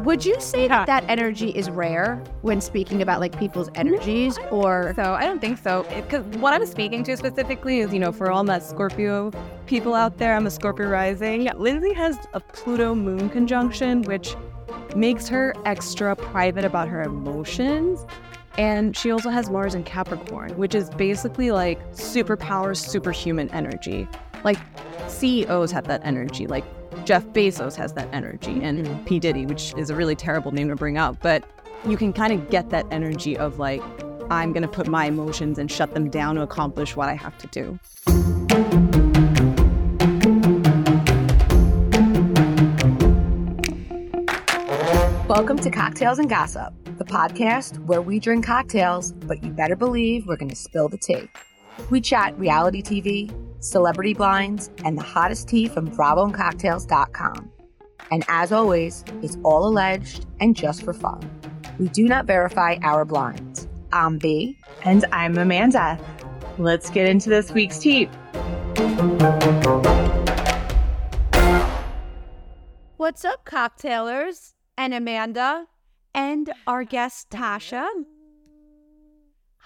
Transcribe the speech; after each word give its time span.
Would 0.00 0.24
you 0.24 0.40
say 0.40 0.68
that 0.68 0.86
that 0.86 1.04
energy 1.08 1.50
is 1.50 1.68
rare 1.68 2.22
when 2.42 2.60
speaking 2.60 3.02
about 3.02 3.18
like 3.18 3.36
people's 3.36 3.68
energies 3.74 4.38
or 4.52 4.92
So 4.94 5.02
I 5.02 5.24
don't 5.24 5.40
think 5.40 5.58
so. 5.58 5.84
Because 5.92 6.24
what 6.38 6.54
I'm 6.54 6.64
speaking 6.66 7.02
to 7.02 7.16
specifically 7.16 7.80
is, 7.80 7.92
you 7.92 7.98
know, 7.98 8.12
for 8.12 8.30
all 8.30 8.44
my 8.44 8.60
Scorpio 8.60 9.32
people 9.66 9.94
out 9.94 10.18
there, 10.18 10.36
I'm 10.36 10.46
a 10.46 10.50
Scorpio 10.50 10.88
rising. 10.88 11.48
Lindsay 11.56 11.92
has 11.94 12.16
a 12.32 12.38
Pluto 12.38 12.94
moon 12.94 13.28
conjunction, 13.28 14.02
which 14.02 14.36
makes 14.94 15.26
her 15.28 15.52
extra 15.64 16.14
private 16.14 16.64
about 16.64 16.86
her 16.86 17.02
emotions. 17.02 18.06
And 18.56 18.96
she 18.96 19.10
also 19.10 19.30
has 19.30 19.50
Mars 19.50 19.74
in 19.74 19.82
Capricorn, 19.82 20.56
which 20.56 20.76
is 20.76 20.90
basically 20.90 21.50
like 21.50 21.78
superpower, 21.92 22.76
superhuman 22.76 23.50
energy. 23.50 24.06
Like 24.44 24.58
CEOs 25.08 25.72
have 25.72 25.88
that 25.88 26.02
energy. 26.04 26.46
Like 26.46 26.64
Jeff 27.04 27.24
Bezos 27.26 27.74
has 27.76 27.92
that 27.94 28.08
energy, 28.12 28.62
and 28.62 28.86
mm-hmm. 28.86 29.04
P. 29.04 29.18
Diddy, 29.18 29.46
which 29.46 29.74
is 29.76 29.90
a 29.90 29.94
really 29.94 30.14
terrible 30.14 30.52
name 30.52 30.68
to 30.68 30.76
bring 30.76 30.98
up. 30.98 31.16
But 31.22 31.44
you 31.86 31.96
can 31.96 32.12
kind 32.12 32.32
of 32.32 32.50
get 32.50 32.70
that 32.70 32.86
energy 32.90 33.36
of 33.36 33.58
like, 33.58 33.82
I'm 34.30 34.52
going 34.52 34.62
to 34.62 34.68
put 34.68 34.88
my 34.88 35.06
emotions 35.06 35.58
and 35.58 35.70
shut 35.70 35.94
them 35.94 36.10
down 36.10 36.34
to 36.36 36.42
accomplish 36.42 36.96
what 36.96 37.08
I 37.08 37.14
have 37.14 37.38
to 37.38 37.46
do. 37.48 37.78
Welcome 45.28 45.58
to 45.58 45.70
Cocktails 45.70 46.18
and 46.18 46.28
Gossip, 46.28 46.74
the 46.98 47.04
podcast 47.04 47.78
where 47.84 48.02
we 48.02 48.18
drink 48.18 48.44
cocktails, 48.44 49.12
but 49.12 49.42
you 49.44 49.50
better 49.50 49.76
believe 49.76 50.26
we're 50.26 50.36
going 50.36 50.48
to 50.48 50.56
spill 50.56 50.88
the 50.88 50.98
tea. 50.98 51.28
We 51.90 52.00
chat 52.00 52.36
reality 52.38 52.82
TV, 52.82 53.30
celebrity 53.60 54.14
blinds, 54.14 54.70
and 54.84 54.96
the 54.96 55.02
hottest 55.02 55.48
tea 55.48 55.68
from 55.68 55.88
BravoandCocktails.com. 55.90 57.50
And 58.10 58.24
as 58.28 58.52
always, 58.52 59.04
it's 59.22 59.36
all 59.42 59.66
alleged 59.66 60.26
and 60.40 60.56
just 60.56 60.82
for 60.82 60.92
fun. 60.92 61.20
We 61.78 61.88
do 61.88 62.04
not 62.08 62.26
verify 62.26 62.76
our 62.82 63.04
blinds. 63.04 63.68
I'm 63.92 64.18
B. 64.18 64.58
And 64.84 65.04
I'm 65.12 65.36
Amanda. 65.36 65.98
Let's 66.58 66.90
get 66.90 67.08
into 67.08 67.28
this 67.30 67.52
week's 67.52 67.78
tea. 67.78 68.06
What's 72.96 73.24
up, 73.24 73.44
cocktailers? 73.44 74.54
And 74.76 74.94
Amanda 74.94 75.66
and 76.14 76.52
our 76.66 76.84
guest 76.84 77.30
Tasha. 77.30 77.86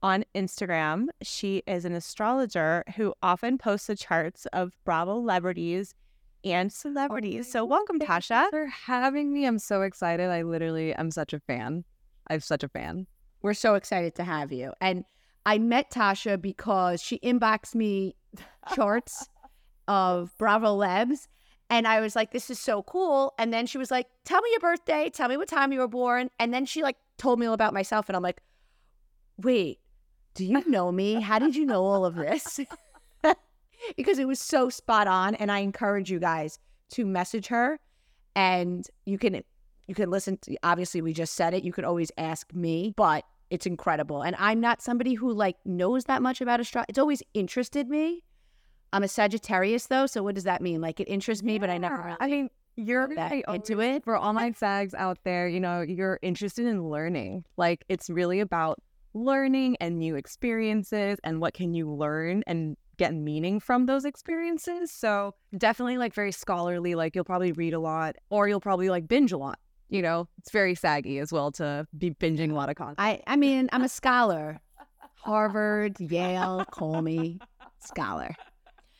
on 0.01 0.25
Instagram. 0.33 1.07
She 1.21 1.63
is 1.67 1.83
an 1.83 1.91
astrologer 1.91 2.85
who 2.95 3.13
often 3.21 3.57
posts 3.57 3.87
the 3.87 3.97
charts 3.97 4.45
of 4.53 4.71
Bravo 4.85 5.15
celebrities 5.15 5.93
and 6.45 6.71
celebrities. 6.71 7.51
So, 7.51 7.65
welcome, 7.65 7.99
Tasha. 7.99 8.49
for 8.51 8.67
having 8.67 9.33
me. 9.33 9.45
I'm 9.45 9.59
so 9.59 9.81
excited. 9.81 10.29
I 10.29 10.43
literally 10.43 10.93
am 10.93 11.11
such 11.11 11.33
a 11.33 11.41
fan. 11.41 11.83
I'm 12.29 12.39
such 12.39 12.63
a 12.63 12.69
fan. 12.69 13.05
We're 13.41 13.53
so 13.53 13.75
excited 13.75 14.15
to 14.15 14.23
have 14.23 14.53
you. 14.53 14.71
And 14.79 15.03
I 15.47 15.59
met 15.59 15.89
Tasha 15.89 16.41
because 16.41 17.01
she 17.01 17.19
inboxed 17.19 17.73
me 17.73 18.17
charts 18.75 19.29
of 19.87 20.33
Bravolebs. 20.37 21.29
And 21.69 21.87
I 21.87 22.01
was 22.01 22.17
like, 22.17 22.31
this 22.31 22.49
is 22.49 22.59
so 22.59 22.83
cool. 22.83 23.33
And 23.39 23.53
then 23.53 23.65
she 23.65 23.77
was 23.77 23.89
like, 23.89 24.07
tell 24.25 24.41
me 24.41 24.49
your 24.51 24.59
birthday, 24.59 25.09
tell 25.09 25.29
me 25.29 25.37
what 25.37 25.47
time 25.47 25.71
you 25.71 25.79
were 25.79 25.87
born. 25.87 26.29
And 26.37 26.53
then 26.53 26.65
she 26.65 26.83
like 26.83 26.97
told 27.17 27.39
me 27.39 27.45
all 27.45 27.53
about 27.53 27.73
myself. 27.73 28.09
And 28.09 28.17
I'm 28.17 28.23
like, 28.23 28.41
wait, 29.37 29.79
do 30.33 30.43
you 30.43 30.67
know 30.67 30.91
me? 30.91 31.21
How 31.21 31.39
did 31.39 31.55
you 31.55 31.65
know 31.65 31.85
all 31.85 32.03
of 32.03 32.15
this? 32.15 32.59
because 33.95 34.19
it 34.19 34.27
was 34.27 34.41
so 34.41 34.69
spot 34.69 35.07
on. 35.07 35.33
And 35.35 35.49
I 35.49 35.59
encourage 35.59 36.11
you 36.11 36.19
guys 36.19 36.59
to 36.91 37.05
message 37.05 37.47
her 37.47 37.79
and 38.35 38.85
you 39.05 39.17
can 39.17 39.41
you 39.87 39.95
can 39.95 40.09
listen 40.09 40.37
to 40.41 40.57
obviously 40.63 41.01
we 41.01 41.13
just 41.13 41.35
said 41.35 41.53
it. 41.53 41.63
You 41.63 41.71
could 41.71 41.85
always 41.85 42.11
ask 42.17 42.53
me, 42.53 42.93
but 42.97 43.23
it's 43.49 43.65
incredible. 43.65 44.21
And 44.23 44.35
I'm 44.39 44.59
not 44.59 44.81
somebody 44.81 45.13
who 45.13 45.31
like 45.33 45.57
knows 45.65 46.05
that 46.05 46.21
much 46.21 46.41
about 46.41 46.59
astrology. 46.59 46.89
It's 46.89 46.99
always 46.99 47.23
interested 47.33 47.87
me. 47.89 48.23
I'm 48.93 49.03
a 49.03 49.07
Sagittarius 49.07 49.87
though, 49.87 50.05
so 50.05 50.23
what 50.23 50.35
does 50.35 50.45
that 50.45 50.61
mean? 50.61 50.81
Like 50.81 50.99
it 50.99 51.05
interests 51.05 51.43
me, 51.43 51.59
but 51.59 51.69
I 51.69 51.77
never 51.77 51.97
really 51.97 52.17
I 52.19 52.27
mean, 52.27 52.49
you're 52.75 53.07
that 53.15 53.31
I 53.31 53.43
into 53.53 53.81
it. 53.81 54.03
For 54.03 54.15
all 54.15 54.33
my 54.33 54.51
sags 54.51 54.93
out 54.93 55.17
there, 55.23 55.47
you 55.47 55.59
know, 55.59 55.81
you're 55.81 56.19
interested 56.21 56.65
in 56.65 56.89
learning. 56.89 57.43
Like 57.57 57.83
it's 57.89 58.09
really 58.09 58.39
about 58.39 58.79
learning 59.13 59.77
and 59.81 59.97
new 59.97 60.15
experiences 60.15 61.17
and 61.23 61.41
what 61.41 61.53
can 61.53 61.73
you 61.73 61.91
learn 61.91 62.43
and 62.47 62.77
get 62.97 63.13
meaning 63.13 63.59
from 63.59 63.85
those 63.85 64.05
experiences. 64.05 64.91
So 64.91 65.33
definitely 65.57 65.97
like 65.97 66.13
very 66.13 66.31
scholarly, 66.31 66.95
like 66.95 67.15
you'll 67.15 67.25
probably 67.25 67.51
read 67.51 67.73
a 67.73 67.79
lot 67.79 68.15
or 68.29 68.47
you'll 68.47 68.59
probably 68.59 68.89
like 68.89 69.07
binge 69.07 69.31
a 69.31 69.37
lot. 69.37 69.59
You 69.89 70.01
know, 70.01 70.27
it's 70.37 70.51
very 70.51 70.75
saggy 70.75 71.19
as 71.19 71.31
well 71.31 71.51
to 71.53 71.87
be 71.97 72.11
binging 72.11 72.51
a 72.51 72.53
lot 72.53 72.69
of 72.69 72.75
content. 72.75 72.99
I 72.99 73.21
I 73.25 73.35
mean, 73.35 73.69
I'm 73.71 73.83
a 73.83 73.89
scholar. 73.89 74.59
Harvard, 75.15 75.99
Yale, 75.99 76.65
call 76.71 77.01
me 77.01 77.39
scholar. 77.79 78.35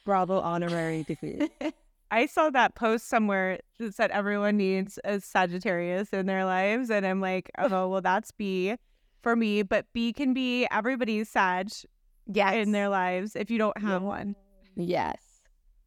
Bravo 0.05 0.39
honorary 0.39 1.03
degree. 1.03 1.49
I 2.11 2.25
saw 2.25 2.49
that 2.51 2.75
post 2.75 3.07
somewhere 3.09 3.59
that 3.79 3.93
said 3.93 4.11
everyone 4.11 4.55
needs 4.57 4.97
a 5.03 5.19
Sagittarius 5.19 6.09
in 6.13 6.25
their 6.25 6.45
lives. 6.45 6.89
And 6.89 7.05
I'm 7.05 7.19
like, 7.19 7.51
oh, 7.57 7.89
well, 7.89 8.01
that's 8.01 8.31
B 8.31 8.75
for 9.21 9.35
me. 9.35 9.63
But 9.63 9.85
B 9.93 10.13
can 10.13 10.33
be 10.33 10.65
everybody's 10.71 11.29
Sag 11.29 11.69
Yes. 12.25 12.53
in 12.55 12.71
their 12.71 12.87
lives 12.89 13.35
if 13.35 13.49
you 13.51 13.57
don't 13.57 13.77
have 13.81 14.01
one. 14.01 14.35
Yes. 14.75 15.17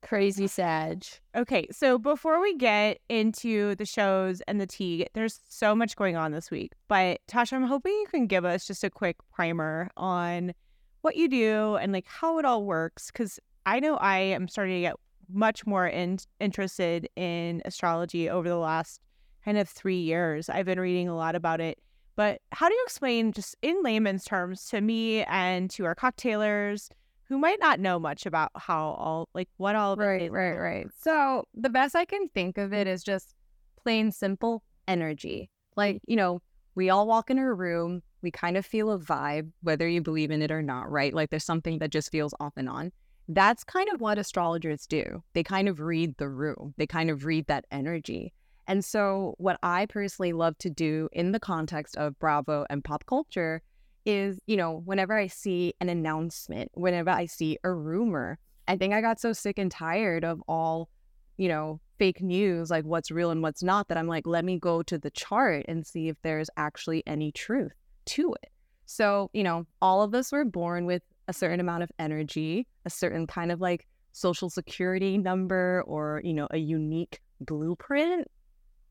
Crazy 0.02 0.46
Sag. 0.46 1.04
Okay, 1.36 1.66
so 1.70 1.98
before 1.98 2.40
we 2.40 2.56
get 2.56 2.98
into 3.08 3.74
the 3.76 3.84
shows 3.84 4.40
and 4.42 4.60
the 4.60 4.66
tea, 4.66 5.06
there's 5.14 5.40
so 5.48 5.74
much 5.74 5.96
going 5.96 6.16
on 6.16 6.32
this 6.32 6.50
week. 6.50 6.72
But 6.88 7.20
Tasha, 7.28 7.52
I'm 7.54 7.64
hoping 7.64 7.92
you 7.92 8.06
can 8.10 8.26
give 8.26 8.44
us 8.44 8.66
just 8.66 8.82
a 8.82 8.90
quick 8.90 9.16
primer 9.32 9.90
on 9.96 10.54
what 11.02 11.16
you 11.16 11.28
do 11.28 11.76
and 11.76 11.92
like 11.92 12.06
how 12.06 12.38
it 12.38 12.44
all 12.44 12.64
works. 12.64 13.10
Because 13.10 13.38
I 13.66 13.80
know 13.80 13.96
I 13.96 14.18
am 14.18 14.48
starting 14.48 14.76
to 14.76 14.80
get 14.80 14.96
much 15.32 15.66
more 15.66 15.86
in- 15.86 16.18
interested 16.40 17.08
in 17.14 17.62
astrology 17.64 18.28
over 18.28 18.48
the 18.48 18.56
last 18.56 19.00
kind 19.44 19.58
of 19.58 19.68
three 19.68 20.00
years. 20.00 20.48
I've 20.48 20.66
been 20.66 20.80
reading 20.80 21.08
a 21.08 21.16
lot 21.16 21.34
about 21.34 21.60
it. 21.60 21.78
But 22.16 22.40
how 22.52 22.68
do 22.68 22.74
you 22.74 22.82
explain, 22.84 23.32
just 23.32 23.56
in 23.62 23.82
layman's 23.82 24.24
terms, 24.24 24.66
to 24.66 24.80
me 24.80 25.22
and 25.24 25.70
to 25.70 25.84
our 25.84 25.94
cocktailers 25.94 26.90
who 27.30 27.38
might 27.38 27.60
not 27.60 27.78
know 27.78 27.98
much 27.98 28.26
about 28.26 28.50
how 28.56 28.90
all, 28.98 29.28
like, 29.34 29.48
what 29.56 29.76
all 29.76 29.92
of 29.92 30.00
it 30.00 30.02
Right, 30.02 30.22
is? 30.22 30.30
right, 30.30 30.56
right. 30.56 30.86
So 31.00 31.46
the 31.54 31.70
best 31.70 31.94
I 31.94 32.04
can 32.04 32.28
think 32.28 32.58
of 32.58 32.72
it 32.72 32.86
mm-hmm. 32.86 32.92
is 32.92 33.04
just 33.04 33.34
plain 33.82 34.10
simple 34.10 34.64
energy. 34.88 35.48
Mm-hmm. 35.48 35.80
Like, 35.80 36.02
you 36.06 36.16
know, 36.16 36.42
we 36.74 36.90
all 36.90 37.06
walk 37.06 37.30
in 37.30 37.38
a 37.38 37.54
room, 37.54 38.02
we 38.20 38.32
kind 38.32 38.56
of 38.56 38.66
feel 38.66 38.90
a 38.90 38.98
vibe, 38.98 39.52
whether 39.62 39.88
you 39.88 40.02
believe 40.02 40.32
in 40.32 40.42
it 40.42 40.50
or 40.50 40.60
not, 40.60 40.90
right? 40.90 41.14
Like 41.14 41.30
there's 41.30 41.44
something 41.44 41.78
that 41.78 41.90
just 41.90 42.10
feels 42.10 42.34
off 42.40 42.54
and 42.56 42.68
on. 42.68 42.90
That's 43.28 43.62
kind 43.62 43.88
of 43.94 44.00
what 44.00 44.18
astrologers 44.18 44.86
do. 44.88 45.22
They 45.32 45.44
kind 45.44 45.68
of 45.68 45.78
read 45.78 46.16
the 46.18 46.28
room, 46.28 46.74
they 46.78 46.86
kind 46.86 47.10
of 47.10 47.24
read 47.24 47.46
that 47.46 47.64
energy. 47.70 48.32
And 48.66 48.84
so, 48.84 49.34
what 49.38 49.58
I 49.62 49.86
personally 49.86 50.32
love 50.32 50.56
to 50.58 50.70
do 50.70 51.08
in 51.12 51.32
the 51.32 51.40
context 51.40 51.96
of 51.96 52.18
Bravo 52.18 52.66
and 52.70 52.84
pop 52.84 53.04
culture 53.06 53.62
is, 54.04 54.40
you 54.46 54.56
know, 54.56 54.82
whenever 54.84 55.16
I 55.16 55.26
see 55.26 55.74
an 55.80 55.88
announcement, 55.88 56.70
whenever 56.74 57.10
I 57.10 57.26
see 57.26 57.58
a 57.64 57.72
rumor, 57.72 58.38
I 58.68 58.76
think 58.76 58.94
I 58.94 59.00
got 59.00 59.20
so 59.20 59.32
sick 59.32 59.58
and 59.58 59.70
tired 59.70 60.24
of 60.24 60.42
all, 60.48 60.88
you 61.36 61.48
know, 61.48 61.80
fake 61.98 62.22
news, 62.22 62.70
like 62.70 62.84
what's 62.84 63.10
real 63.10 63.30
and 63.30 63.42
what's 63.42 63.62
not, 63.62 63.88
that 63.88 63.98
I'm 63.98 64.06
like, 64.06 64.26
let 64.26 64.44
me 64.44 64.58
go 64.58 64.82
to 64.82 64.98
the 64.98 65.10
chart 65.10 65.66
and 65.68 65.86
see 65.86 66.08
if 66.08 66.16
there's 66.22 66.48
actually 66.56 67.02
any 67.06 67.32
truth 67.32 67.72
to 68.06 68.34
it. 68.42 68.50
So, 68.86 69.30
you 69.32 69.42
know, 69.42 69.66
all 69.82 70.02
of 70.02 70.14
us 70.14 70.32
were 70.32 70.44
born 70.44 70.86
with 70.86 71.02
a 71.28 71.32
certain 71.32 71.60
amount 71.60 71.82
of 71.82 71.90
energy, 71.98 72.66
a 72.84 72.90
certain 72.90 73.26
kind 73.26 73.52
of 73.52 73.60
like 73.60 73.86
social 74.12 74.50
security 74.50 75.18
number 75.18 75.84
or, 75.86 76.20
you 76.24 76.34
know, 76.34 76.48
a 76.50 76.58
unique 76.58 77.20
blueprint. 77.40 78.26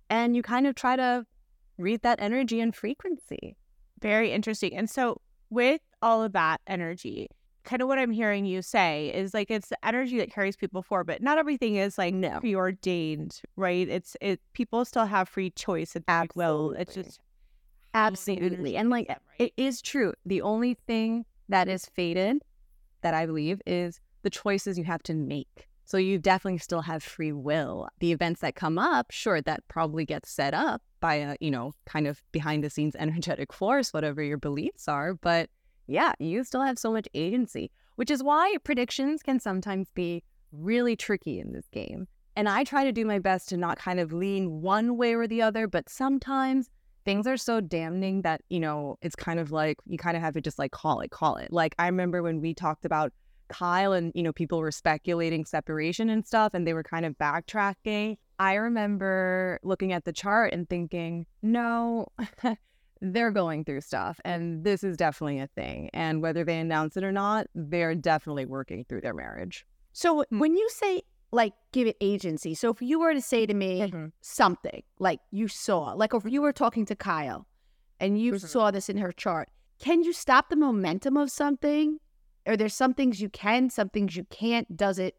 And 0.09 0.35
you 0.35 0.41
kind 0.41 0.67
of 0.67 0.75
try 0.75 0.95
to 0.95 1.25
read 1.77 2.01
that 2.03 2.21
energy 2.21 2.61
and 2.61 2.75
frequency. 2.75 3.55
Very 4.01 4.31
interesting. 4.31 4.75
And 4.75 4.89
so, 4.89 5.21
with 5.49 5.81
all 6.01 6.23
of 6.23 6.33
that 6.33 6.61
energy, 6.67 7.27
kind 7.63 7.81
of 7.81 7.87
what 7.87 7.99
I'm 7.99 8.11
hearing 8.11 8.45
you 8.45 8.61
say 8.61 9.09
is 9.13 9.33
like 9.33 9.51
it's 9.51 9.69
the 9.69 9.85
energy 9.85 10.17
that 10.17 10.31
carries 10.31 10.55
people 10.55 10.81
forward, 10.81 11.07
but 11.07 11.21
not 11.21 11.37
everything 11.37 11.75
is 11.75 11.97
like 11.97 12.13
No. 12.13 12.39
preordained, 12.39 13.41
right? 13.55 13.87
It's 13.87 14.15
it 14.21 14.39
people 14.53 14.85
still 14.85 15.05
have 15.05 15.27
free 15.29 15.51
choice 15.51 15.95
and 15.95 16.05
free 16.05 16.27
will. 16.35 16.71
It's 16.77 16.93
just 16.95 17.19
Absolutely. 17.93 18.77
And 18.77 18.89
like 18.89 19.09
it 19.39 19.53
is 19.57 19.81
true. 19.81 20.13
The 20.25 20.41
only 20.41 20.75
thing 20.87 21.25
that 21.49 21.67
is 21.67 21.85
fated 21.85 22.41
that 23.01 23.13
I 23.13 23.25
believe 23.25 23.61
is 23.65 23.99
the 24.21 24.29
choices 24.29 24.77
you 24.77 24.83
have 24.83 25.01
to 25.03 25.13
make. 25.13 25.67
So 25.85 25.97
you 25.97 26.19
definitely 26.19 26.59
still 26.59 26.81
have 26.81 27.01
free 27.01 27.31
will. 27.31 27.87
The 27.99 28.11
events 28.11 28.41
that 28.41 28.53
come 28.55 28.77
up, 28.77 29.07
sure, 29.09 29.41
that 29.41 29.67
probably 29.67 30.05
gets 30.05 30.29
set 30.29 30.53
up 30.53 30.83
by 30.99 31.15
a, 31.15 31.35
you 31.39 31.51
know, 31.51 31.73
kind 31.85 32.07
of 32.07 32.21
behind 32.31 32.63
the 32.63 32.69
scenes 32.69 32.95
energetic 32.99 33.53
force, 33.53 33.93
whatever 33.93 34.21
your 34.21 34.37
beliefs 34.37 34.87
are. 34.87 35.13
But 35.15 35.49
yeah, 35.87 36.13
you 36.19 36.43
still 36.43 36.61
have 36.61 36.77
so 36.77 36.91
much 36.91 37.07
agency, 37.13 37.71
which 37.95 38.11
is 38.11 38.23
why 38.23 38.55
predictions 38.63 39.23
can 39.23 39.39
sometimes 39.39 39.89
be 39.93 40.23
really 40.51 40.95
tricky 40.95 41.39
in 41.39 41.51
this 41.51 41.67
game. 41.71 42.07
And 42.35 42.47
I 42.47 42.63
try 42.63 42.83
to 42.83 42.91
do 42.91 43.05
my 43.05 43.19
best 43.19 43.49
to 43.49 43.57
not 43.57 43.77
kind 43.77 43.99
of 43.99 44.13
lean 44.13 44.61
one 44.61 44.97
way 44.97 45.13
or 45.13 45.27
the 45.27 45.41
other, 45.41 45.67
but 45.67 45.89
sometimes 45.89 46.69
things 47.05 47.27
are 47.27 47.37
so 47.37 47.59
damning 47.59 48.21
that, 48.21 48.41
you 48.49 48.59
know, 48.59 48.97
it's 49.01 49.15
kind 49.15 49.39
of 49.39 49.51
like 49.51 49.77
you 49.87 49.97
kind 49.97 50.15
of 50.15 50.23
have 50.23 50.35
to 50.35 50.41
just 50.41 50.59
like 50.59 50.71
call 50.71 51.01
it, 51.01 51.11
call 51.11 51.37
it. 51.37 51.51
Like 51.51 51.75
I 51.79 51.87
remember 51.87 52.21
when 52.21 52.39
we 52.39 52.53
talked 52.53 52.85
about 52.85 53.11
Kyle 53.49 53.93
and, 53.93 54.11
you 54.15 54.23
know, 54.23 54.31
people 54.31 54.59
were 54.59 54.71
speculating 54.71 55.43
separation 55.43 56.09
and 56.09 56.25
stuff 56.25 56.53
and 56.53 56.67
they 56.67 56.73
were 56.73 56.83
kind 56.83 57.05
of 57.05 57.17
backtracking. 57.17 58.17
I 58.39 58.55
remember 58.55 59.59
looking 59.63 59.91
at 59.93 60.05
the 60.05 60.13
chart 60.13 60.53
and 60.53 60.67
thinking, 60.69 61.25
no, 61.41 62.07
they're 63.01 63.31
going 63.31 63.65
through 63.65 63.81
stuff 63.81 64.19
and 64.25 64.63
this 64.63 64.83
is 64.83 64.97
definitely 64.97 65.39
a 65.39 65.47
thing. 65.47 65.89
And 65.93 66.21
whether 66.21 66.43
they 66.43 66.57
announce 66.59 66.95
it 66.97 67.03
or 67.03 67.11
not, 67.11 67.47
they're 67.53 67.95
definitely 67.95 68.45
working 68.45 68.85
through 68.85 69.01
their 69.01 69.13
marriage. 69.13 69.65
So 69.93 70.23
when 70.29 70.55
you 70.55 70.69
say 70.69 71.01
like 71.31 71.53
give 71.73 71.87
it 71.87 71.97
agency, 72.01 72.55
so 72.55 72.69
if 72.71 72.81
you 72.81 72.99
were 72.99 73.13
to 73.13 73.21
say 73.21 73.45
to 73.45 73.53
me 73.53 73.81
Mm-hmm. 73.81 74.05
something 74.21 74.83
like 74.99 75.19
you 75.31 75.47
saw, 75.47 75.93
like 75.93 76.13
if 76.13 76.23
you 76.25 76.41
were 76.41 76.53
talking 76.53 76.85
to 76.85 76.95
Kyle 76.95 77.45
and 77.99 78.19
you 78.19 78.33
Mhm. 78.33 78.47
saw 78.47 78.71
this 78.71 78.89
in 78.89 78.97
her 78.97 79.11
chart, 79.11 79.49
can 79.79 80.03
you 80.03 80.13
stop 80.13 80.49
the 80.49 80.55
momentum 80.55 81.17
of 81.17 81.29
something? 81.29 81.99
Are 82.47 82.55
there 82.57 82.69
some 82.69 82.93
things 82.93 83.21
you 83.21 83.29
can, 83.29 83.69
some 83.69 83.89
things 83.89 84.15
you 84.15 84.23
can't? 84.25 84.75
Does 84.75 84.97
it 84.97 85.15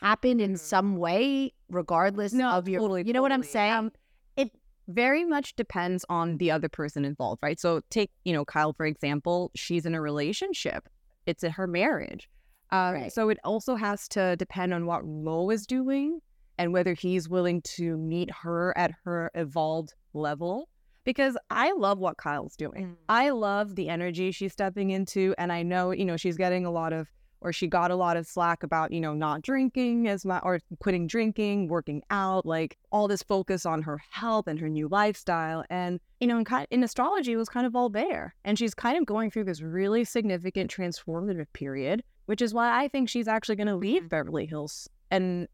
happen 0.00 0.40
in 0.40 0.54
Mhm. 0.54 0.58
some 0.58 0.96
way, 0.96 1.52
regardless 1.70 2.32
No, 2.32 2.50
of 2.50 2.68
your? 2.68 2.80
totally, 2.80 3.04
you 3.06 3.12
know 3.12 3.22
what 3.22 3.32
I'm 3.32 3.40
totally. 3.42 3.52
saying? 3.52 3.72
Um, 3.72 3.92
it 4.36 4.50
very 4.88 5.24
much 5.24 5.54
depends 5.56 6.04
on 6.08 6.36
the 6.38 6.50
other 6.50 6.68
person 6.68 7.04
involved, 7.04 7.40
right? 7.42 7.58
So 7.60 7.80
take, 7.90 8.10
you 8.24 8.32
know, 8.32 8.44
Kyle, 8.44 8.72
for 8.72 8.86
example, 8.86 9.50
she's 9.54 9.86
in 9.86 9.94
a 9.94 10.00
relationship. 10.00 10.88
It's 11.26 11.42
in 11.44 11.52
her 11.52 11.66
marriage. 11.66 12.28
Uh, 12.72 12.92
Right. 12.94 13.12
So 13.12 13.28
it 13.28 13.38
also 13.44 13.74
has 13.76 14.08
to 14.08 14.36
depend 14.36 14.72
on 14.74 14.86
what 14.86 15.04
Mo 15.04 15.50
is 15.50 15.66
doing 15.66 16.20
and 16.58 16.72
whether 16.72 16.92
he's 16.94 17.28
willing 17.28 17.62
to 17.62 17.96
meet 17.96 18.30
her 18.42 18.76
at 18.76 18.92
her 19.04 19.30
evolved 19.34 19.94
level. 20.12 20.68
Because 21.04 21.36
I 21.50 21.72
love 21.72 21.98
what 21.98 22.18
Kyle's 22.18 22.56
doing. 22.56 22.88
Mm. 22.88 22.96
I 23.08 23.30
love 23.30 23.74
the 23.74 23.88
energy 23.88 24.32
she's 24.32 24.52
stepping 24.52 24.90
into. 24.90 25.34
And 25.38 25.50
I 25.50 25.62
know, 25.62 25.92
you 25.92 26.04
know, 26.04 26.16
she's 26.18 26.36
getting 26.36 26.66
a 26.66 26.70
lot 26.70 26.92
of, 26.92 27.08
or 27.40 27.52
she 27.52 27.66
got 27.66 27.90
a 27.90 27.96
lot 27.96 28.16
of 28.16 28.26
slack 28.26 28.62
about, 28.62 28.92
you 28.92 29.00
know, 29.00 29.14
not 29.14 29.42
drinking 29.42 30.08
as 30.08 30.24
much 30.24 30.42
or 30.44 30.60
quitting 30.78 31.06
drinking, 31.06 31.68
working 31.68 32.02
out, 32.10 32.44
like 32.44 32.76
all 32.92 33.08
this 33.08 33.22
focus 33.22 33.64
on 33.64 33.82
her 33.82 34.00
health 34.10 34.46
and 34.46 34.58
her 34.58 34.68
new 34.68 34.88
lifestyle. 34.88 35.64
And, 35.70 36.00
you 36.20 36.26
know, 36.26 36.38
in, 36.38 36.46
in 36.70 36.82
astrology, 36.82 37.32
it 37.32 37.36
was 37.36 37.48
kind 37.48 37.66
of 37.66 37.74
all 37.74 37.88
there. 37.88 38.34
And 38.44 38.58
she's 38.58 38.74
kind 38.74 38.98
of 38.98 39.06
going 39.06 39.30
through 39.30 39.44
this 39.44 39.62
really 39.62 40.04
significant 40.04 40.70
transformative 40.70 41.46
period, 41.52 42.02
which 42.26 42.42
is 42.42 42.52
why 42.52 42.82
I 42.82 42.88
think 42.88 43.08
she's 43.08 43.28
actually 43.28 43.56
going 43.56 43.66
to 43.68 43.76
leave 43.76 44.02
mm-hmm. 44.02 44.08
Beverly 44.08 44.46
Hills 44.46 44.88
and 45.10 45.48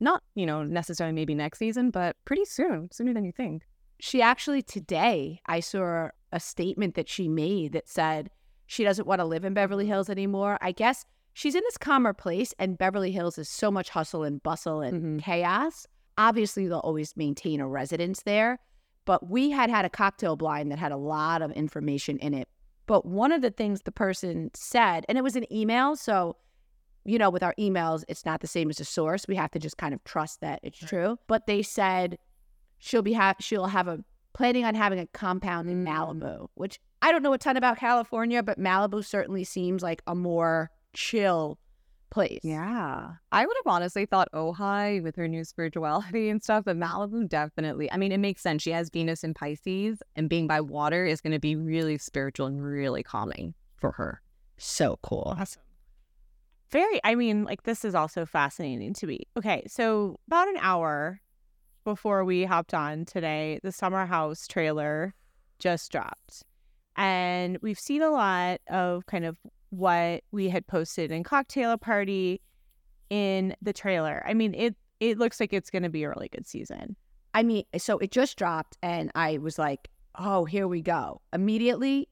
not, 0.00 0.22
you 0.34 0.46
know, 0.46 0.62
necessarily 0.62 1.14
maybe 1.14 1.34
next 1.34 1.58
season, 1.58 1.90
but 1.90 2.16
pretty 2.24 2.44
soon, 2.44 2.88
sooner 2.92 3.12
than 3.12 3.24
you 3.24 3.32
think. 3.32 3.62
she 4.00 4.22
actually 4.22 4.62
today 4.62 5.40
I 5.46 5.60
saw 5.60 6.08
a 6.32 6.40
statement 6.40 6.94
that 6.94 7.08
she 7.08 7.28
made 7.28 7.72
that 7.72 7.88
said 7.88 8.30
she 8.66 8.84
doesn't 8.84 9.06
want 9.06 9.20
to 9.20 9.24
live 9.24 9.44
in 9.44 9.54
Beverly 9.54 9.86
Hills 9.86 10.08
anymore. 10.08 10.56
I 10.60 10.72
guess 10.72 11.04
she's 11.32 11.54
in 11.54 11.62
this 11.64 11.78
calmer 11.78 12.12
place, 12.12 12.54
and 12.58 12.78
Beverly 12.78 13.10
Hills 13.12 13.38
is 13.38 13.48
so 13.48 13.70
much 13.70 13.90
hustle 13.90 14.22
and 14.24 14.42
bustle 14.42 14.80
and 14.80 15.20
Mhm. 15.20 15.22
chaos. 15.22 15.86
Obviously, 16.18 16.66
they'll 16.68 16.78
always 16.80 17.16
maintain 17.16 17.60
a 17.60 17.68
residence 17.68 18.22
there, 18.24 18.58
but 19.04 19.28
we 19.30 19.50
had 19.50 19.70
had 19.70 19.84
a 19.84 19.90
cocktail 19.90 20.36
blind 20.36 20.70
that 20.70 20.78
had 20.78 20.92
a 20.92 20.96
lot 20.96 21.42
of 21.42 21.50
information 21.52 22.18
in 22.18 22.34
it. 22.34 22.48
But 22.86 23.06
one 23.06 23.32
of 23.32 23.40
the 23.42 23.50
things 23.50 23.82
the 23.82 23.92
person 23.92 24.50
said, 24.54 25.06
and 25.08 25.16
it 25.16 25.22
was 25.22 25.36
an 25.36 25.50
email, 25.52 25.96
so 25.96 26.36
you 27.02 27.16
know, 27.18 27.30
with 27.30 27.42
our 27.42 27.54
emails, 27.58 28.04
it's 28.08 28.26
not 28.26 28.42
the 28.42 28.46
same 28.46 28.68
as 28.68 28.78
a 28.78 28.84
source. 28.84 29.26
We 29.26 29.34
have 29.34 29.50
to 29.52 29.58
just 29.58 29.78
kind 29.78 29.94
of 29.94 30.04
trust 30.04 30.42
that 30.42 30.60
it's 30.62 30.76
true. 30.78 31.18
But 31.28 31.46
they 31.46 31.62
said 31.62 32.18
she'll 32.76 33.00
be 33.00 33.14
ha- 33.14 33.36
she'll 33.40 33.68
have 33.68 33.88
a 33.88 34.04
planning 34.34 34.66
on 34.66 34.74
having 34.74 34.98
a 34.98 35.06
compound 35.06 35.70
in 35.70 35.82
Malibu, 35.82 36.48
which 36.54 36.78
I 37.00 37.10
don't 37.10 37.22
know 37.22 37.32
a 37.32 37.38
ton 37.38 37.56
about 37.56 37.78
California, 37.78 38.42
but 38.42 38.58
Malibu 38.58 39.02
certainly 39.02 39.44
seems 39.44 39.82
like 39.82 40.02
a 40.06 40.14
more 40.14 40.70
chill 40.92 41.58
place. 42.10 42.40
Yeah. 42.42 43.12
I 43.32 43.46
would 43.46 43.56
have 43.64 43.72
honestly 43.72 44.04
thought 44.04 44.28
Ojai 44.34 45.02
with 45.02 45.16
her 45.16 45.28
new 45.28 45.44
spirituality 45.44 46.28
and 46.28 46.42
stuff, 46.42 46.64
but 46.64 46.76
Malibu 46.76 47.28
definitely. 47.28 47.90
I 47.90 47.96
mean, 47.96 48.12
it 48.12 48.18
makes 48.18 48.42
sense. 48.42 48.62
She 48.62 48.72
has 48.72 48.90
Venus 48.90 49.24
in 49.24 49.34
Pisces, 49.34 50.02
and 50.16 50.28
being 50.28 50.46
by 50.46 50.60
water 50.60 51.06
is 51.06 51.20
going 51.20 51.32
to 51.32 51.38
be 51.38 51.56
really 51.56 51.98
spiritual 51.98 52.46
and 52.46 52.62
really 52.62 53.02
calming 53.02 53.54
for 53.76 53.92
her. 53.92 54.20
So 54.58 54.98
cool. 55.02 55.36
Awesome. 55.38 55.62
Very, 56.70 57.00
I 57.02 57.14
mean, 57.14 57.44
like 57.44 57.64
this 57.64 57.84
is 57.84 57.94
also 57.94 58.26
fascinating 58.26 58.94
to 58.94 59.06
me. 59.06 59.26
Okay, 59.36 59.64
so 59.66 60.18
about 60.26 60.48
an 60.48 60.58
hour 60.60 61.20
before 61.84 62.24
we 62.24 62.44
hopped 62.44 62.74
on 62.74 63.04
today, 63.04 63.58
the 63.62 63.72
Summer 63.72 64.06
House 64.06 64.46
trailer 64.46 65.14
just 65.58 65.90
dropped. 65.90 66.44
And 66.96 67.58
we've 67.62 67.78
seen 67.78 68.02
a 68.02 68.10
lot 68.10 68.60
of 68.68 69.06
kind 69.06 69.24
of 69.24 69.38
what 69.70 70.22
we 70.30 70.48
had 70.48 70.66
posted 70.66 71.10
in 71.10 71.22
Cocktail 71.22 71.76
Party 71.78 72.40
in 73.08 73.54
the 73.62 73.72
trailer. 73.72 74.22
I 74.26 74.34
mean, 74.34 74.54
it 74.54 74.76
it 75.00 75.18
looks 75.18 75.40
like 75.40 75.52
it's 75.52 75.70
going 75.70 75.82
to 75.82 75.88
be 75.88 76.04
a 76.04 76.10
really 76.10 76.28
good 76.28 76.46
season. 76.46 76.96
I 77.32 77.42
mean, 77.42 77.64
so 77.78 77.98
it 77.98 78.10
just 78.10 78.36
dropped, 78.36 78.76
and 78.82 79.10
I 79.14 79.38
was 79.38 79.58
like, 79.58 79.88
oh, 80.16 80.44
here 80.44 80.68
we 80.68 80.82
go. 80.82 81.20
Immediately, 81.32 82.08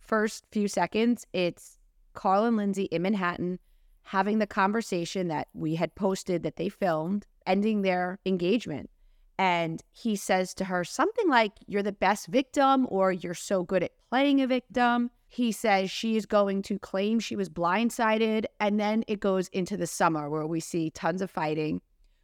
first 0.00 0.44
few 0.50 0.66
seconds, 0.66 1.26
it's 1.32 1.78
Carl 2.14 2.44
and 2.44 2.56
Lindsay 2.56 2.84
in 2.84 3.02
Manhattan 3.02 3.58
having 4.02 4.38
the 4.38 4.46
conversation 4.46 5.28
that 5.28 5.48
we 5.52 5.74
had 5.74 5.94
posted 5.96 6.44
that 6.44 6.56
they 6.56 6.68
filmed, 6.68 7.26
ending 7.44 7.82
their 7.82 8.18
engagement. 8.24 8.88
And 9.38 9.82
he 9.92 10.16
says 10.16 10.54
to 10.54 10.64
her 10.64 10.84
something 10.84 11.28
like, 11.28 11.52
You're 11.66 11.82
the 11.82 11.92
best 11.92 12.26
victim, 12.28 12.86
or 12.90 13.12
you're 13.12 13.34
so 13.34 13.62
good 13.62 13.82
at 13.82 13.92
playing 14.08 14.40
a 14.40 14.46
victim. 14.46 15.10
He 15.28 15.52
says 15.52 15.90
she 15.90 16.16
is 16.16 16.24
going 16.24 16.62
to 16.62 16.78
claim 16.78 17.18
she 17.18 17.36
was 17.36 17.50
blindsided. 17.50 18.46
And 18.60 18.80
then 18.80 19.04
it 19.08 19.20
goes 19.20 19.48
into 19.48 19.76
the 19.76 19.86
summer 19.86 20.30
where 20.30 20.46
we 20.46 20.60
see 20.60 20.90
tons 20.90 21.20
of 21.20 21.30
fighting. 21.30 21.82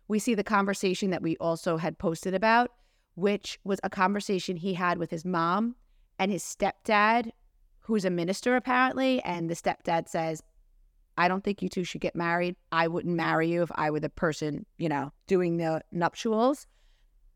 We 0.08 0.18
see 0.18 0.34
the 0.34 0.44
conversation 0.44 1.10
that 1.10 1.22
we 1.22 1.36
also 1.36 1.76
had 1.76 1.98
posted 1.98 2.34
about, 2.34 2.70
which 3.14 3.58
was 3.64 3.80
a 3.82 3.90
conversation 3.90 4.56
he 4.56 4.74
had 4.74 4.98
with 4.98 5.10
his 5.10 5.24
mom 5.24 5.76
and 6.18 6.30
his 6.30 6.42
stepdad, 6.42 7.30
who's 7.80 8.04
a 8.04 8.10
minister 8.10 8.56
apparently. 8.56 9.20
And 9.22 9.50
the 9.50 9.54
stepdad 9.54 10.08
says, 10.08 10.42
I 11.18 11.28
don't 11.28 11.44
think 11.44 11.60
you 11.60 11.68
two 11.68 11.84
should 11.84 12.00
get 12.00 12.16
married. 12.16 12.56
I 12.70 12.88
wouldn't 12.88 13.14
marry 13.14 13.50
you 13.50 13.62
if 13.62 13.70
I 13.74 13.90
were 13.90 14.00
the 14.00 14.08
person, 14.08 14.64
you 14.78 14.88
know, 14.88 15.12
doing 15.26 15.58
the 15.58 15.82
nuptials. 15.92 16.66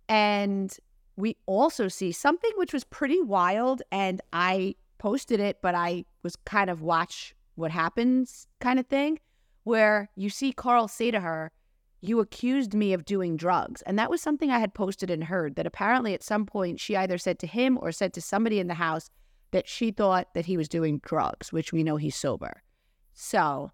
And 0.09 0.77
we 1.17 1.37
also 1.47 1.89
see 1.89 2.13
something 2.13 2.51
which 2.57 2.73
was 2.73 2.85
pretty 2.85 3.21
wild. 3.21 3.83
And 3.91 4.21
I 4.33 4.75
posted 4.99 5.41
it, 5.41 5.59
but 5.63 5.75
I 5.75 6.05
was 6.23 6.37
kind 6.37 6.71
of 6.71 6.83
watch 6.83 7.35
what 7.55 7.71
happens 7.71 8.47
kind 8.61 8.79
of 8.79 8.87
thing, 8.87 9.19
where 9.65 10.11
you 10.15 10.29
see 10.31 10.53
Carl 10.53 10.89
say 10.89 11.11
to 11.11 11.21
her, 11.21 11.53
You 12.01 12.21
accused 12.21 12.75
me 12.75 12.93
of 12.93 13.05
doing 13.05 13.37
drugs. 13.37 13.83
And 13.83 13.99
that 13.99 14.11
was 14.11 14.21
something 14.21 14.51
I 14.51 14.59
had 14.59 14.75
posted 14.75 15.11
and 15.11 15.25
heard 15.25 15.57
that 15.57 15.67
apparently 15.67 16.15
at 16.15 16.23
some 16.23 16.47
point 16.47 16.81
she 16.81 16.97
either 16.97 17.19
said 17.19 17.39
to 17.41 17.47
him 17.47 17.79
or 17.81 17.93
said 17.93 18.13
to 18.15 18.21
somebody 18.21 18.61
in 18.61 18.69
the 18.69 18.75
house 18.75 19.11
that 19.53 19.69
she 19.69 19.91
thought 19.91 20.35
that 20.35 20.47
he 20.47 20.57
was 20.57 20.69
doing 20.69 21.01
drugs, 21.05 21.53
which 21.53 21.73
we 21.73 21.83
know 21.83 21.97
he's 21.97 22.17
sober. 22.17 22.63
So 23.15 23.71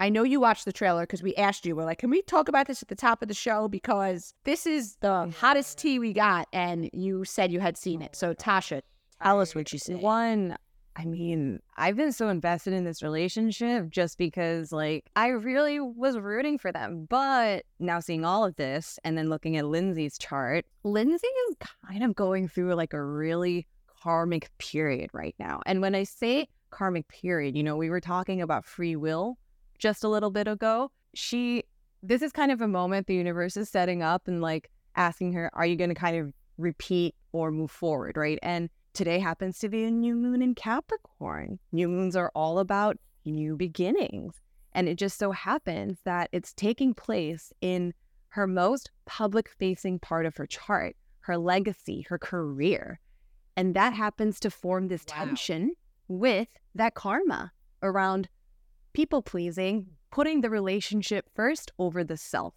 I 0.00 0.08
know 0.08 0.22
you 0.22 0.40
watched 0.40 0.64
the 0.64 0.72
trailer 0.72 1.02
because 1.02 1.22
we 1.22 1.34
asked 1.36 1.66
you, 1.66 1.76
we're 1.76 1.84
like, 1.84 1.98
can 1.98 2.08
we 2.08 2.22
talk 2.22 2.48
about 2.48 2.66
this 2.66 2.80
at 2.80 2.88
the 2.88 2.94
top 2.94 3.20
of 3.20 3.28
the 3.28 3.34
show? 3.34 3.68
Because 3.68 4.32
this 4.44 4.66
is 4.66 4.96
the 5.00 5.32
hottest 5.38 5.76
tea 5.76 5.98
we 5.98 6.14
got. 6.14 6.48
And 6.54 6.88
you 6.94 7.26
said 7.26 7.52
you 7.52 7.60
had 7.60 7.76
seen 7.76 8.00
it. 8.00 8.16
So, 8.16 8.32
Tasha, 8.32 8.80
tell 9.22 9.40
us 9.42 9.54
what 9.54 9.74
you 9.74 9.78
see. 9.78 9.94
One, 9.94 10.56
I 10.96 11.04
mean, 11.04 11.60
I've 11.76 11.96
been 11.96 12.12
so 12.12 12.30
invested 12.30 12.72
in 12.72 12.84
this 12.84 13.02
relationship 13.02 13.90
just 13.90 14.16
because, 14.16 14.72
like, 14.72 15.04
I 15.16 15.28
really 15.28 15.80
was 15.80 16.18
rooting 16.18 16.56
for 16.56 16.72
them. 16.72 17.06
But 17.08 17.64
now 17.78 18.00
seeing 18.00 18.24
all 18.24 18.46
of 18.46 18.56
this 18.56 18.98
and 19.04 19.18
then 19.18 19.28
looking 19.28 19.58
at 19.58 19.66
Lindsay's 19.66 20.16
chart, 20.16 20.64
Lindsay 20.82 21.28
is 21.50 21.56
kind 21.86 22.02
of 22.02 22.14
going 22.14 22.48
through 22.48 22.74
like 22.74 22.94
a 22.94 23.04
really 23.04 23.66
karmic 24.02 24.50
period 24.56 25.10
right 25.12 25.34
now. 25.38 25.60
And 25.66 25.82
when 25.82 25.94
I 25.94 26.04
say 26.04 26.48
karmic 26.70 27.06
period, 27.08 27.54
you 27.54 27.62
know, 27.62 27.76
we 27.76 27.90
were 27.90 28.00
talking 28.00 28.40
about 28.40 28.64
free 28.64 28.96
will 28.96 29.36
just 29.80 30.04
a 30.04 30.08
little 30.08 30.30
bit 30.30 30.46
ago. 30.46 30.92
She, 31.14 31.64
this 32.02 32.22
is 32.22 32.30
kind 32.30 32.52
of 32.52 32.60
a 32.60 32.68
moment 32.68 33.08
the 33.08 33.14
universe 33.14 33.56
is 33.56 33.68
setting 33.68 34.02
up 34.02 34.28
and 34.28 34.40
like 34.40 34.70
asking 34.94 35.32
her, 35.32 35.50
are 35.54 35.66
you 35.66 35.74
going 35.74 35.90
to 35.90 35.96
kind 35.96 36.16
of 36.16 36.32
repeat 36.58 37.16
or 37.32 37.50
move 37.50 37.70
forward, 37.70 38.16
right? 38.16 38.38
And 38.42 38.70
today 38.92 39.18
happens 39.18 39.58
to 39.60 39.68
be 39.68 39.84
a 39.84 39.90
new 39.90 40.14
moon 40.14 40.42
in 40.42 40.54
Capricorn. 40.54 41.58
New 41.72 41.88
moons 41.88 42.14
are 42.14 42.30
all 42.34 42.58
about 42.60 42.96
new 43.24 43.56
beginnings. 43.56 44.34
And 44.72 44.88
it 44.88 44.96
just 44.96 45.18
so 45.18 45.32
happens 45.32 45.98
that 46.04 46.28
it's 46.30 46.52
taking 46.52 46.94
place 46.94 47.52
in 47.60 47.92
her 48.28 48.46
most 48.46 48.90
public 49.06 49.48
facing 49.48 49.98
part 49.98 50.26
of 50.26 50.36
her 50.36 50.46
chart, 50.46 50.94
her 51.20 51.36
legacy, 51.36 52.06
her 52.08 52.18
career. 52.18 53.00
And 53.56 53.74
that 53.74 53.92
happens 53.92 54.38
to 54.40 54.50
form 54.50 54.88
this 54.88 55.04
Wow. 55.08 55.24
tension 55.24 55.72
with 56.06 56.48
that 56.76 56.94
karma 56.94 57.52
around 57.82 58.28
people 58.92 59.22
pleasing, 59.22 59.86
putting 60.10 60.40
the 60.40 60.50
relationship 60.50 61.26
first 61.34 61.72
over 61.78 62.04
the 62.04 62.16
self 62.16 62.54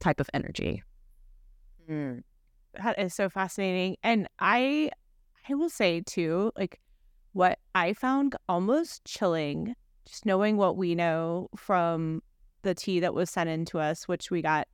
type 0.00 0.20
of 0.20 0.28
energy. 0.34 0.82
Mm. 1.88 2.22
that 2.74 2.98
is 2.98 3.14
so 3.14 3.28
fascinating 3.28 3.96
and 4.02 4.28
i 4.40 4.90
i 5.48 5.54
will 5.54 5.70
say 5.70 6.00
too 6.00 6.50
like 6.58 6.80
what 7.32 7.60
i 7.76 7.92
found 7.92 8.34
almost 8.48 9.04
chilling 9.04 9.76
just 10.04 10.26
knowing 10.26 10.56
what 10.56 10.76
we 10.76 10.96
know 10.96 11.48
from 11.56 12.20
the 12.62 12.74
tea 12.74 12.98
that 12.98 13.14
was 13.14 13.30
sent 13.30 13.48
in 13.48 13.64
to 13.66 13.78
us 13.78 14.08
which 14.08 14.32
we 14.32 14.42
got 14.42 14.66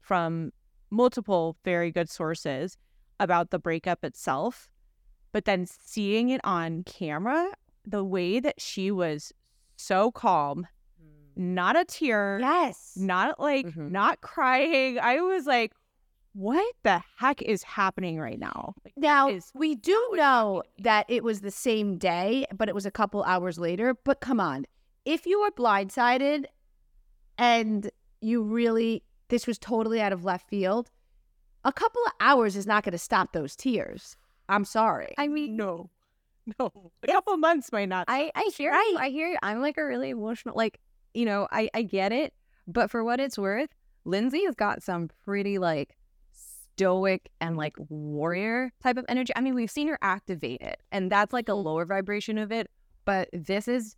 from 0.00 0.50
multiple 0.90 1.56
very 1.64 1.92
good 1.92 2.10
sources 2.10 2.76
about 3.20 3.50
the 3.50 3.60
breakup 3.60 4.04
itself 4.04 4.68
but 5.30 5.44
then 5.44 5.66
seeing 5.66 6.30
it 6.30 6.40
on 6.42 6.82
camera 6.82 7.48
the 7.84 8.02
way 8.02 8.40
that 8.40 8.60
she 8.60 8.90
was 8.90 9.32
so 9.76 10.10
calm 10.10 10.66
not 11.38 11.76
a 11.76 11.84
tear 11.84 12.38
Yes. 12.40 12.94
not 12.96 13.38
like 13.38 13.66
Mhm. 13.66 13.90
not 13.90 14.22
crying. 14.22 14.98
I 14.98 15.20
was 15.20 15.44
like, 15.46 15.74
what 16.32 16.74
the 16.82 17.02
heck 17.18 17.42
is 17.42 17.62
happening 17.62 18.18
right 18.18 18.38
now? 18.38 18.74
Like, 18.84 18.94
Now 18.96 19.28
is- 19.28 19.52
we 19.54 19.74
do 19.74 20.12
know 20.14 20.62
that 20.78 21.04
it 21.08 21.22
was 21.22 21.42
the 21.42 21.50
same 21.50 21.98
day, 21.98 22.46
but 22.54 22.68
it 22.70 22.74
was 22.74 22.86
a 22.86 22.90
couple 22.90 23.22
hours 23.24 23.58
later. 23.58 23.94
But 24.02 24.20
come 24.20 24.40
on, 24.40 24.64
if 25.04 25.26
you 25.26 25.40
were 25.40 25.50
blindsided 25.50 26.46
and 27.38 27.90
you 28.20 28.42
really 28.42 29.02
this 29.28 29.46
was 29.46 29.58
totally 29.58 30.00
out 30.00 30.12
of 30.12 30.24
left 30.24 30.48
field, 30.48 30.90
a 31.64 31.72
couple 31.72 32.00
of 32.06 32.12
hours 32.20 32.54
is 32.56 32.66
not 32.66 32.84
going 32.84 32.92
to 32.92 32.98
stop 32.98 33.32
those 33.32 33.56
tears. 33.56 34.16
I'm 34.48 34.64
sorry. 34.64 35.14
I 35.18 35.26
mean, 35.26 35.56
no, 35.56 35.90
no, 36.58 36.92
a 37.02 37.06
couple 37.06 37.36
months 37.36 37.72
might 37.72 37.88
not. 37.88 38.04
I, 38.08 38.30
I 38.34 38.50
hear 38.56 38.72
you. 38.72 38.96
I 38.98 39.08
hear 39.08 39.28
you. 39.28 39.36
I'm 39.42 39.60
like 39.60 39.78
a 39.78 39.84
really 39.84 40.10
emotional, 40.10 40.54
like, 40.56 40.78
you 41.14 41.24
know, 41.24 41.48
I, 41.50 41.68
I 41.74 41.82
get 41.82 42.12
it. 42.12 42.32
But 42.68 42.90
for 42.90 43.04
what 43.04 43.20
it's 43.20 43.38
worth, 43.38 43.70
Lindsay 44.04 44.44
has 44.44 44.54
got 44.54 44.82
some 44.82 45.08
pretty 45.24 45.58
like 45.58 45.96
stoic 46.32 47.30
and 47.40 47.56
like 47.56 47.74
warrior 47.88 48.72
type 48.82 48.96
of 48.96 49.04
energy. 49.08 49.32
I 49.34 49.40
mean, 49.40 49.54
we've 49.54 49.70
seen 49.70 49.88
her 49.88 49.98
activate 50.02 50.60
it, 50.60 50.80
and 50.92 51.10
that's 51.10 51.32
like 51.32 51.48
a 51.48 51.52
mm-hmm. 51.52 51.66
lower 51.66 51.84
vibration 51.84 52.38
of 52.38 52.52
it. 52.52 52.70
But 53.04 53.28
this 53.32 53.68
is, 53.68 53.96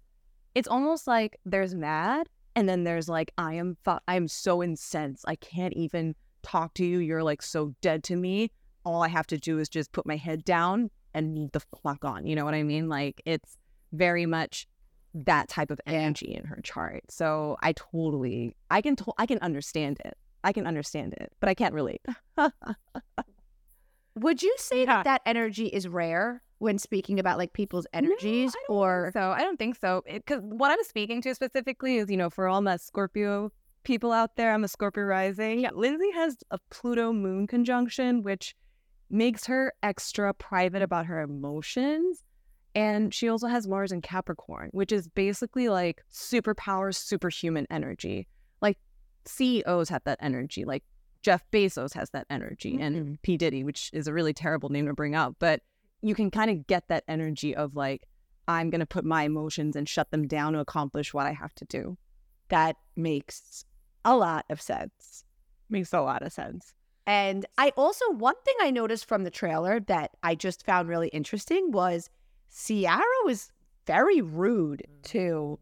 it's 0.54 0.68
almost 0.68 1.06
like 1.06 1.38
there's 1.44 1.74
mad, 1.74 2.28
and 2.56 2.68
then 2.68 2.84
there's 2.84 3.08
like 3.08 3.32
I 3.38 3.54
am, 3.54 3.76
fu- 3.84 3.98
I 4.06 4.16
am 4.16 4.28
so 4.28 4.62
incensed. 4.62 5.24
I 5.26 5.36
can't 5.36 5.74
even 5.74 6.14
talk 6.42 6.74
to 6.74 6.84
you. 6.84 6.98
You're 6.98 7.22
like 7.22 7.42
so 7.42 7.74
dead 7.80 8.04
to 8.04 8.16
me. 8.16 8.50
All 8.84 9.02
I 9.02 9.08
have 9.08 9.26
to 9.28 9.38
do 9.38 9.58
is 9.58 9.68
just 9.68 9.92
put 9.92 10.06
my 10.06 10.16
head 10.16 10.44
down 10.44 10.90
and 11.18 11.34
move 11.34 11.52
the 11.52 11.60
fuck 11.82 12.04
on. 12.04 12.26
You 12.26 12.36
know 12.36 12.44
what 12.44 12.54
I 12.54 12.62
mean? 12.62 12.88
Like 12.88 13.20
it's 13.26 13.56
very 13.92 14.24
much 14.26 14.66
that 15.14 15.48
type 15.48 15.70
of 15.70 15.80
energy 15.86 16.34
in 16.34 16.44
her 16.44 16.60
chart. 16.62 17.02
So 17.10 17.56
I 17.62 17.72
totally, 17.72 18.54
I 18.70 18.80
can, 18.80 18.94
to- 18.96 19.12
I 19.18 19.26
can 19.26 19.38
understand 19.40 19.98
it. 20.04 20.16
I 20.44 20.52
can 20.52 20.66
understand 20.66 21.14
it, 21.14 21.32
but 21.40 21.48
I 21.48 21.54
can't 21.54 21.74
relate. 21.74 22.00
Would 24.16 24.42
you 24.42 24.54
say 24.58 24.80
Yeah. 24.80 24.86
that 24.96 25.04
that 25.04 25.22
energy 25.26 25.66
is 25.66 25.86
rare 25.88 26.42
when 26.58 26.78
speaking 26.78 27.20
about 27.20 27.38
like 27.38 27.52
people's 27.52 27.86
energies, 27.92 28.52
or 28.68 29.10
so 29.12 29.30
I 29.30 29.40
don't 29.40 29.58
think 29.58 29.76
so. 29.76 30.02
Because 30.12 30.40
what 30.42 30.70
I'm 30.72 30.82
speaking 30.84 31.22
to 31.22 31.34
specifically 31.34 31.96
is, 31.96 32.10
you 32.10 32.16
know, 32.16 32.30
for 32.30 32.48
all 32.48 32.60
my 32.60 32.76
Scorpio 32.76 33.50
people 33.84 34.10
out 34.12 34.34
there, 34.36 34.52
I'm 34.52 34.64
a 34.64 34.68
Scorpio 34.68 35.04
rising. 35.04 35.60
Yeah. 35.60 35.70
Lindsay 35.72 36.10
has 36.14 36.36
a 36.50 36.58
Pluto 36.70 37.12
moon 37.12 37.46
conjunction, 37.46 38.22
which 38.22 38.56
makes 39.10 39.46
her 39.46 39.72
extra 39.82 40.34
private 40.34 40.82
about 40.82 41.06
her 41.06 41.20
emotions. 41.20 42.22
And 42.74 43.12
she 43.12 43.28
also 43.28 43.46
has 43.46 43.66
Mars 43.66 43.92
in 43.92 44.02
Capricorn, 44.02 44.70
which 44.72 44.92
is 44.92 45.08
basically 45.08 45.68
like 45.68 46.02
superpower, 46.12 46.94
superhuman 46.94 47.66
energy. 47.70 48.28
Like 48.60 48.78
CEOs 49.24 49.88
have 49.88 50.04
that 50.04 50.18
energy. 50.20 50.64
Like 50.64 50.84
Jeff 51.22 51.42
Bezos 51.50 51.94
has 51.94 52.10
that 52.10 52.26
energy, 52.30 52.78
and 52.80 52.96
mm-hmm. 52.96 53.14
P. 53.22 53.36
Diddy, 53.36 53.64
which 53.64 53.90
is 53.92 54.06
a 54.06 54.12
really 54.12 54.32
terrible 54.32 54.68
name 54.68 54.86
to 54.86 54.94
bring 54.94 55.16
up. 55.16 55.34
But 55.38 55.62
you 56.02 56.14
can 56.14 56.30
kind 56.30 56.50
of 56.50 56.66
get 56.66 56.84
that 56.88 57.04
energy 57.08 57.56
of 57.56 57.74
like, 57.74 58.06
I'm 58.46 58.70
going 58.70 58.80
to 58.80 58.86
put 58.86 59.04
my 59.04 59.24
emotions 59.24 59.74
and 59.74 59.88
shut 59.88 60.10
them 60.10 60.28
down 60.28 60.52
to 60.52 60.60
accomplish 60.60 61.12
what 61.12 61.26
I 61.26 61.32
have 61.32 61.54
to 61.56 61.64
do. 61.64 61.98
that 62.48 62.76
makes 62.96 63.64
a 64.04 64.16
lot 64.16 64.44
of 64.50 64.60
sense. 64.60 65.24
Makes 65.68 65.92
a 65.92 66.00
lot 66.00 66.22
of 66.22 66.32
sense. 66.32 66.74
And 67.08 67.46
I 67.56 67.72
also, 67.74 68.04
one 68.10 68.34
thing 68.44 68.54
I 68.60 68.70
noticed 68.70 69.06
from 69.06 69.24
the 69.24 69.30
trailer 69.30 69.80
that 69.80 70.10
I 70.22 70.34
just 70.34 70.66
found 70.66 70.90
really 70.90 71.08
interesting 71.08 71.72
was 71.72 72.10
Ciara 72.54 73.02
was 73.24 73.50
very 73.86 74.20
rude 74.20 74.82
mm. 74.86 75.02
to 75.10 75.58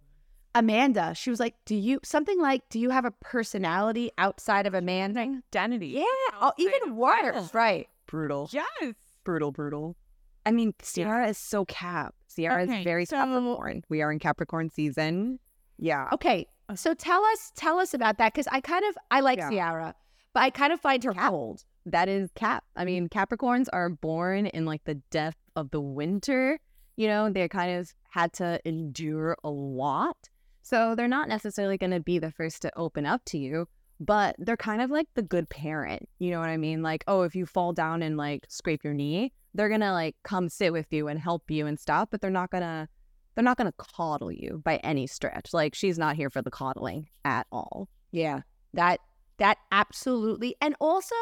Amanda. 0.57 1.15
She 1.15 1.31
was 1.31 1.39
like, 1.39 1.55
Do 1.65 1.77
you, 1.77 2.01
something 2.03 2.41
like, 2.41 2.69
Do 2.69 2.81
you 2.81 2.91
have 2.91 3.05
a 3.05 3.13
personality 3.13 4.11
outside 4.19 4.67
of 4.67 4.75
Amanda? 4.75 5.41
Identity. 5.55 5.87
Yeah. 5.87 6.05
Oh, 6.41 6.53
even 6.59 6.97
worse. 6.97 7.55
Right. 7.55 7.87
Brutal. 8.07 8.51
Yes. 8.53 8.95
Brutal, 9.23 9.53
brutal. 9.53 9.97
I 10.45 10.51
mean, 10.51 10.75
Ciara 10.83 11.29
is 11.29 11.39
so 11.39 11.65
cap. 11.65 12.13
Ciara 12.35 12.65
Okay, 12.65 12.79
is 12.79 12.85
very 12.85 13.05
so- 13.05 13.19
Capricorn. 13.19 13.85
We 13.89 14.03
are 14.03 14.11
in 14.11 14.19
Capricorn 14.19 14.69
season. 14.69 15.39
Yeah. 15.79 16.09
Okay. 16.13 16.49
Oh. 16.69 16.75
So 16.75 16.93
tell 16.93 17.25
us, 17.25 17.53
tell 17.55 17.79
us 17.79 17.95
about 17.95 18.19
that 18.19 18.33
because 18.33 18.49
I 18.51 18.61
kind 18.61 18.85
of, 18.89 18.99
I 19.13 19.21
like 19.21 19.39
Yeah. 19.39 19.51
Ciara, 19.51 19.95
but 20.37 20.43
I 20.43 20.51
kind 20.51 20.71
of 20.71 20.83
find 20.83 21.03
her 21.03 21.15
Cap. 21.15 21.31
cold. 21.31 21.65
That 21.87 22.11
is 22.11 22.29
Cap. 22.35 22.63
I 22.77 22.81
mm-hmm. 22.81 22.87
mean, 22.87 23.09
Capricorns 23.09 23.69
are 23.73 23.89
born 23.89 24.45
in 24.45 24.67
like 24.67 24.85
the 24.85 24.97
depth 25.11 25.39
of 25.57 25.71
the 25.71 25.81
winter. 25.81 26.61
You 26.97 27.09
know, 27.09 27.31
they 27.31 27.49
kind 27.49 27.79
of 27.79 27.91
had 28.11 28.35
to 28.35 28.61
endure 28.67 29.39
a 29.43 29.49
lot. 29.49 30.29
So 30.61 30.95
they're 30.95 31.09
not 31.09 31.31
necessarily 31.31 31.79
going 31.79 31.93
to 31.93 32.01
be 32.01 32.19
the 32.19 32.31
first 32.31 32.61
to 32.63 32.79
open 32.79 33.07
up 33.07 33.25
to 33.29 33.39
you, 33.39 33.67
but 33.99 34.37
they're 34.39 34.59
kind 34.59 34.83
of 34.83 34.91
like 34.91 35.07
the 35.15 35.23
good 35.23 35.49
parent. 35.49 36.07
You 36.19 36.33
know 36.33 36.41
what 36.41 36.51
I 36.51 36.59
mean? 36.59 36.83
Like, 36.83 37.03
oh, 37.07 37.23
if 37.23 37.35
you 37.35 37.47
fall 37.47 37.73
down 37.73 38.03
and 38.03 38.19
like 38.19 38.45
scrape 38.51 38.85
your 38.85 38.93
knee, 38.93 39.33
they're 39.55 39.71
going 39.71 39.81
to 39.81 39.93
like 39.93 40.17
come 40.23 40.51
sit 40.51 40.71
with 40.71 40.93
you 40.93 41.09
and 41.09 41.19
help 41.19 41.51
you 41.51 41.67
and 41.67 41.81
stuff, 41.81 42.09
but 42.11 42.21
they're 42.21 42.31
not 42.31 42.51
going 42.51 42.63
to 42.63 42.89
they're 43.35 43.43
not 43.43 43.57
going 43.57 43.73
to 43.73 43.77
coddle 43.79 44.31
you 44.33 44.61
by 44.63 44.77
any 44.77 45.07
stretch. 45.07 45.55
Like 45.55 45.75
she's 45.75 45.99
not 45.99 46.17
here 46.17 46.29
for 46.29 46.43
the 46.43 46.51
coddling 46.51 47.09
at 47.25 47.47
all. 47.51 47.89
Yeah. 48.11 48.41
That, 48.75 49.01
that 49.39 49.59
absolutely. 49.73 50.57
And 50.61 50.75
also, 50.81 51.15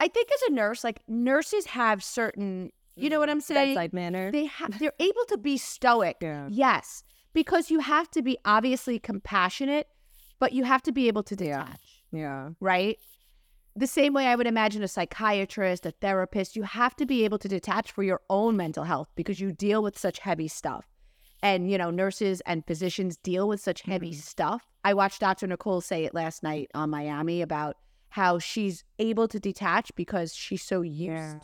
I 0.00 0.08
think 0.08 0.30
as 0.32 0.42
a 0.48 0.52
nurse, 0.52 0.84
like 0.84 1.00
nurses 1.08 1.66
have 1.66 2.02
certain, 2.02 2.70
you 2.96 3.10
know 3.10 3.18
what 3.18 3.30
I'm 3.30 3.40
saying? 3.40 3.74
Bedside 3.74 3.92
manner. 3.92 4.30
They 4.32 4.46
have, 4.46 4.78
they're 4.80 4.92
able 4.98 5.24
to 5.28 5.38
be 5.38 5.56
stoic. 5.58 6.16
Yeah. 6.20 6.48
Yes. 6.50 7.02
Because 7.32 7.70
you 7.70 7.80
have 7.80 8.10
to 8.10 8.22
be 8.22 8.38
obviously 8.44 8.98
compassionate, 8.98 9.88
but 10.38 10.52
you 10.52 10.64
have 10.64 10.82
to 10.82 10.92
be 10.92 11.08
able 11.08 11.22
to 11.22 11.36
detach. 11.36 12.02
Yeah. 12.12 12.50
right? 12.60 12.98
The 13.74 13.86
same 13.86 14.12
way 14.12 14.26
I 14.26 14.36
would 14.36 14.46
imagine 14.46 14.82
a 14.82 14.88
psychiatrist, 14.88 15.86
a 15.86 15.92
therapist, 15.92 16.56
you 16.56 16.62
have 16.62 16.94
to 16.96 17.06
be 17.06 17.24
able 17.24 17.38
to 17.38 17.48
detach 17.48 17.90
for 17.90 18.02
your 18.02 18.20
own 18.28 18.54
mental 18.54 18.84
health 18.84 19.08
because 19.14 19.40
you 19.40 19.50
deal 19.50 19.82
with 19.82 19.98
such 19.98 20.18
heavy 20.18 20.46
stuff. 20.46 20.91
And, 21.42 21.70
you 21.70 21.76
know, 21.76 21.90
nurses 21.90 22.40
and 22.46 22.64
physicians 22.66 23.16
deal 23.16 23.48
with 23.48 23.60
such 23.60 23.82
heavy 23.82 24.10
mm-hmm. 24.10 24.20
stuff. 24.20 24.64
I 24.84 24.94
watched 24.94 25.20
Dr. 25.20 25.46
Nicole 25.46 25.80
say 25.80 26.04
it 26.04 26.14
last 26.14 26.42
night 26.42 26.70
on 26.74 26.90
Miami 26.90 27.42
about 27.42 27.76
how 28.10 28.38
she's 28.38 28.84
able 28.98 29.26
to 29.26 29.40
detach 29.40 29.90
because 29.96 30.34
she's 30.34 30.62
so 30.62 30.82
used 30.82 31.38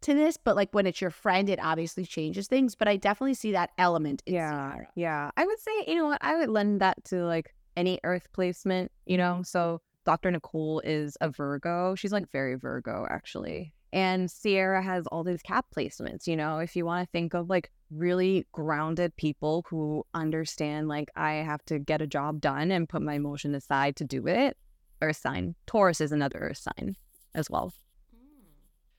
to 0.00 0.14
this. 0.14 0.36
But 0.36 0.56
like 0.56 0.72
when 0.72 0.86
it's 0.86 1.00
your 1.00 1.10
friend, 1.10 1.48
it 1.48 1.60
obviously 1.62 2.04
changes 2.04 2.48
things. 2.48 2.74
But 2.74 2.88
I 2.88 2.96
definitely 2.96 3.34
see 3.34 3.52
that 3.52 3.70
element 3.78 4.22
in 4.26 4.34
Yeah. 4.34 4.50
Ciara. 4.50 4.88
Yeah. 4.96 5.30
I 5.36 5.46
would 5.46 5.60
say, 5.60 5.84
you 5.86 5.96
know 5.96 6.06
what, 6.06 6.18
I 6.20 6.36
would 6.36 6.48
lend 6.48 6.80
that 6.80 7.04
to 7.06 7.24
like 7.24 7.54
any 7.76 8.00
earth 8.04 8.28
placement, 8.32 8.90
you 9.06 9.16
know? 9.16 9.42
So 9.44 9.80
Dr. 10.04 10.30
Nicole 10.30 10.80
is 10.80 11.16
a 11.20 11.28
Virgo. 11.28 11.94
She's 11.94 12.12
like 12.12 12.30
very 12.32 12.54
Virgo, 12.54 13.06
actually. 13.10 13.74
And 13.92 14.30
Ciara 14.30 14.82
has 14.82 15.06
all 15.06 15.24
these 15.24 15.42
cap 15.42 15.66
placements, 15.76 16.26
you 16.26 16.36
know? 16.36 16.58
If 16.58 16.76
you 16.76 16.84
want 16.84 17.06
to 17.06 17.10
think 17.10 17.34
of 17.34 17.48
like 17.48 17.70
really 17.90 18.46
grounded 18.52 19.16
people 19.16 19.64
who 19.68 20.04
understand, 20.14 20.88
like, 20.88 21.10
I 21.16 21.32
have 21.34 21.64
to 21.66 21.78
get 21.78 22.02
a 22.02 22.06
job 22.06 22.40
done 22.40 22.70
and 22.70 22.88
put 22.88 23.02
my 23.02 23.14
emotion 23.14 23.54
aside 23.54 23.96
to 23.96 24.04
do 24.04 24.26
it, 24.26 24.56
earth 25.00 25.16
sign. 25.16 25.54
Taurus 25.66 26.00
is 26.00 26.12
another 26.12 26.38
earth 26.38 26.58
sign 26.58 26.96
as 27.34 27.48
well. 27.48 27.72
Hmm. 28.12 28.18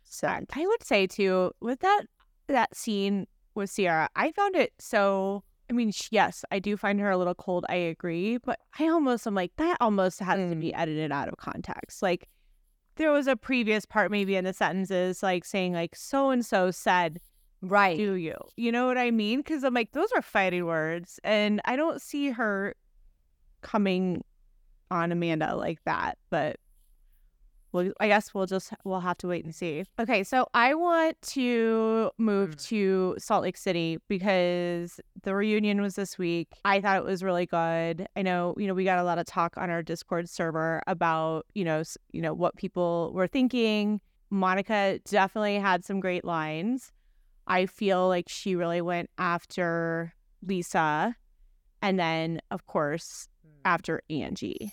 So 0.04 0.28
I 0.28 0.66
would 0.66 0.84
say 0.84 1.08
too 1.08 1.52
with 1.62 1.80
that 1.82 2.04
that 2.48 2.76
scene 2.76 3.28
with 3.56 3.74
Ciara, 3.76 4.10
I 4.16 4.32
found 4.32 4.56
it 4.56 4.74
so. 4.80 5.44
I 5.70 5.74
mean, 5.74 5.92
yes, 6.10 6.44
I 6.50 6.58
do 6.58 6.76
find 6.78 7.00
her 7.00 7.12
a 7.12 7.18
little 7.18 7.36
cold. 7.36 7.64
I 7.70 7.76
agree, 7.76 8.38
but 8.38 8.58
I 8.80 8.88
almost 8.88 9.28
I'm 9.28 9.36
like 9.36 9.52
that. 9.58 9.78
Almost 9.80 10.20
has 10.20 10.50
to 10.50 10.56
be 10.56 10.70
mm. 10.70 10.80
edited 10.80 11.12
out 11.12 11.28
of 11.28 11.38
context. 11.38 12.02
Like 12.02 12.28
there 13.00 13.12
was 13.12 13.26
a 13.28 13.36
previous 13.36 13.86
part, 13.86 14.12
maybe 14.12 14.36
in 14.36 14.46
the 14.46 14.54
sentences, 14.54 15.24
like 15.24 15.46
saying 15.46 15.74
like 15.74 15.96
so 15.96 16.30
and 16.30 16.46
so 16.46 16.70
said, 16.70 17.20
right. 17.62 17.98
"Do 17.98 18.14
you?" 18.14 18.36
You 18.58 18.72
know 18.72 18.86
what 18.86 19.00
I 19.00 19.10
mean? 19.10 19.40
Because 19.40 19.64
I'm 19.64 19.74
like 19.74 19.94
those 19.94 20.12
are 20.16 20.22
fighting 20.22 20.66
words, 20.66 21.20
and 21.24 21.62
I 21.66 21.76
don't 21.76 22.00
see 22.02 22.30
her 22.30 22.76
coming 23.62 24.24
on 24.92 25.12
Amanda 25.12 25.56
like 25.56 25.80
that, 25.86 26.18
but 26.30 26.58
well, 27.72 27.92
I 28.00 28.08
guess 28.08 28.34
we'll 28.34 28.46
just 28.46 28.74
we'll 28.84 29.00
have 29.00 29.18
to 29.20 29.28
wait 29.28 29.46
and 29.46 29.54
see. 29.54 29.84
Okay, 30.00 30.24
so 30.24 30.48
I 30.54 30.74
want 30.74 31.22
to 31.34 32.12
move 32.18 32.52
mm. 32.52 32.68
to 32.68 33.16
Salt 33.18 33.44
Lake 33.44 33.58
City 33.58 34.00
because 34.08 35.00
the 35.24 35.36
reunion 35.36 35.82
was 35.82 35.96
this 35.96 36.18
week. 36.18 36.48
I 36.66 36.82
thought 36.82 36.98
it 36.98 37.04
was 37.04 37.24
really 37.24 37.46
good. 37.46 38.08
I 38.16 38.22
know, 38.22 38.56
you 38.58 38.68
know, 38.68 38.74
we 38.74 38.84
got 38.84 39.00
a 39.00 39.04
lot 39.04 39.20
of 39.20 39.26
talk 39.26 39.58
on 39.58 39.70
our 39.70 39.84
Discord 39.84 40.30
server 40.30 40.82
about, 40.88 41.46
you 41.54 41.64
know, 41.64 41.84
you 42.12 42.22
know 42.22 42.34
what 42.34 42.56
people 42.56 43.12
were 43.14 43.28
thinking. 43.28 44.02
Monica 44.32 45.00
definitely 45.06 45.58
had 45.58 45.84
some 45.84 46.00
great 46.00 46.24
lines. 46.24 46.92
I 47.48 47.66
feel 47.66 48.08
like 48.08 48.30
she 48.30 48.56
really 48.56 48.82
went 48.82 49.10
after 49.18 50.14
Lisa 50.46 51.16
and 51.82 52.00
then 52.00 52.42
of 52.52 52.66
course 52.66 53.28
hmm. 53.44 53.62
after 53.66 54.02
Angie. 54.10 54.72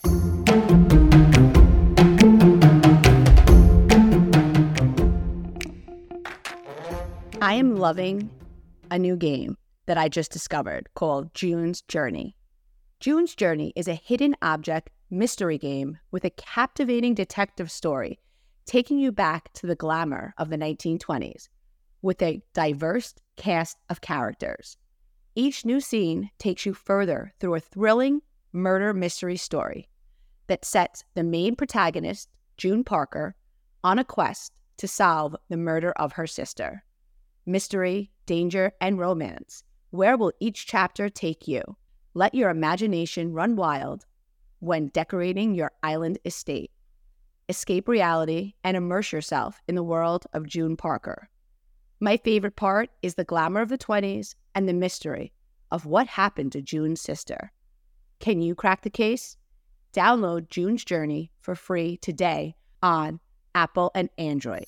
I 7.43 7.53
am 7.53 7.77
loving 7.77 8.31
a 8.91 8.99
new 8.99 9.15
game 9.15 9.59
that 9.85 9.99
I 9.99 10.09
just 10.09 10.33
discovered 10.33 10.89
called 10.95 11.35
June's 11.35 11.83
Journey. 11.83 12.35
June's 12.99 13.35
Journey 13.35 13.75
is 13.77 13.89
a 13.89 13.95
hidden 13.95 14.35
object 14.41 14.89
mystery 15.11 15.59
game 15.59 15.99
with 16.11 16.25
a 16.25 16.31
captivating 16.31 17.13
detective 17.13 17.71
story 17.71 18.19
taking 18.65 18.99
you 18.99 19.13
back 19.13 19.53
to 19.53 19.67
the 19.67 19.77
glamour 19.77 20.33
of 20.39 20.49
the 20.49 20.57
1920s 20.57 21.51
with 22.01 22.23
a 22.23 22.41
diverse 22.55 23.15
cast 23.37 23.77
of 23.91 24.01
characters. 24.01 24.79
Each 25.35 25.67
new 25.67 25.81
scene 25.81 26.31
takes 26.39 26.65
you 26.65 26.73
further 26.73 27.35
through 27.39 27.57
a 27.57 27.61
thrilling 27.61 28.23
murder 28.51 28.95
mystery 28.95 29.37
story 29.37 29.91
that 30.47 30.65
sets 30.65 31.05
the 31.15 31.23
main 31.23 31.55
protagonist, 31.55 32.31
June 32.57 32.83
Parker, 32.83 33.37
on 33.85 33.99
a 33.99 34.05
quest 34.05 34.55
to 34.79 34.89
solve 34.89 35.37
the 35.51 35.59
murder 35.59 35.93
of 35.93 36.15
her 36.15 36.27
sister 36.27 36.83
mystery, 37.47 38.11
danger, 38.27 38.73
and 38.81 38.99
romance. 38.99 39.63
Where 39.91 40.17
will 40.17 40.33
each 40.41 40.67
chapter 40.67 41.09
take 41.09 41.49
you? 41.49 41.63
Let 42.15 42.35
your 42.35 42.51
imagination 42.51 43.33
run 43.33 43.57
wild 43.57 44.05
when 44.59 44.89
decorating 44.89 45.55
your 45.55 45.73
island 45.83 46.19
estate. 46.25 46.73
Escape 47.49 47.89
reality 47.89 48.55
and 48.65 48.77
immerse 48.77 49.13
yourself 49.13 49.61
in 49.69 49.77
the 49.77 49.83
world 49.83 50.27
of 50.33 50.47
June 50.47 50.77
Parker. 50.77 51.29
My 52.01 52.17
favorite 52.17 52.57
part 52.57 52.91
is 53.03 53.15
the 53.15 53.25
glamour 53.25 53.61
of 53.61 53.69
the 53.69 53.79
20s 53.79 54.35
and 54.55 54.69
the 54.69 54.75
mystery 54.75 55.33
of 55.71 55.87
what 55.87 56.09
happened 56.09 56.53
to 56.53 56.63
June's 56.63 57.01
sister. 57.01 57.53
Can 58.19 58.43
you 58.43 58.55
crack 58.55 58.83
the 58.83 58.91
case? 58.91 59.37
Download 59.93 60.49
June's 60.49 60.85
Journey 60.85 61.31
for 61.41 61.55
free 61.55 61.97
today 61.99 62.57
on 62.83 63.21
Apple 63.55 63.91
and 63.95 64.11
Android. 64.19 64.67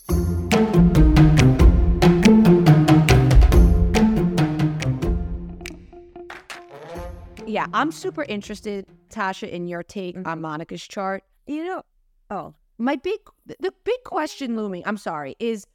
Yeah, 7.48 7.66
I'm 7.72 7.90
super 7.90 8.24
interested, 8.24 8.86
Tasha, 9.10 9.48
in 9.48 9.66
your 9.66 9.82
take 9.82 10.16
mm-hmm. 10.16 10.28
on 10.28 10.40
Monica's 10.40 10.86
chart. 10.86 11.24
You 11.46 11.64
know, 11.64 11.82
oh, 12.30 12.54
my 12.76 12.96
big, 12.96 13.18
the 13.46 13.72
big 13.84 14.04
question 14.04 14.54
looming, 14.54 14.82
I'm 14.86 14.98
sorry, 14.98 15.34
is 15.38 15.66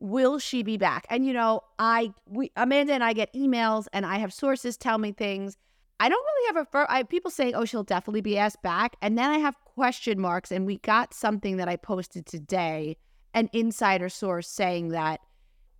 will 0.00 0.38
she 0.38 0.62
be 0.62 0.78
back? 0.78 1.06
And 1.10 1.26
you 1.26 1.32
know, 1.32 1.60
I, 1.78 2.12
we, 2.26 2.50
Amanda 2.56 2.94
and 2.94 3.04
I 3.04 3.12
get 3.12 3.32
emails 3.34 3.86
and 3.92 4.06
I 4.06 4.16
have 4.18 4.32
sources 4.32 4.76
tell 4.76 4.98
me 4.98 5.12
things. 5.12 5.58
I 6.00 6.08
don't 6.08 6.24
really 6.24 6.46
have 6.46 6.66
a, 6.66 6.70
fir- 6.70 6.86
I, 6.88 7.02
people 7.02 7.30
saying, 7.30 7.54
oh, 7.54 7.66
she'll 7.66 7.82
definitely 7.82 8.22
be 8.22 8.38
asked 8.38 8.62
back. 8.62 8.96
And 9.02 9.18
then 9.18 9.30
I 9.30 9.38
have 9.38 9.54
question 9.66 10.18
marks. 10.18 10.50
And 10.50 10.64
we 10.64 10.78
got 10.78 11.12
something 11.12 11.58
that 11.58 11.68
I 11.68 11.76
posted 11.76 12.24
today, 12.24 12.96
an 13.34 13.50
insider 13.52 14.08
source 14.08 14.48
saying 14.48 14.88
that 14.88 15.20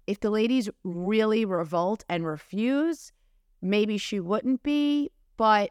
if 0.06 0.20
the 0.20 0.28
ladies 0.28 0.68
really 0.84 1.46
revolt 1.46 2.04
and 2.10 2.26
refuse, 2.26 3.12
maybe 3.62 3.96
she 3.96 4.20
wouldn't 4.20 4.62
be. 4.62 5.10
But 5.40 5.70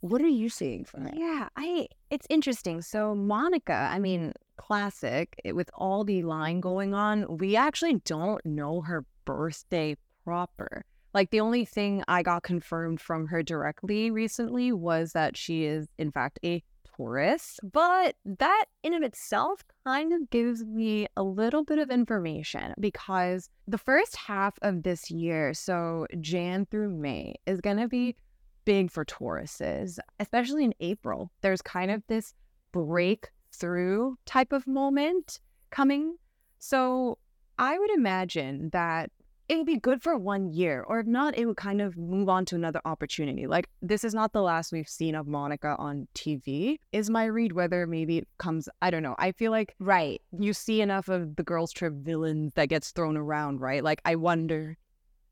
what 0.00 0.22
are 0.22 0.26
you 0.26 0.48
seeing 0.48 0.84
from 0.84 1.06
it? 1.06 1.14
Yeah, 1.16 1.48
I 1.56 1.86
it's 2.10 2.26
interesting. 2.28 2.82
So 2.82 3.14
Monica, 3.14 3.88
I 3.92 4.00
mean, 4.00 4.32
classic 4.56 5.40
eh, 5.44 5.52
with 5.52 5.70
all 5.72 6.02
the 6.02 6.24
line 6.24 6.58
going 6.58 6.94
on, 6.94 7.38
we 7.38 7.54
actually 7.54 8.00
don't 8.04 8.44
know 8.44 8.80
her 8.80 9.04
birthday 9.24 9.96
proper. 10.24 10.84
Like 11.14 11.30
the 11.30 11.38
only 11.38 11.64
thing 11.64 12.02
I 12.08 12.24
got 12.24 12.42
confirmed 12.42 13.00
from 13.00 13.28
her 13.28 13.40
directly 13.44 14.10
recently 14.10 14.72
was 14.72 15.12
that 15.12 15.36
she 15.36 15.62
is 15.62 15.86
in 15.96 16.10
fact 16.10 16.40
a 16.44 16.60
Taurus, 16.96 17.60
but 17.72 18.16
that 18.24 18.64
in 18.82 18.94
of 18.94 19.02
itself 19.02 19.62
kind 19.86 20.12
of 20.12 20.28
gives 20.30 20.64
me 20.64 21.06
a 21.16 21.22
little 21.22 21.64
bit 21.64 21.78
of 21.78 21.90
information 21.90 22.74
because 22.80 23.48
the 23.66 23.78
first 23.78 24.16
half 24.16 24.54
of 24.62 24.82
this 24.82 25.10
year, 25.10 25.54
so 25.54 26.06
Jan 26.20 26.66
through 26.66 26.90
May, 26.90 27.34
is 27.46 27.60
going 27.60 27.78
to 27.78 27.88
be 27.88 28.16
big 28.64 28.90
for 28.90 29.04
Tauruses, 29.04 29.98
especially 30.20 30.64
in 30.64 30.74
April. 30.80 31.30
There's 31.40 31.62
kind 31.62 31.90
of 31.90 32.02
this 32.08 32.34
breakthrough 32.72 34.14
type 34.26 34.52
of 34.52 34.66
moment 34.66 35.40
coming. 35.70 36.16
So 36.58 37.18
I 37.58 37.78
would 37.78 37.90
imagine 37.90 38.70
that 38.70 39.10
it 39.48 39.58
would 39.58 39.66
be 39.66 39.76
good 39.76 40.02
for 40.02 40.16
one 40.16 40.48
year, 40.54 40.82
or 40.88 41.00
if 41.00 41.06
not, 41.06 41.36
it 41.36 41.44
would 41.44 41.58
kind 41.58 41.82
of 41.82 41.98
move 41.98 42.30
on 42.30 42.46
to 42.46 42.54
another 42.54 42.80
opportunity. 42.86 43.46
Like, 43.46 43.68
this 43.82 44.02
is 44.02 44.14
not 44.14 44.32
the 44.32 44.40
last 44.40 44.72
we've 44.72 44.88
seen 44.88 45.14
of 45.14 45.26
Monica 45.26 45.76
on 45.78 46.08
TV, 46.14 46.78
is 46.92 47.10
my 47.10 47.26
read. 47.26 47.52
Whether 47.52 47.86
maybe 47.86 48.16
it 48.16 48.28
comes, 48.38 48.70
I 48.80 48.90
don't 48.90 49.02
know. 49.02 49.14
I 49.18 49.32
feel 49.32 49.50
like 49.50 49.74
Right. 49.78 50.22
you 50.32 50.54
see 50.54 50.80
enough 50.80 51.10
of 51.10 51.36
the 51.36 51.42
girls' 51.42 51.72
trip 51.72 51.92
villains 51.92 52.54
that 52.54 52.70
gets 52.70 52.90
thrown 52.92 53.18
around, 53.18 53.60
right? 53.60 53.84
Like, 53.84 54.00
I 54.06 54.16
wonder 54.16 54.78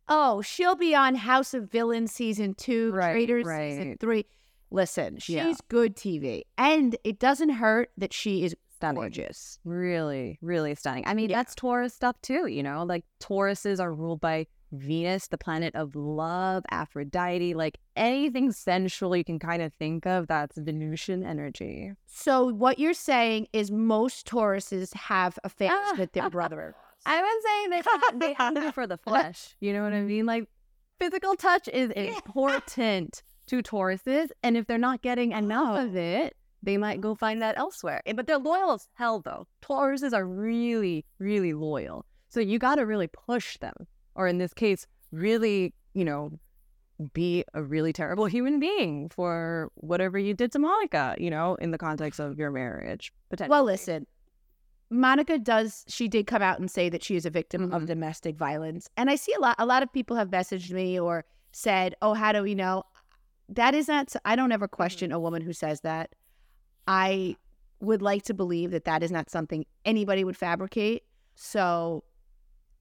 Oh, 0.08 0.42
she'll 0.42 0.74
be 0.76 0.94
on 0.94 1.14
House 1.14 1.54
of 1.54 1.70
Villains 1.70 2.12
season 2.12 2.54
two, 2.54 2.92
Right, 2.92 3.12
Traitors 3.12 3.46
season 3.46 3.88
right. 3.90 4.00
three. 4.00 4.26
Listen, 4.70 5.18
she's 5.18 5.36
Yeah. 5.36 5.52
good 5.68 5.96
TV. 5.96 6.44
And 6.58 6.96
it 7.04 7.18
doesn't 7.18 7.50
hurt 7.50 7.90
that 7.98 8.12
she 8.12 8.44
is 8.44 8.56
Stunning. 8.76 8.96
gorgeous. 9.00 9.58
Really, 9.64 10.38
really 10.42 10.74
stunning. 10.74 11.04
I 11.06 11.14
mean, 11.14 11.30
Yeah. 11.30 11.36
that's 11.36 11.54
Taurus 11.54 11.94
stuff 11.94 12.20
too, 12.22 12.46
you 12.46 12.62
know? 12.62 12.82
Like 12.84 13.04
Tauruses 13.20 13.80
are 13.80 13.92
ruled 13.94 14.20
by 14.20 14.46
Venus, 14.72 15.28
the 15.28 15.36
planet 15.36 15.74
of 15.74 15.94
love, 15.94 16.64
Aphrodite, 16.70 17.52
like 17.52 17.78
anything 17.94 18.50
sensual 18.52 19.14
you 19.14 19.22
can 19.24 19.38
kind 19.38 19.60
of 19.62 19.72
think 19.74 20.06
of, 20.06 20.26
that's 20.26 20.56
Venusian 20.56 21.22
energy. 21.22 21.92
So 22.06 22.46
what 22.46 22.78
you're 22.78 22.94
saying 22.94 23.48
is 23.52 23.70
most 23.70 24.26
Tauruses 24.26 24.94
have 24.94 25.38
a 25.44 25.50
fetish 25.50 25.98
with 25.98 26.08
ah. 26.16 26.20
their 26.20 26.30
brother. 26.30 26.74
I 27.04 27.20
would 27.20 27.42
say 27.42 27.68
they 27.68 28.36
have, 28.38 28.54
they 28.54 28.66
it 28.66 28.74
for 28.74 28.86
the 28.86 28.96
flesh. 29.06 29.56
You 29.60 29.72
know 29.72 29.82
what 29.82 29.92
I 29.92 30.02
mean? 30.02 30.26
Like 30.26 30.48
physical 31.00 31.34
touch 31.34 31.68
is 31.68 31.90
important 31.90 33.22
to 33.46 33.62
Tauruses, 33.62 34.28
and 34.42 34.56
if 34.56 34.66
they're 34.66 34.78
not 34.78 35.02
getting 35.02 35.32
enough 35.32 35.78
of 35.78 35.96
it, 35.96 36.36
they 36.62 36.76
might 36.76 37.00
go 37.00 37.14
find 37.14 37.42
that 37.42 37.58
elsewhere. 37.58 38.00
Eh, 38.06 38.12
But 38.12 38.26
they're 38.26 38.38
loyal 38.38 38.72
as 38.72 38.88
hell, 38.94 39.20
though. 39.20 39.48
Tauruses 39.62 40.12
are 40.12 40.24
really, 40.24 41.04
really 41.18 41.52
loyal. 41.52 42.06
So 42.28 42.38
you 42.40 42.58
got 42.58 42.76
to 42.76 42.86
really 42.86 43.08
push 43.08 43.58
them, 43.58 43.74
or 44.14 44.28
in 44.28 44.38
this 44.38 44.54
case, 44.54 44.86
really, 45.10 45.74
you 45.92 46.04
know, 46.04 46.38
be 47.12 47.44
a 47.52 47.62
really 47.64 47.92
terrible 47.92 48.26
human 48.26 48.60
being 48.60 49.08
for 49.08 49.72
whatever 49.74 50.18
you 50.20 50.34
did 50.34 50.52
to 50.52 50.60
Monica. 50.60 51.16
You 51.18 51.30
know, 51.30 51.56
in 51.56 51.72
the 51.72 51.78
context 51.78 52.20
of 52.20 52.38
your 52.38 52.52
marriage, 52.52 53.12
potentially. 53.28 53.50
Well, 53.50 53.64
listen, 53.64 54.06
Monica 54.92 55.38
does. 55.38 55.84
She 55.88 56.06
did 56.06 56.26
come 56.26 56.42
out 56.42 56.58
and 56.58 56.70
say 56.70 56.88
that 56.90 57.02
she 57.02 57.16
is 57.16 57.24
a 57.24 57.30
victim 57.30 57.72
of 57.72 57.82
Mhm. 57.82 57.86
domestic 57.86 58.36
violence, 58.36 58.88
and 58.96 59.08
I 59.08 59.16
see 59.16 59.32
a 59.32 59.40
lot. 59.40 59.56
A 59.58 59.66
lot 59.66 59.82
of 59.82 59.92
people 59.92 60.16
have 60.16 60.28
messaged 60.28 60.70
me 60.70 61.00
or 61.00 61.24
said, 61.50 61.94
"Oh, 62.02 62.14
how 62.14 62.30
do 62.32 62.42
we 62.42 62.54
know?" 62.54 62.84
That 63.48 63.74
is 63.74 63.88
not. 63.88 64.14
I 64.24 64.36
don't 64.36 64.52
ever 64.52 64.68
question 64.68 65.10
a 65.10 65.18
woman 65.18 65.42
who 65.42 65.52
says 65.52 65.80
that. 65.80 66.14
I 66.86 67.36
would 67.80 68.02
like 68.02 68.22
to 68.24 68.34
believe 68.34 68.70
that 68.70 68.84
that 68.84 69.02
is 69.02 69.10
not 69.10 69.30
something 69.30 69.64
anybody 69.84 70.24
would 70.24 70.36
fabricate. 70.36 71.04
So 71.34 72.04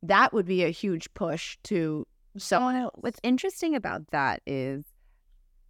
that 0.04 0.34
would 0.34 0.45
be 0.45 0.63
a 0.63 0.69
huge 0.69 1.13
push 1.13 1.58
to 1.63 2.06
else. 2.50 2.95
What's 2.95 3.19
interesting 3.24 3.76
about 3.76 4.08
that 4.12 4.41
is 4.45 4.90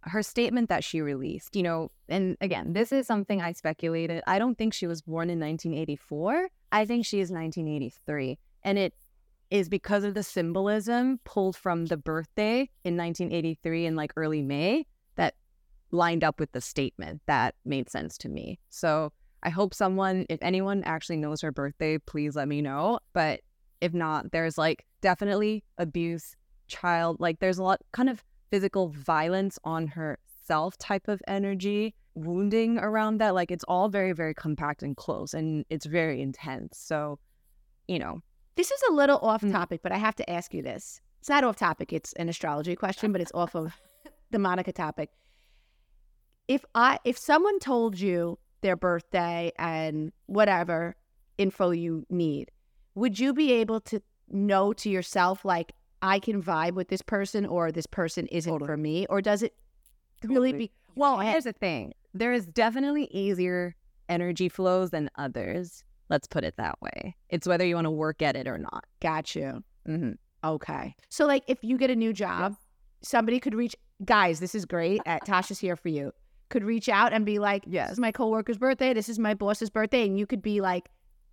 her 0.04 0.22
statement 0.22 0.68
that 0.68 0.84
she 0.84 1.00
released, 1.00 1.54
you 1.54 1.62
know, 1.62 1.90
and 2.08 2.36
again, 2.40 2.72
this 2.72 2.92
is 2.92 3.06
something 3.06 3.40
I 3.40 3.52
speculated. 3.52 4.22
I 4.26 4.38
don't 4.38 4.58
think 4.58 4.74
she 4.74 4.86
was 4.86 5.02
born 5.02 5.30
in 5.30 5.38
1984. 5.38 6.48
I 6.72 6.84
think 6.84 7.06
she 7.06 7.20
is 7.20 7.30
1983. 7.30 8.38
And 8.64 8.78
it 8.78 8.94
is 9.50 9.68
because 9.68 10.02
of 10.02 10.14
the 10.14 10.22
symbolism 10.22 11.20
pulled 11.24 11.56
from 11.56 11.86
the 11.86 11.96
birthday 11.96 12.70
in 12.84 12.96
1983 12.96 13.86
in 13.86 13.96
like 13.96 14.12
early 14.16 14.42
May 14.42 14.86
that 15.16 15.34
lined 15.90 16.24
up 16.24 16.40
with 16.40 16.50
the 16.52 16.60
statement 16.60 17.20
that 17.26 17.54
made 17.64 17.90
sense 17.90 18.16
to 18.18 18.28
me. 18.28 18.58
So 18.70 19.12
I 19.42 19.50
hope 19.50 19.74
someone, 19.74 20.26
if 20.28 20.38
anyone 20.42 20.82
actually 20.84 21.18
knows 21.18 21.42
her 21.42 21.52
birthday, 21.52 21.98
please 21.98 22.34
let 22.34 22.48
me 22.48 22.62
know. 22.62 22.98
But 23.12 23.40
if 23.80 23.92
not, 23.92 24.32
there's 24.32 24.56
like 24.56 24.84
definitely 25.00 25.64
abuse, 25.78 26.34
child, 26.66 27.18
like 27.20 27.38
there's 27.40 27.58
a 27.58 27.62
lot 27.62 27.80
kind 27.92 28.08
of 28.08 28.24
physical 28.52 28.88
violence 28.88 29.58
on 29.64 29.86
herself 29.86 30.76
type 30.76 31.08
of 31.08 31.22
energy, 31.26 31.94
wounding 32.14 32.76
around 32.76 33.16
that. 33.18 33.34
Like 33.34 33.50
it's 33.50 33.64
all 33.64 33.88
very, 33.88 34.12
very 34.12 34.34
compact 34.34 34.82
and 34.82 34.94
close 34.94 35.32
and 35.32 35.64
it's 35.70 35.86
very 35.86 36.20
intense. 36.20 36.76
So, 36.78 37.18
you 37.88 37.98
know, 37.98 38.20
This 38.54 38.70
is 38.70 38.82
a 38.90 38.92
little 38.92 39.16
off 39.20 39.40
Mm. 39.40 39.52
topic, 39.52 39.80
but 39.82 39.92
I 39.92 39.96
have 39.96 40.14
to 40.16 40.28
ask 40.30 40.52
you 40.52 40.62
this. 40.62 41.00
It's 41.20 41.30
not 41.30 41.44
off 41.44 41.56
topic, 41.56 41.94
it's 41.94 42.12
an 42.14 42.28
astrology 42.28 42.76
question, 42.76 43.10
but 43.10 43.22
it's 43.22 43.32
off 43.32 43.56
of 43.56 43.72
the 44.30 44.38
Monica 44.38 44.72
topic. 44.72 45.08
If 46.48 46.62
I 46.74 46.98
if 47.04 47.16
someone 47.16 47.58
told 47.58 47.98
you 47.98 48.38
their 48.60 48.76
birthday 48.76 49.52
and 49.58 50.12
whatever 50.26 50.96
info 51.38 51.70
you 51.70 52.04
need, 52.10 52.50
would 52.94 53.18
you 53.18 53.32
be 53.32 53.52
able 53.52 53.80
to 53.80 54.02
know 54.28 54.74
to 54.74 54.90
yourself 54.90 55.44
like 55.46 55.72
I 56.02 56.18
can 56.18 56.42
vibe 56.42 56.72
with 56.74 56.88
this 56.88 57.02
person 57.02 57.46
or 57.46 57.70
this 57.72 57.86
person 57.86 58.26
isn't 58.26 58.58
for 58.58 58.76
me? 58.76 59.06
Or 59.08 59.20
does 59.22 59.42
it 59.42 59.54
really 60.24 60.50
Totally. 60.52 60.66
be 60.66 60.72
Well, 60.96 61.20
here's 61.20 61.44
the 61.44 61.52
thing. 61.52 61.94
There 62.12 62.32
is 62.32 62.46
definitely 62.46 63.04
easier 63.12 63.74
energy 64.08 64.48
flows 64.48 64.90
than 64.90 65.08
others. 65.16 65.84
Let's 66.10 66.26
put 66.26 66.44
it 66.44 66.54
that 66.58 66.80
way. 66.82 67.16
It's 67.30 67.46
whether 67.46 67.64
you 67.64 67.76
want 67.76 67.86
to 67.86 67.90
work 67.90 68.20
at 68.20 68.36
it 68.36 68.46
or 68.46 68.58
not. 68.58 68.84
got 69.00 69.34
you? 69.34 69.62
Mm-hmm. 69.88 70.12
Okay. 70.44 70.94
So 71.08 71.26
like 71.26 71.44
if 71.46 71.62
you 71.62 71.78
get 71.78 71.90
a 71.90 71.96
new 71.96 72.12
job, 72.12 72.56
somebody 73.02 73.38
could 73.40 73.54
reach 73.54 73.76
guys, 74.04 74.40
this 74.40 74.54
is 74.54 74.64
great. 74.66 75.00
At 75.06 75.24
Tasha's 75.26 75.58
here 75.60 75.76
for 75.76 75.88
you. 75.88 76.12
Could 76.50 76.64
reach 76.64 76.88
out 76.88 77.12
and 77.12 77.24
be 77.24 77.38
like, 77.38 77.64
Yes. 77.66 77.88
This 77.88 77.94
is 77.94 78.00
my 78.00 78.12
coworker's 78.12 78.58
birthday, 78.58 78.92
this 78.92 79.08
is 79.08 79.18
my 79.18 79.34
boss's 79.34 79.70
birthday. 79.70 80.04
And 80.04 80.18
you 80.18 80.26
could 80.26 80.42
be 80.42 80.60
like, 80.60 80.90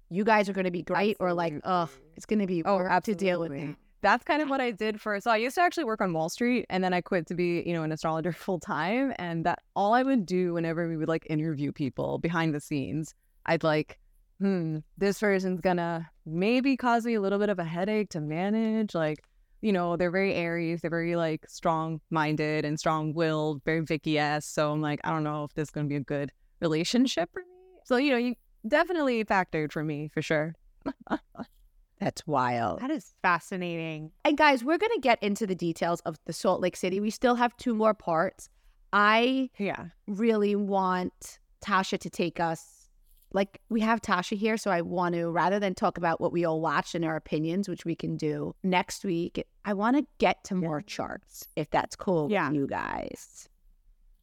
You 0.10 0.24
guys 0.24 0.48
are 0.48 0.54
gonna 0.54 0.72
be 0.72 0.84
great, 0.84 1.18
or 1.20 1.34
like, 1.34 1.56
oh, 1.66 1.90
it's 2.16 2.26
gonna 2.26 2.48
be 2.48 2.64
Oh, 2.64 2.78
work 2.78 3.04
to 3.04 3.16
deal 3.16 3.40
with 3.40 3.52
absolutely. 3.52 3.72
it. 3.72 3.78
That's 4.02 4.24
kind 4.24 4.42
of 4.42 4.50
what 4.50 4.62
I 4.62 4.72
did 4.72 5.02
for. 5.02 5.20
So 5.20 5.30
I 5.30 5.38
used 5.38 5.56
to 5.56 5.62
actually 5.62 5.84
work 5.84 6.02
on 6.02 6.14
Wall 6.14 6.30
Street, 6.30 6.66
and 6.70 6.84
then 6.84 6.94
I 6.94 7.02
quit 7.02 7.28
to 7.28 7.36
be, 7.36 7.64
you 7.66 7.74
know, 7.74 7.84
an 7.84 7.92
astrologer 7.92 8.32
full 8.46 8.60
time. 8.60 9.14
And 9.18 9.46
that 9.46 9.60
all 9.76 9.94
I 9.94 10.04
would 10.04 10.26
do 10.26 10.54
whenever 10.54 10.88
we 10.88 10.98
would 10.98 11.10
like 11.10 11.26
interview 11.30 11.72
people 11.72 12.18
behind 12.18 12.54
the 12.54 12.62
scenes, 12.62 13.14
I'd 13.46 13.64
like, 13.64 14.00
hmm, 14.40 14.78
this 14.98 15.20
person's 15.20 15.60
gonna 15.60 16.10
maybe 16.26 16.78
cause 16.78 17.06
me 17.06 17.16
a 17.16 17.22
little 17.22 17.40
bit 17.40 17.50
of 17.50 17.60
a 17.60 17.64
headache 17.64 18.10
to 18.12 18.22
manage. 18.22 18.96
Like, 18.96 19.24
you 19.62 19.74
know, 19.74 19.98
they're 19.98 20.12
very 20.12 20.34
Aries, 20.34 20.82
they're 20.82 20.90
very 20.90 21.16
like 21.18 21.46
strong 21.50 22.00
minded 22.10 22.64
and 22.64 22.80
strong 22.80 23.14
willed, 23.14 23.62
very 23.66 23.82
Vicki 23.82 24.18
s. 24.18 24.46
So 24.46 24.72
I'm 24.72 24.82
like, 24.82 25.02
I 25.04 25.12
don't 25.12 25.24
know 25.24 25.44
if 25.44 25.54
this 25.56 25.68
is 25.68 25.72
gonna 25.72 25.88
be 25.88 25.98
a 25.98 26.02
good 26.02 26.32
relationship 26.62 27.30
for 27.34 27.40
me. 27.40 27.46
So 27.84 27.98
you 27.98 28.12
know, 28.12 28.18
you 28.18 28.36
definitely 28.68 29.26
factored 29.26 29.72
for 29.74 29.84
me 29.84 30.10
for 30.14 30.22
sure. 30.22 30.56
That's 32.00 32.26
wild. 32.26 32.80
That 32.82 32.92
is 32.92 33.14
fascinating. 33.22 34.12
And 34.24 34.38
guys, 34.38 34.64
we're 34.64 34.78
gonna 34.78 35.00
get 35.02 35.22
into 35.22 35.46
the 35.46 35.56
details 35.56 36.00
of 36.02 36.18
the 36.26 36.34
Salt 36.34 36.62
Lake 36.62 36.76
City. 36.78 37.00
We 37.00 37.10
still 37.10 37.36
have 37.36 37.56
two 37.58 37.74
more 37.76 37.94
parts. 37.94 38.50
I 38.94 39.50
Yeah. 39.58 39.88
really 40.08 40.56
want 40.56 41.40
Tasha 41.62 42.00
to 42.00 42.10
take 42.10 42.40
us 42.40 42.90
like 43.32 43.62
we 43.70 43.82
have 43.82 44.02
Tasha 44.02 44.36
here, 44.36 44.58
so 44.58 44.72
I 44.72 44.82
want 44.82 45.14
to 45.14 45.30
rather 45.30 45.60
than 45.60 45.76
talk 45.76 46.00
about 46.00 46.20
what 46.20 46.32
we 46.32 46.46
all 46.46 46.60
watched 46.62 46.96
and 46.96 47.06
our 47.06 47.16
opinions, 47.16 47.70
which 47.70 47.86
we 47.86 47.96
can 47.96 48.18
do 48.18 48.56
next 48.64 49.06
week, 49.06 49.46
I 49.66 49.74
want 49.74 49.98
to 49.98 50.08
get 50.18 50.44
to 50.46 50.56
more 50.56 50.82
charts 50.82 51.48
if 51.56 51.70
that's 51.70 51.96
cool 51.96 52.24
with 52.24 52.32
Yeah. 52.32 52.50
you 52.52 52.66
guys. 52.66 53.48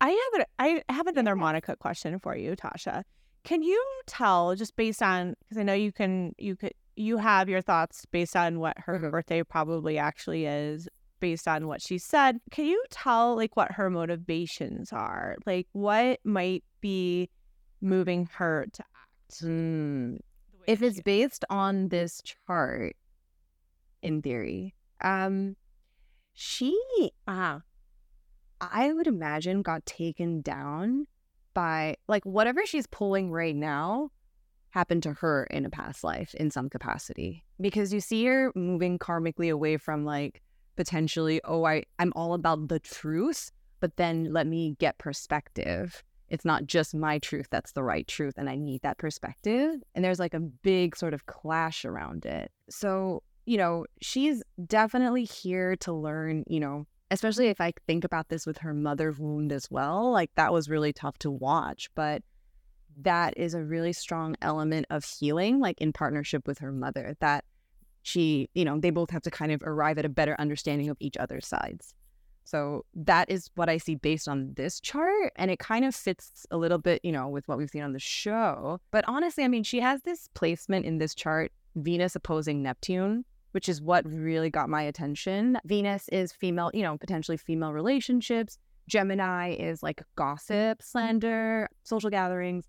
I 0.00 0.08
have 0.08 0.40
a, 0.42 0.46
I 0.58 0.82
have 0.92 1.06
another 1.06 1.36
Monica 1.36 1.76
question 1.76 2.18
for 2.18 2.36
you, 2.36 2.56
Tasha. 2.56 3.04
Can 3.44 3.62
you 3.62 3.80
tell 4.06 4.56
just 4.56 4.74
based 4.74 5.02
on 5.02 5.36
because 5.44 5.58
I 5.58 5.62
know 5.62 5.72
you 5.74 5.92
can 5.92 6.34
you 6.36 6.56
could 6.56 6.74
you 6.96 7.18
have 7.18 7.48
your 7.48 7.60
thoughts 7.62 8.06
based 8.06 8.34
on 8.36 8.58
what 8.58 8.78
her 8.78 8.98
Mhm. 8.98 9.10
birthday 9.10 9.42
probably 9.42 9.98
actually 9.98 10.46
is 10.46 10.88
based 11.20 11.46
on 11.48 11.66
what 11.66 11.80
she 11.82 11.98
said. 11.98 12.40
Can 12.50 12.66
you 12.66 12.82
tell 12.90 13.36
like 13.36 13.56
what 13.56 13.72
her 13.72 13.88
motivations 13.90 14.92
are? 14.92 15.36
Like 15.46 15.68
what 15.72 16.20
might 16.24 16.64
be 16.80 17.30
moving 17.80 18.28
her 18.34 18.66
to 18.72 18.82
act? 18.82 19.42
Way 19.42 20.18
if 20.66 20.82
it's 20.82 21.00
based 21.02 21.44
on 21.50 21.88
this 21.88 22.20
chart 22.22 22.96
in 24.02 24.22
theory 24.22 24.74
um 25.00 25.56
she 26.32 26.78
uh-huh. 27.26 27.60
i 28.60 28.92
would 28.92 29.06
imagine 29.06 29.62
got 29.62 29.84
taken 29.86 30.40
down 30.42 31.06
by 31.54 31.96
like 32.08 32.24
whatever 32.24 32.64
she's 32.66 32.86
pulling 32.86 33.30
right 33.30 33.56
now 33.56 34.10
happened 34.76 35.02
to 35.02 35.14
her 35.14 35.44
in 35.44 35.64
a 35.64 35.70
past 35.70 36.04
life 36.04 36.34
in 36.34 36.50
some 36.50 36.68
capacity. 36.68 37.42
Because 37.58 37.94
you 37.94 38.00
see 38.00 38.26
her 38.26 38.52
moving 38.54 38.98
karmically 38.98 39.50
away 39.50 39.78
from 39.78 40.04
like 40.04 40.42
potentially 40.76 41.40
oh 41.44 41.64
i 41.64 41.82
i'm 41.98 42.12
all 42.14 42.34
about 42.34 42.68
the 42.68 42.78
truth 42.78 43.50
but 43.80 43.96
then 43.96 44.30
let 44.32 44.46
me 44.46 44.76
get 44.78 44.98
perspective. 44.98 46.02
It's 46.28 46.44
not 46.44 46.66
just 46.66 46.94
my 46.94 47.18
truth 47.18 47.46
that's 47.50 47.72
the 47.72 47.82
right 47.82 48.06
truth 48.06 48.34
and 48.36 48.50
i 48.50 48.56
need 48.56 48.82
that 48.82 48.98
perspective. 48.98 49.82
And 49.94 50.04
there's 50.04 50.18
like 50.18 50.34
a 50.34 50.40
big 50.40 50.94
sort 50.94 51.14
of 51.14 51.24
clash 51.24 51.86
around 51.86 52.26
it. 52.26 52.52
So 52.68 53.22
you 53.46 53.56
know 53.56 53.86
she's 54.02 54.42
definitely 54.66 55.24
here 55.24 55.76
to 55.76 55.92
learn 55.92 56.42
you 56.48 56.58
know 56.58 56.84
especially 57.12 57.46
if 57.46 57.60
i 57.60 57.72
think 57.86 58.02
about 58.02 58.28
this 58.28 58.44
with 58.44 58.58
her 58.58 58.74
mother 58.74 59.14
wound 59.16 59.52
as 59.52 59.70
well 59.70 60.10
like 60.10 60.30
that 60.34 60.52
was 60.52 60.68
really 60.68 60.92
tough 60.92 61.16
to 61.20 61.30
watch. 61.30 61.88
But 61.94 62.22
that 63.02 63.36
is 63.36 63.54
a 63.54 63.62
really 63.62 63.92
strong 63.92 64.36
element 64.42 64.86
of 64.90 65.04
healing 65.04 65.60
like 65.60 65.80
in 65.80 65.92
partnership 65.92 66.46
with 66.46 66.58
her 66.58 66.72
mother 66.72 67.16
that 67.20 67.44
she 68.02 68.48
you 68.54 68.64
know 68.64 68.78
they 68.78 68.90
both 68.90 69.10
have 69.10 69.22
to 69.22 69.30
kind 69.30 69.52
of 69.52 69.62
arrive 69.64 69.98
at 69.98 70.04
a 70.04 70.08
better 70.08 70.36
understanding 70.38 70.88
of 70.88 70.96
each 71.00 71.16
other's 71.16 71.46
sides 71.46 71.94
so 72.46 72.84
that 72.94 73.28
is 73.28 73.50
what 73.56 73.68
I 73.68 73.76
see 73.76 73.96
based 73.96 74.28
on 74.28 74.52
this 74.54 74.78
chart. 74.78 75.32
And 75.34 75.50
it 75.50 75.58
kind 75.58 75.84
of 75.84 75.96
fits 75.96 76.46
a 76.52 76.56
little 76.56 76.78
bit, 76.78 77.00
you 77.02 77.10
know, 77.10 77.26
with 77.26 77.46
what 77.48 77.58
we've 77.58 77.68
seen 77.68 77.82
on 77.82 77.92
the 77.92 77.98
show. 77.98 78.78
But 78.92 79.04
honestly, 79.08 79.42
I 79.42 79.48
mean, 79.48 79.64
she 79.64 79.80
has 79.80 80.02
this 80.02 80.28
placement 80.34 80.86
in 80.86 80.98
this 80.98 81.12
chart, 81.12 81.50
Venus 81.74 82.14
opposing 82.14 82.62
Neptune, 82.62 83.24
which 83.50 83.68
is 83.68 83.82
what 83.82 84.06
really 84.06 84.48
got 84.48 84.68
my 84.68 84.82
attention. 84.82 85.58
Venus 85.64 86.08
is 86.12 86.32
female, 86.32 86.70
you 86.72 86.82
know, 86.82 86.96
potentially 86.96 87.36
female 87.36 87.72
relationships. 87.72 88.58
Gemini 88.88 89.54
is 89.54 89.82
like 89.82 90.00
gossip, 90.14 90.80
slander, 90.82 91.68
social 91.82 92.10
gatherings. 92.10 92.64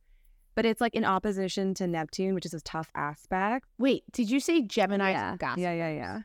But 0.58 0.65
it's 0.65 0.82
like 0.82 0.96
in 0.96 1.06
opposition 1.06 1.76
to 1.76 1.86
Neptune, 1.86 2.34
which 2.34 2.46
is 2.48 2.54
a 2.56 2.60
tough 2.60 2.89
aspect. 2.96 3.65
Wait, 3.78 4.04
did 4.12 4.30
you 4.32 4.39
say 4.39 4.63
Gemini 4.63 5.12
yeah. 5.12 5.36
gossip? 5.38 5.60
yeah, 5.60 5.72
yeah, 5.74 5.91
yeah. 5.91 6.20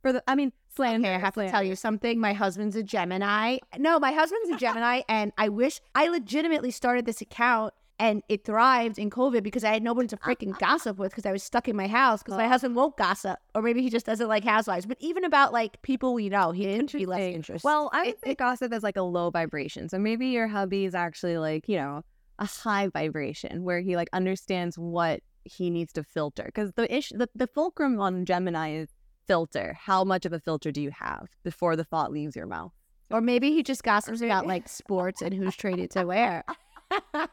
For 0.00 0.14
the, 0.14 0.24
I 0.26 0.34
mean, 0.34 0.52
slander. 0.74 1.06
Okay, 1.08 1.14
I 1.14 1.18
have 1.18 1.34
to 1.34 1.50
tell 1.50 1.62
you 1.62 1.76
something. 1.76 2.18
My 2.18 2.32
husband's 2.32 2.76
a 2.76 2.82
Gemini. 2.82 3.58
No, 3.78 3.98
my 3.98 4.12
husband's 4.12 4.48
a 4.48 4.56
Gemini, 4.56 5.02
and 5.08 5.32
I 5.36 5.50
wish 5.50 5.80
I 5.94 6.08
legitimately 6.08 6.70
started 6.70 7.04
this 7.04 7.20
account 7.20 7.74
and 7.98 8.22
it 8.30 8.44
thrived 8.44 8.98
in 8.98 9.08
COVID 9.10 9.42
because 9.42 9.62
I 9.64 9.72
had 9.74 9.82
nobody 9.82 10.08
to 10.08 10.16
freaking 10.16 10.58
gossip 10.58 10.96
with 10.98 11.10
because 11.12 11.26
I 11.26 11.32
was 11.32 11.42
stuck 11.42 11.68
in 11.68 11.76
my 11.76 11.86
house 11.86 12.22
because 12.22 12.36
my 12.38 12.46
Oh. 12.46 12.48
husband 12.48 12.74
won't 12.76 12.96
gossip, 12.96 13.38
or 13.54 13.60
maybe 13.62 13.82
he 13.82 13.90
just 13.90 14.04
doesn't 14.06 14.26
like 14.28 14.44
housewives. 14.44 14.84
But 14.86 14.96
even 15.00 15.24
about 15.24 15.52
like 15.52 15.80
people 15.82 16.12
we 16.14 16.28
know, 16.30 16.52
he 16.52 16.64
didn't 16.64 16.90
be 16.92 17.04
less 17.06 17.18
Interesting. 17.18 17.34
interested. 17.34 17.66
Well, 17.66 17.90
I 17.92 17.98
would 18.00 18.08
It- 18.14 18.20
say 18.24 18.34
gossip 18.34 18.72
is 18.72 18.82
like 18.82 18.96
a 18.96 19.02
low 19.02 19.28
vibration. 19.30 19.88
So 19.90 19.98
maybe 19.98 20.28
your 20.28 20.48
hubby 20.48 20.86
is 20.86 20.94
actually 20.94 21.36
like, 21.38 21.68
you 21.68 21.76
know, 21.76 22.02
a 22.38 22.46
high 22.46 22.88
vibration 22.88 23.64
where 23.64 23.80
he 23.80 23.96
like 23.96 24.08
understands 24.12 24.78
what 24.78 25.20
he 25.44 25.70
needs 25.70 25.92
to 25.94 26.02
filter. 26.02 26.44
Because 26.46 26.72
the 26.72 26.92
issue, 26.94 27.16
the, 27.18 27.28
the 27.34 27.46
fulcrum 27.46 28.00
on 28.00 28.24
Gemini 28.24 28.72
is 28.74 28.88
filter. 29.26 29.76
How 29.78 30.04
much 30.04 30.24
of 30.26 30.32
a 30.32 30.40
filter 30.40 30.72
do 30.72 30.82
you 30.82 30.90
have 30.90 31.28
before 31.42 31.76
the 31.76 31.84
thought 31.84 32.12
leaves 32.12 32.36
your 32.36 32.46
mouth? 32.46 32.72
or 33.10 33.20
maybe 33.20 33.52
he 33.52 33.62
just 33.62 33.82
gossips 33.82 34.20
about 34.20 34.46
like 34.46 34.68
sports 34.68 35.22
and 35.22 35.34
who's 35.34 35.56
traded 35.56 35.90
to 35.92 36.04
where. 36.04 36.44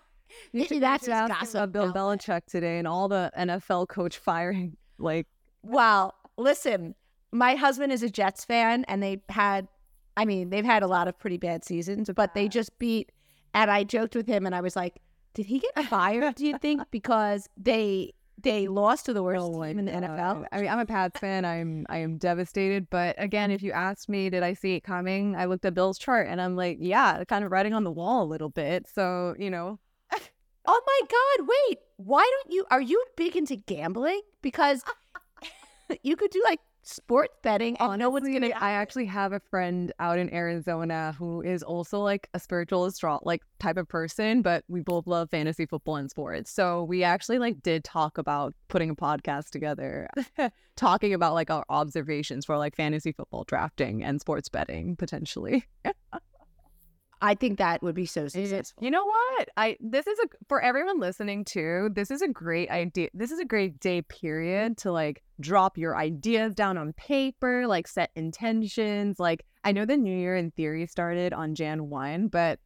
maybe 0.53 0.79
that's 0.79 1.05
his 1.05 1.13
gossip. 1.13 1.71
Bill. 1.71 1.91
Belichick 1.91 2.45
today 2.45 2.77
and 2.77 2.87
all 2.87 3.07
the 3.07 3.31
NFL 3.37 3.87
coach 3.87 4.17
firing. 4.17 4.77
Like, 4.97 5.27
Well, 5.63 6.13
listen, 6.37 6.95
my 7.31 7.55
husband 7.55 7.91
is 7.91 8.03
a 8.03 8.09
Jets 8.09 8.45
fan, 8.45 8.85
and 8.87 9.01
they 9.01 9.23
had, 9.29 9.67
I 10.17 10.25
mean, 10.25 10.49
they've 10.49 10.65
had 10.65 10.83
a 10.83 10.87
lot 10.87 11.07
of 11.07 11.17
pretty 11.17 11.37
bad 11.37 11.63
seasons, 11.63 12.09
but 12.15 12.33
they 12.33 12.47
just 12.47 12.77
beat. 12.77 13.11
And 13.53 13.69
I 13.69 13.83
joked 13.83 14.15
with 14.15 14.27
him, 14.27 14.45
and 14.45 14.55
I 14.55 14.61
was 14.61 14.75
like, 14.75 15.01
"Did 15.33 15.45
he 15.45 15.59
get 15.59 15.85
fired? 15.89 16.35
do 16.35 16.45
you 16.45 16.57
think 16.57 16.81
because 16.91 17.49
they 17.57 18.13
they 18.41 18.67
lost 18.67 19.05
to 19.05 19.13
the 19.13 19.21
worst 19.21 19.43
Oh 19.43 19.63
team 19.63 19.79
in 19.79 19.85
the. 19.85 19.91
NFL?" 19.91 20.45
I 20.51 20.61
mean, 20.61 20.69
I'm 20.69 20.79
a 20.79 20.85
Pats 20.85 21.19
fan. 21.19 21.45
I'm 21.45 21.85
I 21.89 21.97
am 21.97 22.17
devastated. 22.17 22.89
But 22.89 23.15
again, 23.17 23.51
if 23.51 23.61
you 23.61 23.71
asked 23.71 24.09
me, 24.09 24.29
did 24.29 24.43
I 24.43 24.53
see 24.53 24.75
it 24.75 24.81
coming? 24.81 25.35
I 25.35 25.45
looked 25.45 25.65
at 25.65 25.73
Bill's 25.73 25.97
chart 25.97 26.27
and 26.27 26.41
I'm 26.41 26.55
like, 26.55 26.77
yeah, 26.79 27.23
kind 27.25 27.43
of 27.43 27.51
writing 27.51 27.73
on 27.73 27.83
the 27.83 27.91
wall 27.91 28.23
a 28.23 28.25
little 28.25 28.49
bit. 28.49 28.87
So 28.93 29.35
you 29.37 29.49
know, 29.49 29.79
Oh 30.65 30.81
my 30.85 31.01
God! 31.09 31.47
Wait, 31.47 31.79
why 31.97 32.29
don't 32.29 32.53
you? 32.53 32.65
Are 32.69 32.81
you 32.81 33.03
big 33.17 33.35
into 33.35 33.55
gambling? 33.55 34.21
Because 34.41 34.83
you 36.03 36.15
could 36.15 36.31
do 36.31 36.41
like 36.45 36.59
sports 36.83 37.35
betting 37.41 37.77
and 37.77 37.99
know 37.99 38.09
what's 38.09 38.25
honestly, 38.25 38.49
gonna. 38.49 38.59
I 38.59 38.71
actually 38.71 39.05
have 39.05 39.33
a 39.33 39.39
friend 39.39 39.91
out 39.99 40.17
in 40.17 40.33
Arizona 40.33 41.15
who 41.17 41.41
is 41.41 41.63
also 41.63 41.99
like 41.99 42.29
a 42.33 42.39
spiritual 42.39 42.85
astro 42.85 43.19
like 43.23 43.43
type 43.59 43.77
of 43.77 43.87
person, 43.87 44.41
but 44.41 44.63
we 44.67 44.81
both 44.81 45.07
love 45.07 45.29
fantasy 45.29 45.65
football 45.65 45.97
and 45.97 46.09
sports. 46.09 46.51
So 46.51 46.83
we 46.83 47.03
actually 47.03 47.39
like 47.39 47.61
did 47.61 47.83
talk 47.83 48.17
about 48.17 48.53
putting 48.67 48.89
a 48.89 48.95
podcast 48.95 49.49
together, 49.49 50.09
talking 50.75 51.13
about 51.13 51.33
like 51.33 51.49
our 51.49 51.65
observations 51.69 52.45
for 52.45 52.57
like 52.57 52.75
fantasy 52.75 53.11
football 53.11 53.43
drafting 53.43 54.03
and 54.03 54.19
sports 54.19 54.49
betting 54.49 54.95
potentially. 54.95 55.65
I 57.21 57.35
think 57.35 57.59
that 57.59 57.83
would 57.83 57.93
be 57.93 58.07
so 58.07 58.27
successful. 58.27 58.83
You 58.83 58.89
know 58.89 59.05
what? 59.05 59.49
I 59.55 59.77
this 59.79 60.07
is 60.07 60.17
a 60.19 60.27
for 60.47 60.61
everyone 60.61 60.99
listening 60.99 61.45
too. 61.45 61.89
This 61.93 62.09
is 62.09 62.21
a 62.21 62.27
great 62.27 62.69
idea. 62.69 63.09
This 63.13 63.31
is 63.31 63.39
a 63.39 63.45
great 63.45 63.79
day 63.79 64.01
period 64.01 64.77
to 64.79 64.91
like 64.91 65.21
drop 65.39 65.77
your 65.77 65.95
ideas 65.95 66.55
down 66.55 66.77
on 66.77 66.93
paper, 66.93 67.67
like 67.67 67.87
set 67.87 68.09
intentions. 68.15 69.19
Like 69.19 69.45
I 69.63 69.71
know 69.71 69.85
the 69.85 69.97
new 69.97 70.15
year 70.15 70.35
in 70.35 70.51
theory 70.51 70.87
started 70.87 71.31
on 71.31 71.53
Jan 71.53 71.89
1, 71.89 72.29
but 72.29 72.59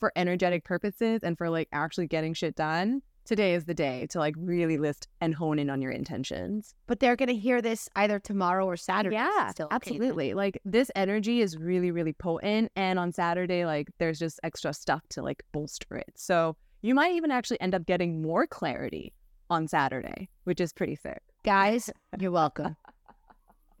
for 0.00 0.12
energetic 0.16 0.64
purposes 0.64 1.20
and 1.22 1.38
for 1.38 1.48
like 1.48 1.68
actually 1.72 2.08
getting 2.08 2.34
shit 2.34 2.56
done, 2.56 3.02
today 3.30 3.54
is 3.54 3.66
the 3.66 3.74
day 3.74 4.08
to 4.08 4.18
like 4.18 4.34
really 4.36 4.76
list 4.76 5.06
and 5.20 5.36
hone 5.36 5.60
in 5.60 5.70
on 5.70 5.80
your 5.80 5.92
intentions. 5.92 6.74
But 6.88 6.98
they're 6.98 7.14
gonna 7.14 7.30
hear 7.30 7.62
this 7.62 7.88
either 7.94 8.18
tomorrow 8.18 8.66
or 8.66 8.76
Saturday. 8.76 9.14
Yeah, 9.14 9.50
Still 9.50 9.66
okay 9.66 9.70
then. 9.70 9.76
absolutely. 9.76 10.34
Like 10.34 10.60
this 10.64 10.90
energy 10.96 11.40
is 11.40 11.56
really, 11.56 11.92
really 11.92 12.12
potent. 12.12 12.72
And 12.74 12.98
on 12.98 13.12
Saturday, 13.12 13.64
like 13.64 13.88
there's 13.98 14.18
just 14.18 14.40
extra 14.42 14.72
stuff 14.72 15.06
to 15.10 15.22
like 15.22 15.44
bolster 15.52 15.96
it. 15.96 16.12
So 16.16 16.56
you 16.82 16.92
might 16.92 17.14
even 17.14 17.30
actually 17.30 17.60
end 17.60 17.72
up 17.72 17.86
getting 17.86 18.20
more 18.20 18.48
clarity 18.48 19.14
on 19.48 19.68
Saturday, 19.68 20.28
which 20.42 20.60
is 20.60 20.72
pretty 20.72 20.96
sick. 20.96 21.22
Guys, 21.44 21.88
you're 22.18 22.32
welcome. 22.32 22.74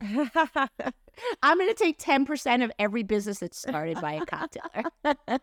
I'm 0.00 1.58
gonna 1.58 1.74
take 1.74 1.98
10% 1.98 2.62
of 2.62 2.70
every 2.78 3.02
business 3.02 3.40
that's 3.40 3.58
started 3.58 4.00
by 4.00 4.12
a 4.12 4.20
cocktailer. 4.20 4.84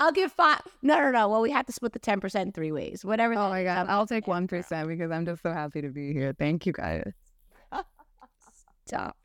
I'll 0.00 0.12
give 0.12 0.32
five. 0.32 0.60
No, 0.82 0.98
no, 0.98 1.10
no. 1.10 1.28
Well, 1.28 1.42
we 1.42 1.50
have 1.50 1.66
to 1.66 1.72
split 1.72 1.92
the 1.92 2.00
10% 2.00 2.54
three 2.54 2.72
ways. 2.72 3.04
Whatever. 3.04 3.34
Oh 3.34 3.48
my 3.48 3.62
god, 3.62 3.76
number 3.76 3.92
I'll 3.92 4.06
take 4.06 4.26
one 4.26 4.46
percent 4.46 4.88
because 4.88 5.10
I'm 5.10 5.26
just 5.26 5.42
so 5.42 5.52
happy 5.52 5.82
to 5.82 5.88
be 5.88 6.12
here. 6.12 6.34
Thank 6.38 6.66
you 6.66 6.72
guys. 6.72 7.12
Stop. 8.86 9.16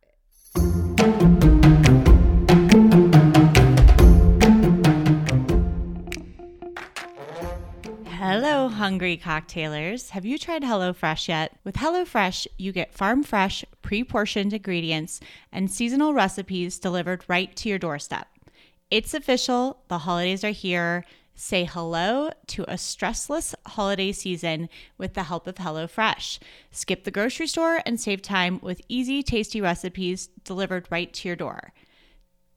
Hello, 8.06 8.68
hungry 8.68 9.18
cocktailers. 9.18 10.10
Have 10.10 10.26
you 10.26 10.38
tried 10.38 10.62
HelloFresh 10.62 11.28
yet? 11.28 11.58
With 11.64 11.76
HelloFresh, 11.76 12.48
you 12.58 12.72
get 12.72 12.94
farm 12.94 13.24
fresh, 13.24 13.64
pre 13.82 14.04
portioned 14.04 14.54
ingredients 14.54 15.20
and 15.52 15.72
seasonal 15.72 16.14
recipes 16.14 16.80
delivered 16.80 17.24
right 17.28 17.56
to 17.56 17.70
your 17.70 17.80
doorstep. 17.80 18.28
It's 18.92 19.14
official, 19.14 19.84
the 19.88 20.00
holidays 20.00 20.44
are 20.44 20.50
here. 20.50 21.06
Say 21.36 21.64
hello 21.64 22.32
to 22.48 22.64
a 22.64 22.74
stressless 22.74 23.54
holiday 23.68 24.12
season 24.12 24.68
with 24.98 25.14
the 25.14 25.24
help 25.24 25.46
of 25.46 25.56
HelloFresh. 25.56 26.40
Skip 26.72 27.04
the 27.04 27.12
grocery 27.12 27.46
store 27.46 27.84
and 27.86 28.02
save 28.02 28.24
time 28.24 28.60
with 28.64 28.82
easy, 28.90 29.22
tasty 29.22 29.62
recipes 29.62 30.30
delivered 30.44 30.88
right 30.90 31.14
to 31.14 31.30
your 31.30 31.36
door. 31.36 31.72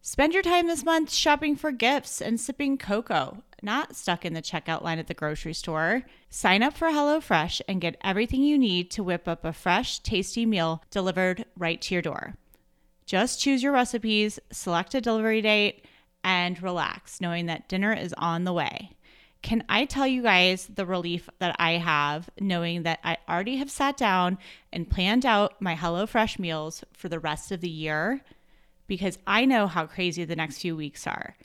Spend 0.01 0.33
your 0.33 0.43
time 0.43 0.69
this 0.69 0.85
month 0.85 1.13
shopping 1.13 1.55
for 1.55 1.71
gifts 1.71 2.23
and 2.23 2.41
sipping 2.41 2.79
cocoa, 2.79 3.45
not 3.63 3.95
stuck 3.95 4.25
in 4.25 4.33
the 4.33 4.41
checkout 4.41 4.83
line 4.83 4.99
at 4.99 5.09
the 5.09 5.15
grocery 5.15 5.55
store. 5.55 6.03
Sign 6.31 6.63
up 6.63 6.73
for 6.73 6.89
HelloFresh 6.89 7.61
and 7.69 7.81
get 7.81 7.99
everything 8.01 8.43
you 8.43 8.57
need 8.57 8.91
to 8.93 9.05
whip 9.05 9.29
up 9.29 9.45
a 9.45 9.53
fresh, 9.53 9.99
tasty 9.99 10.47
meal 10.47 10.83
delivered 10.91 11.45
right 11.59 11.81
to 11.83 11.95
your 11.95 12.03
door. 12.03 12.37
Just 13.05 13.39
choose 13.39 13.63
your 13.63 13.73
recipes, 13.73 14.41
select 14.51 14.95
a 14.95 15.01
delivery 15.01 15.43
date, 15.43 15.85
and 16.25 16.63
relax, 16.63 17.21
knowing 17.21 17.47
that 17.47 17.69
dinner 17.69 17.93
is 17.93 18.15
on 18.17 18.45
the 18.45 18.53
way. 18.53 18.91
Can 19.43 19.65
I 19.69 19.87
tell 19.87 20.07
you 20.07 20.23
guys 20.23 20.69
the 20.73 20.87
relief 20.87 21.29
that 21.41 21.57
I 21.59 21.73
have 21.73 22.31
knowing 22.41 22.85
that 22.85 23.01
I 23.03 23.19
already 23.29 23.57
have 23.57 23.71
sat 23.71 23.97
down 23.97 24.39
and 24.73 24.89
planned 24.89 25.27
out 25.27 25.61
my 25.61 25.75
HelloFresh 25.75 26.39
meals 26.39 26.85
for 26.93 27.09
the 27.09 27.19
rest 27.19 27.51
of 27.51 27.61
the 27.61 27.69
year? 27.69 28.21
Because 28.87 29.19
I 29.27 29.45
know 29.45 29.67
how 29.67 29.87
crazy 29.87 30.25
the 30.25 30.37
next 30.37 30.59
few 30.59 30.77
weeks 30.77 31.07
are. 31.07 31.37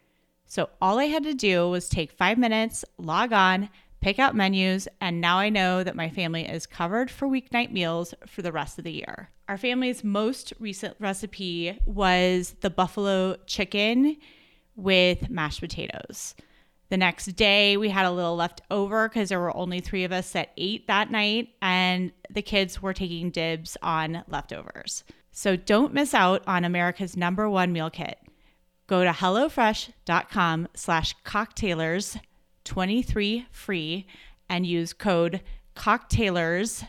So 0.45 0.69
all 0.79 0.99
I 0.99 1.05
had 1.05 1.23
to 1.23 1.33
do 1.33 1.69
was 1.69 1.89
take 1.89 2.11
five 2.11 2.37
minutes, 2.37 2.85
log 2.97 3.33
on, 3.33 3.69
pick 3.99 4.19
out 4.19 4.35
menus, 4.35 4.87
and 5.01 5.19
now 5.19 5.39
I 5.39 5.49
know 5.49 5.83
that 5.83 5.95
my 5.95 6.09
family 6.09 6.47
is 6.47 6.67
covered 6.67 7.09
for 7.09 7.27
weeknight 7.27 7.71
meals 7.71 8.13
for 8.27 8.43
the 8.43 8.51
rest 8.51 8.77
of 8.77 8.83
the 8.83 8.91
year. 8.91 9.29
Our 9.49 9.57
family's 9.57 10.03
most 10.03 10.53
recent 10.59 10.95
recipe 10.99 11.79
was 11.85 12.55
the 12.61 12.69
buffalo 12.69 13.37
chicken 13.47 14.17
with 14.77 15.29
mashed 15.29 15.59
potatoes. 15.59 16.35
The 16.89 16.97
next 16.97 17.25
day, 17.35 17.75
we 17.75 17.89
had 17.89 18.05
a 18.05 18.11
little 18.11 18.37
left 18.37 18.61
over 18.71 19.09
because 19.09 19.27
there 19.27 19.41
were 19.41 19.55
only 19.57 19.81
three 19.81 20.05
of 20.05 20.13
us 20.13 20.31
that 20.31 20.53
ate 20.55 20.87
that 20.87 21.11
night, 21.11 21.49
and 21.61 22.13
the 22.29 22.41
kids 22.41 22.81
were 22.81 22.93
taking 22.93 23.29
dibs 23.29 23.75
on 23.81 24.23
leftovers. 24.29 25.03
So 25.33 25.57
don't 25.57 25.93
miss 25.93 26.13
out 26.13 26.43
on 26.47 26.63
America's 26.63 27.17
number 27.17 27.49
one 27.49 27.73
meal 27.73 27.89
kit. 27.89 28.17
Go 28.87 29.03
to 29.03 29.09
HelloFresh.com 29.09 30.69
slash 30.73 31.13
cocktailers 31.25 32.17
23 32.63 33.45
free 33.51 34.07
and 34.49 34.65
use 34.65 34.93
code 34.93 35.41
cocktailers 35.75 36.85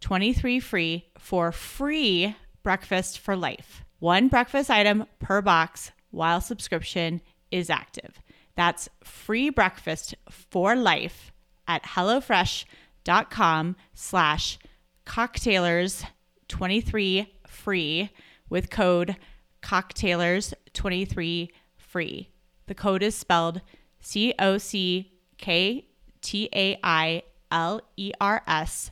23 0.00 0.60
free 0.60 1.06
for 1.18 1.52
free 1.52 2.36
breakfast 2.62 3.18
for 3.18 3.34
life. 3.34 3.82
One 3.98 4.28
breakfast 4.28 4.70
item 4.70 5.06
per 5.20 5.40
box 5.40 5.92
while 6.12 6.40
subscription 6.40 7.20
is 7.50 7.68
active. 7.68 8.20
That's 8.54 8.88
free 9.02 9.50
breakfast 9.50 10.14
for 10.30 10.76
life 10.76 11.32
at 11.66 11.82
HelloFresh.com 11.84 13.76
slash 13.94 14.58
cocktailers 15.04 16.04
23 16.48 17.34
free 17.46 18.10
with 18.48 18.70
code 18.70 19.16
cocktailers23 19.62 21.48
free. 21.76 22.28
The 22.66 22.74
code 22.74 23.02
is 23.02 23.14
spelled 23.14 23.62
C 24.00 24.34
O 24.38 24.58
C 24.58 25.12
K 25.38 25.86
T 26.20 26.48
A 26.54 26.78
I 26.82 27.22
L 27.50 27.80
E 27.96 28.12
R 28.20 28.42
S 28.46 28.90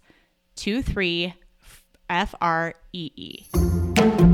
23 0.56 1.34
F 2.08 2.34
R 2.40 2.74
E 2.92 3.10
E. 3.16 4.29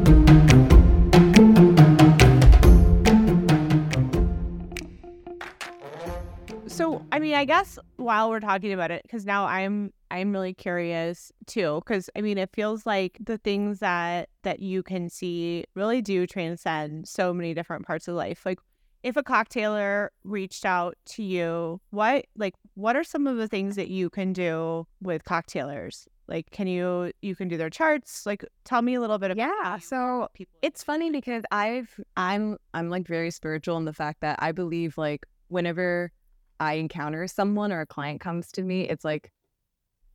So, 6.68 7.02
I 7.12 7.20
mean, 7.20 7.34
I 7.34 7.44
guess 7.44 7.78
while 7.96 8.28
we're 8.28 8.40
talking 8.40 8.72
about 8.72 8.90
it, 8.90 9.02
because 9.02 9.24
now 9.24 9.46
I'm 9.46 9.92
I'm 10.10 10.32
really 10.32 10.52
curious 10.52 11.32
too, 11.46 11.80
because 11.84 12.10
I 12.16 12.20
mean, 12.20 12.38
it 12.38 12.50
feels 12.52 12.84
like 12.84 13.18
the 13.20 13.38
things 13.38 13.78
that 13.78 14.28
that 14.42 14.60
you 14.60 14.82
can 14.82 15.08
see 15.08 15.64
really 15.74 16.02
do 16.02 16.26
transcend 16.26 17.06
so 17.08 17.32
many 17.32 17.54
different 17.54 17.86
parts 17.86 18.08
of 18.08 18.14
life. 18.14 18.44
Like, 18.44 18.58
if 19.02 19.16
a 19.16 19.22
cocktailer 19.22 20.08
reached 20.24 20.64
out 20.64 20.96
to 21.06 21.22
you, 21.22 21.80
what 21.90 22.26
like 22.36 22.54
what 22.74 22.96
are 22.96 23.04
some 23.04 23.26
of 23.26 23.36
the 23.36 23.48
things 23.48 23.76
that 23.76 23.88
you 23.88 24.10
can 24.10 24.32
do 24.32 24.86
with 25.00 25.24
cocktailers? 25.24 26.08
Like, 26.26 26.50
can 26.50 26.66
you 26.66 27.12
you 27.22 27.36
can 27.36 27.46
do 27.46 27.56
their 27.56 27.70
charts? 27.70 28.26
Like, 28.26 28.44
tell 28.64 28.82
me 28.82 28.94
a 28.94 29.00
little 29.00 29.18
bit 29.18 29.30
about 29.30 29.38
Yeah, 29.64 29.78
so 29.78 30.28
people. 30.34 30.52
It's 30.62 30.82
funny 30.82 31.10
because 31.12 31.44
I've 31.52 32.00
I'm 32.16 32.58
I'm 32.74 32.90
like 32.90 33.06
very 33.06 33.30
spiritual 33.30 33.76
in 33.76 33.84
the 33.84 33.92
fact 33.92 34.20
that 34.22 34.40
I 34.40 34.50
believe 34.50 34.98
like 34.98 35.24
whenever 35.48 36.10
I 36.60 36.74
encounter 36.74 37.26
someone 37.26 37.72
or 37.72 37.80
a 37.80 37.86
client 37.86 38.20
comes 38.20 38.50
to 38.52 38.62
me, 38.62 38.88
it's 38.88 39.04
like 39.04 39.32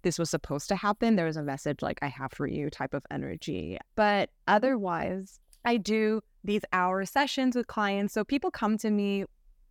this 0.01 0.17
was 0.17 0.29
supposed 0.29 0.67
to 0.69 0.75
happen. 0.75 1.15
There 1.15 1.25
was 1.25 1.37
a 1.37 1.43
message 1.43 1.81
like 1.81 1.99
I 2.01 2.07
have 2.07 2.31
for 2.31 2.47
you 2.47 2.69
type 2.69 2.93
of 2.93 3.05
energy. 3.11 3.77
But 3.95 4.29
otherwise, 4.47 5.39
I 5.63 5.77
do 5.77 6.21
these 6.43 6.63
hour 6.73 7.05
sessions 7.05 7.55
with 7.55 7.67
clients. 7.67 8.13
So 8.13 8.23
people 8.23 8.49
come 8.49 8.77
to 8.79 8.89
me 8.89 9.25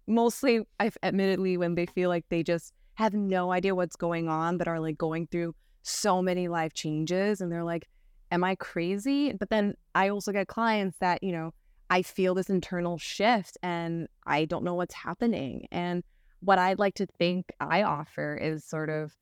mostly 0.06 0.60
I've 0.78 0.96
admittedly 1.02 1.56
when 1.56 1.74
they 1.74 1.86
feel 1.86 2.08
like 2.08 2.24
they 2.28 2.42
just 2.42 2.72
have 2.94 3.14
no 3.14 3.52
idea 3.52 3.74
what's 3.74 3.96
going 3.96 4.28
on, 4.28 4.58
but 4.58 4.68
are 4.68 4.80
like 4.80 4.98
going 4.98 5.26
through 5.28 5.54
so 5.82 6.20
many 6.20 6.48
life 6.48 6.74
changes 6.74 7.40
and 7.40 7.50
they're 7.50 7.64
like, 7.64 7.88
Am 8.32 8.44
I 8.44 8.54
crazy? 8.54 9.32
But 9.32 9.50
then 9.50 9.74
I 9.94 10.08
also 10.08 10.30
get 10.30 10.46
clients 10.46 10.98
that, 10.98 11.20
you 11.22 11.32
know, 11.32 11.52
I 11.88 12.02
feel 12.02 12.34
this 12.34 12.48
internal 12.48 12.96
shift 12.96 13.58
and 13.60 14.06
I 14.24 14.44
don't 14.44 14.62
know 14.62 14.74
what's 14.74 14.94
happening. 14.94 15.66
And 15.72 16.04
what 16.40 16.58
I'd 16.58 16.78
like 16.78 16.94
to 16.94 17.06
think 17.06 17.46
I 17.60 17.82
offer 17.82 18.36
is 18.36 18.64
sort 18.64 18.90
of 18.90 19.12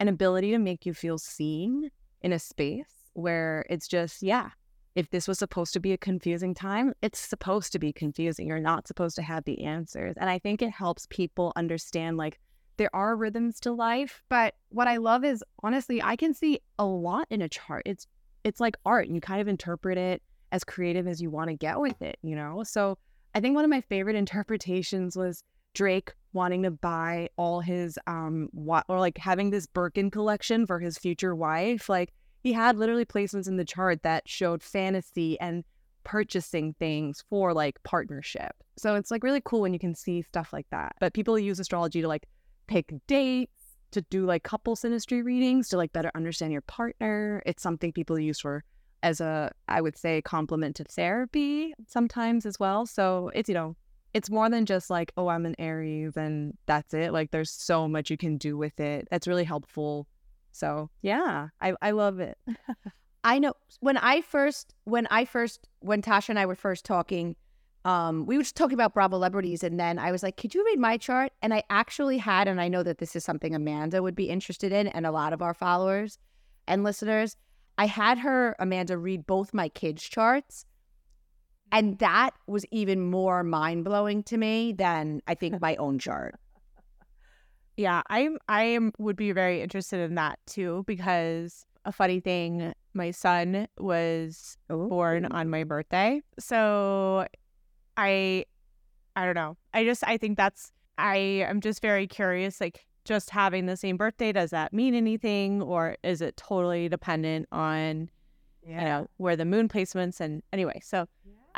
an 0.00 0.08
ability 0.08 0.50
to 0.52 0.58
make 0.58 0.86
you 0.86 0.94
feel 0.94 1.18
seen 1.18 1.90
in 2.22 2.32
a 2.32 2.38
space 2.38 3.10
where 3.14 3.64
it's 3.68 3.88
just, 3.88 4.22
yeah, 4.22 4.50
if 4.94 5.10
this 5.10 5.28
was 5.28 5.38
supposed 5.38 5.72
to 5.72 5.80
be 5.80 5.92
a 5.92 5.98
confusing 5.98 6.54
time, 6.54 6.92
it's 7.02 7.18
supposed 7.18 7.72
to 7.72 7.78
be 7.78 7.92
confusing. 7.92 8.48
You're 8.48 8.58
not 8.58 8.88
supposed 8.88 9.16
to 9.16 9.22
have 9.22 9.44
the 9.44 9.64
answers. 9.64 10.14
And 10.18 10.28
I 10.28 10.38
think 10.38 10.60
it 10.60 10.70
helps 10.70 11.06
people 11.06 11.52
understand 11.56 12.16
like 12.16 12.38
there 12.78 12.94
are 12.94 13.16
rhythms 13.16 13.60
to 13.60 13.72
life. 13.72 14.22
But 14.28 14.54
what 14.70 14.88
I 14.88 14.96
love 14.96 15.24
is 15.24 15.44
honestly, 15.62 16.02
I 16.02 16.16
can 16.16 16.34
see 16.34 16.60
a 16.78 16.84
lot 16.84 17.26
in 17.30 17.42
a 17.42 17.48
chart. 17.48 17.82
It's 17.86 18.06
it's 18.44 18.60
like 18.60 18.76
art. 18.84 19.06
And 19.06 19.14
you 19.14 19.20
kind 19.20 19.40
of 19.40 19.48
interpret 19.48 19.98
it 19.98 20.22
as 20.52 20.64
creative 20.64 21.06
as 21.06 21.20
you 21.20 21.30
want 21.30 21.50
to 21.50 21.56
get 21.56 21.78
with 21.78 22.00
it, 22.00 22.18
you 22.22 22.34
know? 22.34 22.62
So 22.64 22.96
I 23.34 23.40
think 23.40 23.54
one 23.54 23.64
of 23.64 23.70
my 23.70 23.80
favorite 23.82 24.16
interpretations 24.24 25.16
was 25.16 25.42
Drake 25.74 26.12
wanting 26.32 26.62
to 26.62 26.70
buy 26.70 27.28
all 27.36 27.60
his 27.60 27.98
um 28.06 28.48
wa- 28.52 28.82
or 28.88 28.98
like 28.98 29.18
having 29.18 29.50
this 29.50 29.66
Birkin 29.66 30.10
collection 30.10 30.66
for 30.66 30.78
his 30.78 30.98
future 30.98 31.34
wife. 31.34 31.88
Like 31.88 32.12
he 32.42 32.52
had 32.52 32.76
literally 32.76 33.04
placements 33.04 33.48
in 33.48 33.56
the 33.56 33.64
chart 33.64 34.02
that 34.02 34.28
showed 34.28 34.62
fantasy 34.62 35.38
and 35.40 35.64
purchasing 36.04 36.74
things 36.78 37.24
for 37.28 37.52
like 37.52 37.82
partnership. 37.82 38.52
So 38.76 38.94
it's 38.94 39.10
like 39.10 39.24
really 39.24 39.42
cool 39.44 39.60
when 39.60 39.72
you 39.72 39.78
can 39.78 39.94
see 39.94 40.22
stuff 40.22 40.52
like 40.52 40.66
that. 40.70 40.96
But 41.00 41.14
people 41.14 41.38
use 41.38 41.58
astrology 41.58 42.00
to 42.00 42.08
like 42.08 42.26
pick 42.66 42.92
dates, 43.06 43.76
to 43.90 44.02
do 44.02 44.24
like 44.24 44.42
couple 44.42 44.76
synastry 44.76 45.24
readings, 45.24 45.68
to 45.70 45.76
like 45.76 45.92
better 45.92 46.10
understand 46.14 46.52
your 46.52 46.62
partner. 46.62 47.42
It's 47.44 47.62
something 47.62 47.92
people 47.92 48.18
use 48.18 48.40
for 48.40 48.64
as 49.02 49.20
a 49.20 49.52
I 49.68 49.80
would 49.80 49.96
say 49.96 50.22
complement 50.22 50.76
to 50.76 50.84
therapy 50.84 51.74
sometimes 51.86 52.46
as 52.46 52.58
well. 52.58 52.86
So 52.86 53.30
it's 53.34 53.48
you 53.48 53.54
know 53.54 53.76
it's 54.18 54.30
more 54.30 54.50
than 54.50 54.66
just 54.66 54.90
like 54.90 55.12
oh 55.16 55.28
I'm 55.28 55.46
an 55.46 55.54
Aries 55.60 56.16
and 56.16 56.58
that's 56.66 56.92
it. 56.92 57.12
Like 57.12 57.30
there's 57.30 57.52
so 57.52 57.86
much 57.86 58.10
you 58.10 58.16
can 58.16 58.36
do 58.36 58.56
with 58.58 58.80
it. 58.80 59.06
That's 59.12 59.28
really 59.28 59.44
helpful. 59.44 60.08
So 60.50 60.90
yeah, 61.02 61.48
I 61.60 61.74
I 61.80 61.92
love 61.92 62.18
it. 62.18 62.36
I 63.24 63.38
know 63.38 63.52
when 63.78 63.96
I 63.96 64.20
first 64.22 64.74
when 64.84 65.06
I 65.06 65.24
first 65.24 65.68
when 65.78 66.02
Tasha 66.02 66.30
and 66.30 66.38
I 66.38 66.46
were 66.46 66.56
first 66.56 66.84
talking, 66.84 67.36
um, 67.84 68.26
we 68.26 68.36
were 68.36 68.42
just 68.42 68.56
talking 68.56 68.74
about 68.74 68.92
Bravo 68.92 69.16
celebrities, 69.16 69.62
and 69.62 69.78
then 69.78 70.00
I 70.00 70.10
was 70.10 70.24
like, 70.24 70.36
"Could 70.36 70.52
you 70.52 70.64
read 70.66 70.80
my 70.80 70.96
chart?" 70.96 71.32
And 71.40 71.54
I 71.54 71.62
actually 71.70 72.18
had, 72.18 72.48
and 72.48 72.60
I 72.60 72.66
know 72.66 72.82
that 72.82 72.98
this 72.98 73.14
is 73.14 73.24
something 73.24 73.54
Amanda 73.54 74.02
would 74.02 74.16
be 74.16 74.28
interested 74.28 74.72
in, 74.72 74.88
and 74.88 75.06
a 75.06 75.12
lot 75.12 75.32
of 75.32 75.42
our 75.42 75.54
followers 75.54 76.18
and 76.66 76.82
listeners. 76.82 77.36
I 77.76 77.86
had 77.86 78.18
her 78.18 78.56
Amanda 78.58 78.98
read 78.98 79.28
both 79.28 79.54
my 79.54 79.68
kids' 79.68 80.02
charts, 80.02 80.64
and 81.72 81.98
that 81.98 82.30
was 82.46 82.64
even 82.70 83.00
more 83.10 83.42
mind 83.42 83.84
blowing 83.84 84.22
to 84.24 84.36
me 84.36 84.72
than 84.72 85.20
I 85.26 85.34
think 85.34 85.60
my 85.60 85.76
own 85.76 85.98
chart. 85.98 86.34
Yeah, 87.76 88.02
I'm 88.08 88.38
I 88.48 88.64
am 88.64 88.92
would 88.98 89.16
be 89.16 89.32
very 89.32 89.62
interested 89.62 90.00
in 90.00 90.16
that 90.16 90.38
too 90.46 90.84
because 90.86 91.64
a 91.84 91.92
funny 91.92 92.20
thing, 92.20 92.72
my 92.92 93.12
son 93.12 93.68
was 93.78 94.58
born 94.68 95.26
oh. 95.30 95.36
on 95.36 95.48
my 95.48 95.64
birthday. 95.64 96.20
So 96.38 97.26
I 97.96 98.44
I 99.14 99.24
don't 99.24 99.34
know. 99.34 99.56
I 99.74 99.84
just 99.84 100.02
I 100.04 100.16
think 100.16 100.36
that's 100.36 100.72
I 100.96 101.16
am 101.16 101.60
just 101.60 101.80
very 101.80 102.06
curious 102.06 102.60
like 102.60 102.84
just 103.04 103.30
having 103.30 103.66
the 103.66 103.76
same 103.76 103.96
birthday 103.96 104.32
does 104.32 104.50
that 104.50 104.72
mean 104.72 104.94
anything 104.94 105.62
or 105.62 105.96
is 106.02 106.20
it 106.20 106.36
totally 106.36 106.88
dependent 106.90 107.48
on 107.52 108.10
you 108.68 108.84
know 108.84 109.08
where 109.16 109.34
the 109.34 109.44
moon 109.44 109.68
placements 109.68 110.20
and 110.20 110.42
anyway, 110.52 110.80
so 110.84 111.06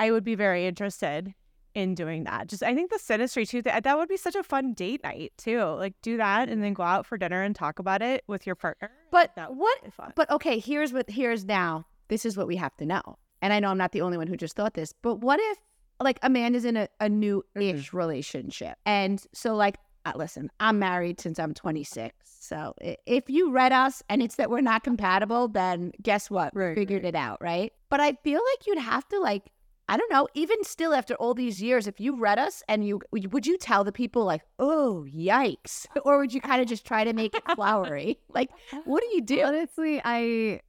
I 0.00 0.10
would 0.10 0.24
be 0.24 0.34
very 0.34 0.66
interested 0.66 1.34
in 1.74 1.94
doing 1.94 2.24
that. 2.24 2.48
Just 2.48 2.62
I 2.62 2.74
think 2.74 2.90
the 2.90 2.96
synastry 2.96 3.46
too. 3.46 3.60
That 3.60 3.84
that 3.84 3.98
would 3.98 4.08
be 4.08 4.16
such 4.16 4.34
a 4.34 4.42
fun 4.42 4.72
date 4.72 5.04
night 5.04 5.32
too. 5.36 5.62
Like 5.62 5.92
do 6.00 6.16
that 6.16 6.48
and 6.48 6.62
then 6.62 6.72
go 6.72 6.82
out 6.82 7.04
for 7.04 7.18
dinner 7.18 7.42
and 7.42 7.54
talk 7.54 7.78
about 7.78 8.00
it 8.00 8.24
with 8.26 8.46
your 8.46 8.56
partner. 8.56 8.90
But 9.10 9.32
what? 9.50 9.78
But 10.16 10.30
okay, 10.30 10.58
here's 10.58 10.94
what 10.94 11.10
here's 11.10 11.44
now. 11.44 11.86
This 12.08 12.24
is 12.24 12.34
what 12.34 12.46
we 12.46 12.56
have 12.56 12.74
to 12.78 12.86
know. 12.86 13.18
And 13.42 13.52
I 13.52 13.60
know 13.60 13.68
I'm 13.68 13.78
not 13.78 13.92
the 13.92 14.00
only 14.00 14.16
one 14.16 14.26
who 14.26 14.38
just 14.38 14.56
thought 14.56 14.72
this, 14.72 14.94
but 15.02 15.16
what 15.16 15.38
if 15.38 15.58
like 16.00 16.18
a 16.22 16.30
man 16.30 16.54
is 16.54 16.64
in 16.64 16.78
a, 16.78 16.88
a 16.98 17.08
new 17.10 17.44
ish 17.54 17.92
relationship? 17.92 18.78
And 18.86 19.22
so 19.34 19.54
like 19.54 19.76
uh, 20.06 20.12
listen, 20.16 20.50
I'm 20.60 20.78
married 20.78 21.20
since 21.20 21.38
I'm 21.38 21.52
26. 21.52 22.14
So 22.24 22.74
if 22.80 23.28
you 23.28 23.52
read 23.52 23.72
us 23.72 24.02
and 24.08 24.22
it's 24.22 24.36
that 24.36 24.48
we're 24.48 24.62
not 24.62 24.82
compatible, 24.82 25.48
then 25.48 25.92
guess 26.00 26.30
what? 26.30 26.56
Right, 26.56 26.74
figured 26.74 27.04
it 27.04 27.14
out, 27.14 27.42
right? 27.42 27.70
But 27.90 28.00
I 28.00 28.14
feel 28.24 28.40
like 28.52 28.66
you'd 28.66 28.78
have 28.78 29.06
to 29.08 29.20
like 29.20 29.50
I 29.90 29.96
don't 29.96 30.12
know, 30.12 30.28
even 30.34 30.62
still 30.62 30.94
after 30.94 31.14
all 31.16 31.34
these 31.34 31.60
years, 31.60 31.88
if 31.88 31.98
you 31.98 32.16
read 32.16 32.38
us 32.38 32.62
and 32.68 32.86
you 32.86 33.00
would 33.10 33.44
you 33.44 33.58
tell 33.58 33.82
the 33.82 33.90
people 33.90 34.24
like, 34.24 34.42
"Oh, 34.60 35.04
yikes," 35.12 35.84
or 36.04 36.18
would 36.18 36.32
you 36.32 36.40
kind 36.40 36.62
of 36.62 36.68
just 36.68 36.86
try 36.86 37.02
to 37.02 37.12
make 37.12 37.34
it 37.34 37.42
flowery? 37.56 38.20
like, 38.32 38.50
what 38.84 39.02
do 39.02 39.08
you 39.12 39.20
do? 39.20 39.42
Honestly, 39.42 40.00
I 40.04 40.60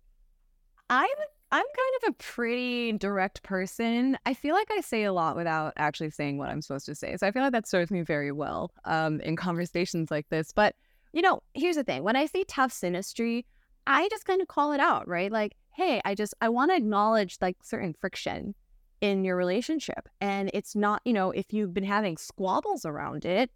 I'm 0.90 1.08
I'm 1.52 1.66
kind 1.66 2.04
of 2.04 2.10
a 2.10 2.14
pretty 2.14 2.94
direct 2.94 3.44
person. 3.44 4.18
I 4.26 4.34
feel 4.34 4.56
like 4.56 4.72
I 4.72 4.82
say 4.82 5.04
a 5.04 5.14
lot 5.14 5.36
without 5.36 5.74
actually 5.78 6.10
saying 6.10 6.40
what 6.40 6.50
I'm 6.50 6.64
supposed 6.64 6.88
to 6.88 6.96
say. 6.96 7.16
So 7.16 7.28
I 7.28 7.32
feel 7.32 7.44
like 7.44 7.52
that 7.52 7.68
serves 7.68 7.92
me 7.92 8.02
very 8.02 8.32
well 8.32 8.72
um, 8.86 9.22
in 9.22 9.36
conversations 9.36 10.10
like 10.10 10.30
this. 10.30 10.52
But 10.52 10.74
you 11.14 11.22
know, 11.22 11.44
here's 11.54 11.76
the 11.76 11.84
thing: 11.84 12.02
when 12.02 12.16
I 12.16 12.26
say 12.26 12.44
tough 12.46 12.74
synastry, 12.74 13.46
I 13.86 14.10
just 14.10 14.26
kind 14.26 14.42
of 14.42 14.48
call 14.48 14.72
it 14.72 14.80
out, 14.80 15.08
right? 15.08 15.32
Like, 15.32 15.58
hey, 15.76 16.02
I 16.06 16.16
just 16.16 16.34
I 16.42 16.50
want 16.50 16.72
to 16.72 16.76
acknowledge 16.76 17.38
like 17.40 17.58
certain 17.62 17.94
friction 17.94 18.56
in 19.02 19.24
your 19.24 19.36
relationship, 19.36 20.08
and 20.22 20.50
it's 20.54 20.76
not, 20.76 21.02
you 21.06 21.14
know, 21.14 21.32
if 21.32 21.52
you've 21.52 21.74
been 21.74 21.84
having 21.84 22.18
squabbles 22.18 22.86
around 22.86 23.26
it, 23.26 23.52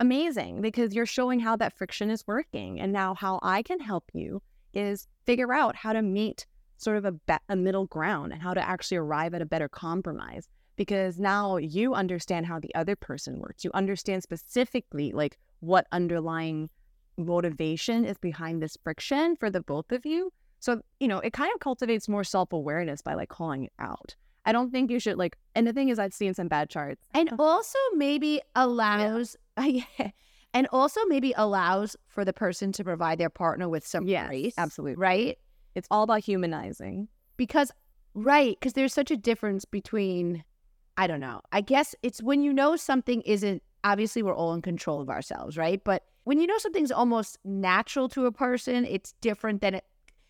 amazing 0.00 0.60
because 0.60 0.94
you're 0.94 1.06
showing 1.06 1.40
how 1.40 1.56
that 1.56 1.72
friction 1.72 2.10
is 2.10 2.26
working, 2.26 2.80
and 2.80 2.92
now 2.92 3.14
how 3.14 3.38
I 3.42 3.62
can 3.62 3.80
help 3.80 4.04
you 4.12 4.42
is 4.74 5.06
figure 5.24 5.52
out 5.52 5.76
how 5.76 5.92
to 5.92 6.02
meet 6.02 6.46
sort 6.76 6.96
of 6.96 7.04
a, 7.04 7.12
be- 7.12 7.34
a 7.48 7.56
middle 7.56 7.86
ground 7.86 8.32
and 8.32 8.42
how 8.42 8.54
to 8.54 8.68
actually 8.68 8.96
arrive 8.96 9.34
at 9.34 9.42
a 9.42 9.46
better 9.46 9.68
compromise 9.68 10.48
because 10.76 11.18
now 11.18 11.56
you 11.56 11.94
understand 11.94 12.46
how 12.46 12.60
the 12.60 12.72
other 12.74 12.94
person 12.94 13.40
works. 13.40 13.64
You 13.64 13.70
understand 13.74 14.22
specifically 14.22 15.10
like 15.12 15.36
what 15.60 15.86
underlying 15.90 16.70
motivation 17.16 18.04
is 18.04 18.16
behind 18.18 18.62
this 18.62 18.76
friction 18.84 19.34
for 19.36 19.50
the 19.50 19.60
both 19.60 19.90
of 19.90 20.06
you. 20.06 20.32
So 20.60 20.80
you 21.00 21.08
know 21.08 21.18
it 21.18 21.32
kind 21.32 21.52
of 21.52 21.60
cultivates 21.60 22.08
more 22.08 22.24
self-awareness 22.24 23.02
by 23.02 23.14
like 23.14 23.28
calling 23.28 23.64
it 23.64 23.72
out 23.78 24.14
i 24.44 24.52
don't 24.52 24.70
think 24.70 24.90
you 24.90 24.98
should 25.00 25.16
like 25.16 25.36
and 25.54 25.66
the 25.66 25.72
thing 25.72 25.88
is 25.88 25.98
i've 25.98 26.14
seen 26.14 26.34
some 26.34 26.48
bad 26.48 26.68
charts. 26.70 27.02
And 27.14 27.30
oh. 27.32 27.44
also 27.44 27.78
maybe 27.94 28.40
allows 28.54 29.36
and 30.54 30.66
also 30.72 31.00
maybe 31.06 31.34
allows 31.36 31.96
for 32.06 32.24
the 32.24 32.32
person 32.32 32.72
to 32.72 32.84
provide 32.84 33.18
their 33.18 33.30
partner 33.30 33.68
with 33.68 33.86
some 33.86 34.06
Yes, 34.06 34.28
grace 34.28 34.54
absolutely. 34.58 34.96
right? 34.96 35.38
it's 35.74 35.86
all 35.90 36.02
about 36.02 36.24
humanizing. 36.24 37.08
Because 37.36 37.70
right 38.14 38.56
because 38.58 38.72
there's 38.72 38.92
such 38.94 39.10
a 39.12 39.16
difference 39.16 39.64
between 39.64 40.42
i 40.96 41.06
don't 41.06 41.20
know 41.20 41.40
i 41.52 41.60
guess 41.60 41.94
it's 42.02 42.20
when 42.22 42.42
you 42.42 42.52
know 42.52 42.74
something 42.74 43.20
isn't 43.22 43.62
obviously 43.84 44.22
we're 44.22 44.34
all 44.34 44.54
in 44.54 44.62
control 44.62 45.00
of 45.00 45.08
ourselves 45.08 45.56
right? 45.56 45.82
But 45.84 46.02
when 46.24 46.40
you 46.40 46.46
know 46.46 46.58
something's 46.58 46.90
almost 46.90 47.38
natural 47.44 48.08
to 48.10 48.26
a 48.26 48.32
person 48.32 48.84
it's 48.84 49.12
different 49.20 49.60
than 49.60 49.74
it 49.74 49.84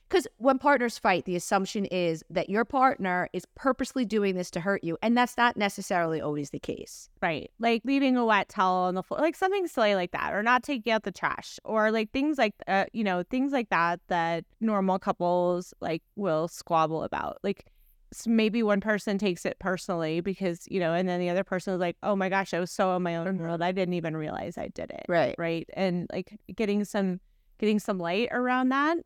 because 0.09 0.27
when 0.39 0.59
partners 0.59 0.99
fight 0.99 1.25
the 1.25 1.37
assumption 1.37 1.85
is 1.87 2.25
that 2.31 2.49
your 2.49 2.65
partner 2.65 3.29
is 3.33 3.45
purposely 3.55 4.05
doing 4.05 4.35
this 4.35 4.51
to 4.51 4.61
hurt 4.61 4.83
you 4.83 4.97
and 5.03 5.17
that's 5.17 5.37
not 5.37 5.57
necessarily 5.57 6.21
always 6.21 6.51
the 6.51 6.59
case 6.59 7.09
Right. 7.21 7.51
Like 7.59 7.83
leaving 7.85 8.17
a 8.17 8.25
wet 8.25 8.49
towel 8.49 8.85
on 8.85 8.95
the 8.95 9.03
floor, 9.03 9.21
like 9.21 9.35
something 9.35 9.67
silly 9.67 9.95
like 9.95 10.13
that, 10.13 10.33
or 10.33 10.43
not 10.43 10.63
taking 10.63 10.93
out 10.93 11.03
the 11.03 11.11
trash, 11.13 11.59
or 11.65 11.91
like 11.91 12.13
things 12.13 12.39
like, 12.39 12.55
uh, 12.67 12.85
you 12.93 13.03
know, 13.05 13.23
things 13.29 13.53
like 13.53 13.71
that 13.71 14.01
that 14.09 14.45
normal 14.61 14.99
couples 14.99 15.75
like 15.81 16.03
will 16.17 16.49
squabble 16.49 17.03
about. 17.03 17.39
Like 17.43 17.67
s- 18.15 18.27
maybe 18.27 18.63
one 18.63 18.81
person 18.81 19.19
takes 19.19 19.45
it 19.45 19.59
personally 19.59 20.21
because, 20.21 20.67
you 20.69 20.79
know, 20.81 20.95
and 20.95 21.09
then 21.09 21.21
the 21.21 21.29
other 21.29 21.45
person 21.45 21.75
is 21.75 21.81
like, 21.81 21.97
oh 22.03 22.15
my 22.15 22.29
gosh, 22.29 22.55
I 22.55 22.61
was 22.61 22.71
so 22.71 22.95
in 22.97 23.03
my 23.03 23.17
own 23.17 23.39
world. 23.39 23.63
I 23.63 23.73
didn't 23.73 23.95
even 23.95 24.17
realize 24.17 24.57
I 24.57 24.69
did 24.69 24.91
it. 24.91 25.05
right 25.09 25.35
Right. 25.39 25.69
And 25.75 26.07
like 26.13 26.39
getting 26.55 26.85
some, 26.85 27.21
getting 27.59 27.79
some 27.81 27.99
light 27.99 28.29
around 28.31 28.69
that, 28.71 28.99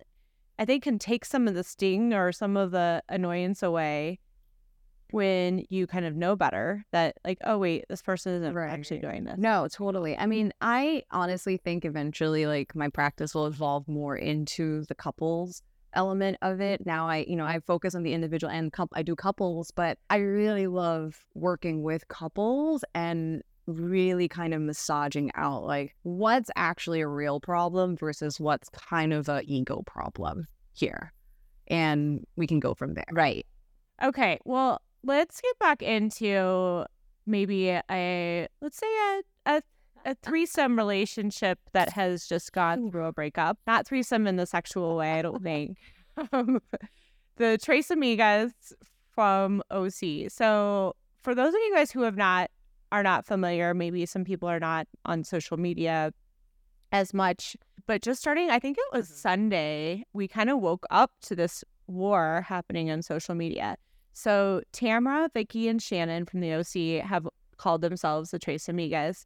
I 0.58 0.64
think 0.64 0.82
can 0.82 0.98
take 0.98 1.24
some 1.24 1.48
of 1.48 1.54
the 1.54 1.64
sting 1.64 2.12
or 2.12 2.32
some 2.32 2.56
of 2.56 2.70
the 2.70 3.02
annoyance 3.08 3.62
away 3.62 4.20
when 5.10 5.64
you 5.68 5.86
kind 5.86 6.06
of 6.06 6.16
know 6.16 6.34
better 6.34 6.84
that 6.90 7.16
like 7.24 7.36
oh 7.44 7.58
wait 7.58 7.84
this 7.90 8.00
person 8.00 8.32
isn't 8.32 8.54
Right. 8.54 8.70
actually 8.70 8.98
doing 8.98 9.24
this 9.24 9.36
No, 9.38 9.68
totally. 9.70 10.16
I 10.16 10.26
mean, 10.26 10.52
I 10.60 11.02
honestly 11.10 11.56
think 11.58 11.84
eventually, 11.84 12.46
like, 12.46 12.74
my 12.74 12.88
practice 12.88 13.34
will 13.34 13.46
evolve 13.46 13.86
more 13.88 14.16
into 14.16 14.84
the 14.88 14.94
couples 14.94 15.62
element 15.94 16.38
of 16.40 16.62
it. 16.62 16.86
Now, 16.86 17.06
I, 17.06 17.26
you 17.28 17.36
know, 17.36 17.44
I 17.44 17.60
focus 17.60 17.94
on 17.94 18.02
the 18.02 18.14
individual 18.14 18.50
and 18.50 18.72
coup- 18.72 18.88
I 18.94 19.02
do 19.02 19.14
couples, 19.14 19.70
but 19.70 19.98
I 20.08 20.16
really 20.16 20.66
love 20.66 21.26
working 21.34 21.82
with 21.82 22.08
couples 22.08 22.82
and 22.94 23.42
really 23.66 24.28
kind 24.28 24.54
of 24.54 24.60
massaging 24.60 25.30
out 25.34 25.64
like 25.64 25.94
what's 26.02 26.50
actually 26.56 27.00
a 27.00 27.06
real 27.06 27.40
problem 27.40 27.96
versus 27.96 28.40
what's 28.40 28.68
kind 28.70 29.12
of 29.12 29.28
a 29.28 29.42
ego 29.44 29.82
problem 29.86 30.46
here. 30.72 31.12
And 31.68 32.26
we 32.36 32.46
can 32.46 32.60
go 32.60 32.74
from 32.74 32.94
there. 32.94 33.04
right 33.12 33.46
okay 34.02 34.38
well 34.44 34.80
let's 35.04 35.40
get 35.40 35.58
back 35.58 35.82
into 35.82 36.84
maybe 37.26 37.68
a 37.90 38.48
let's 38.60 38.78
say 38.78 38.86
a 38.86 39.22
a, 39.46 39.62
a 40.04 40.14
threesome 40.16 40.76
relationship 40.76 41.58
that 41.72 41.90
has 41.90 42.26
just 42.26 42.52
gone 42.52 42.90
through 42.90 43.04
a 43.04 43.12
breakup 43.12 43.58
not 43.66 43.86
threesome 43.86 44.26
in 44.26 44.36
the 44.36 44.46
sexual 44.46 44.96
way 44.96 45.12
i 45.12 45.22
don't 45.22 45.42
think 45.42 45.78
um, 46.32 46.60
the 47.36 47.58
Tres 47.62 47.88
Amigas 47.88 48.52
from 49.14 49.62
oc 49.70 49.92
so 50.28 50.94
for 51.22 51.34
those 51.34 51.54
of 51.54 51.60
you 51.60 51.72
guys 51.74 51.90
who 51.90 52.02
have 52.02 52.16
not 52.16 52.50
are 52.92 53.02
not 53.02 53.26
familiar 53.26 53.74
maybe 53.74 54.06
some 54.06 54.24
people 54.24 54.48
are 54.48 54.60
not 54.60 54.86
on 55.04 55.24
social 55.24 55.56
media 55.56 56.12
as 56.92 57.12
much 57.12 57.56
but 57.86 58.02
just 58.02 58.20
starting 58.20 58.50
i 58.50 58.58
think 58.58 58.78
it 58.78 58.96
was 58.96 59.06
mm-hmm. 59.06 59.16
sunday 59.16 60.04
we 60.12 60.28
kind 60.28 60.50
of 60.50 60.60
woke 60.60 60.84
up 60.90 61.10
to 61.22 61.34
this 61.34 61.64
war 61.86 62.44
happening 62.46 62.90
on 62.90 63.02
social 63.02 63.34
media. 63.34 63.76
So 64.14 64.62
tamara 64.72 65.30
vicki 65.32 65.68
and 65.68 65.80
shannon 65.80 66.26
from 66.26 66.40
the 66.40 66.52
oc 66.54 67.06
have 67.06 67.28
called 67.56 67.80
themselves 67.80 68.30
the 68.30 68.38
Tres 68.38 68.66
Amigas. 68.66 69.24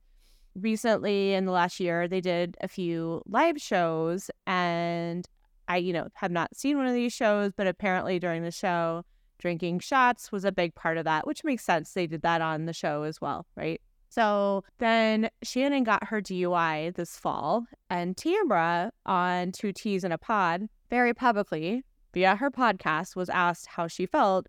Recently 0.54 1.34
in 1.34 1.44
the 1.44 1.52
last 1.52 1.80
year 1.80 2.08
they 2.08 2.20
did 2.20 2.56
a 2.60 2.68
few 2.68 3.22
live 3.26 3.60
shows 3.60 4.30
and 4.46 5.26
i 5.68 5.76
you 5.76 5.92
know 5.92 6.08
have 6.14 6.30
not 6.30 6.54
seen 6.56 6.76
one 6.76 6.86
of 6.86 6.94
these 6.94 7.12
shows 7.12 7.52
but 7.56 7.66
apparently 7.66 8.18
during 8.18 8.42
the 8.42 8.50
show 8.50 9.02
drinking 9.38 9.80
shots 9.80 10.32
was 10.32 10.44
a 10.44 10.52
big 10.52 10.74
part 10.74 10.98
of 10.98 11.04
that, 11.04 11.26
which 11.26 11.44
makes 11.44 11.64
sense. 11.64 11.92
They 11.92 12.06
did 12.06 12.22
that 12.22 12.40
on 12.40 12.66
the 12.66 12.72
show 12.72 13.02
as 13.02 13.20
well, 13.20 13.46
right? 13.56 13.80
So 14.08 14.64
then 14.78 15.28
Shannon 15.42 15.84
got 15.84 16.04
her 16.04 16.22
DUI 16.22 16.94
this 16.94 17.18
fall, 17.18 17.66
and 17.90 18.16
Tamra 18.16 18.90
on 19.04 19.52
Two 19.52 19.72
Teas 19.72 20.04
in 20.04 20.12
a 20.12 20.18
Pod 20.18 20.68
very 20.88 21.12
publicly 21.12 21.84
via 22.14 22.36
her 22.36 22.50
podcast 22.50 23.16
was 23.16 23.28
asked 23.28 23.66
how 23.66 23.88
she 23.88 24.06
felt 24.06 24.46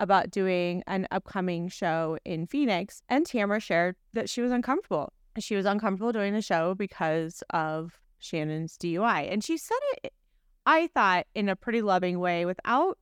about 0.00 0.30
doing 0.30 0.82
an 0.86 1.06
upcoming 1.10 1.68
show 1.68 2.18
in 2.24 2.46
Phoenix. 2.46 3.02
And 3.08 3.24
Tamra 3.24 3.62
shared 3.62 3.96
that 4.12 4.28
she 4.28 4.42
was 4.42 4.52
uncomfortable. 4.52 5.12
She 5.38 5.56
was 5.56 5.64
uncomfortable 5.66 6.12
doing 6.12 6.34
the 6.34 6.42
show 6.42 6.74
because 6.74 7.42
of 7.50 7.98
Shannon's 8.18 8.76
DUI. 8.76 9.32
And 9.32 9.42
she 9.42 9.56
said 9.56 9.78
it, 10.02 10.12
I 10.66 10.88
thought, 10.88 11.26
in 11.34 11.48
a 11.48 11.56
pretty 11.56 11.80
loving 11.80 12.18
way 12.18 12.44
without 12.44 12.98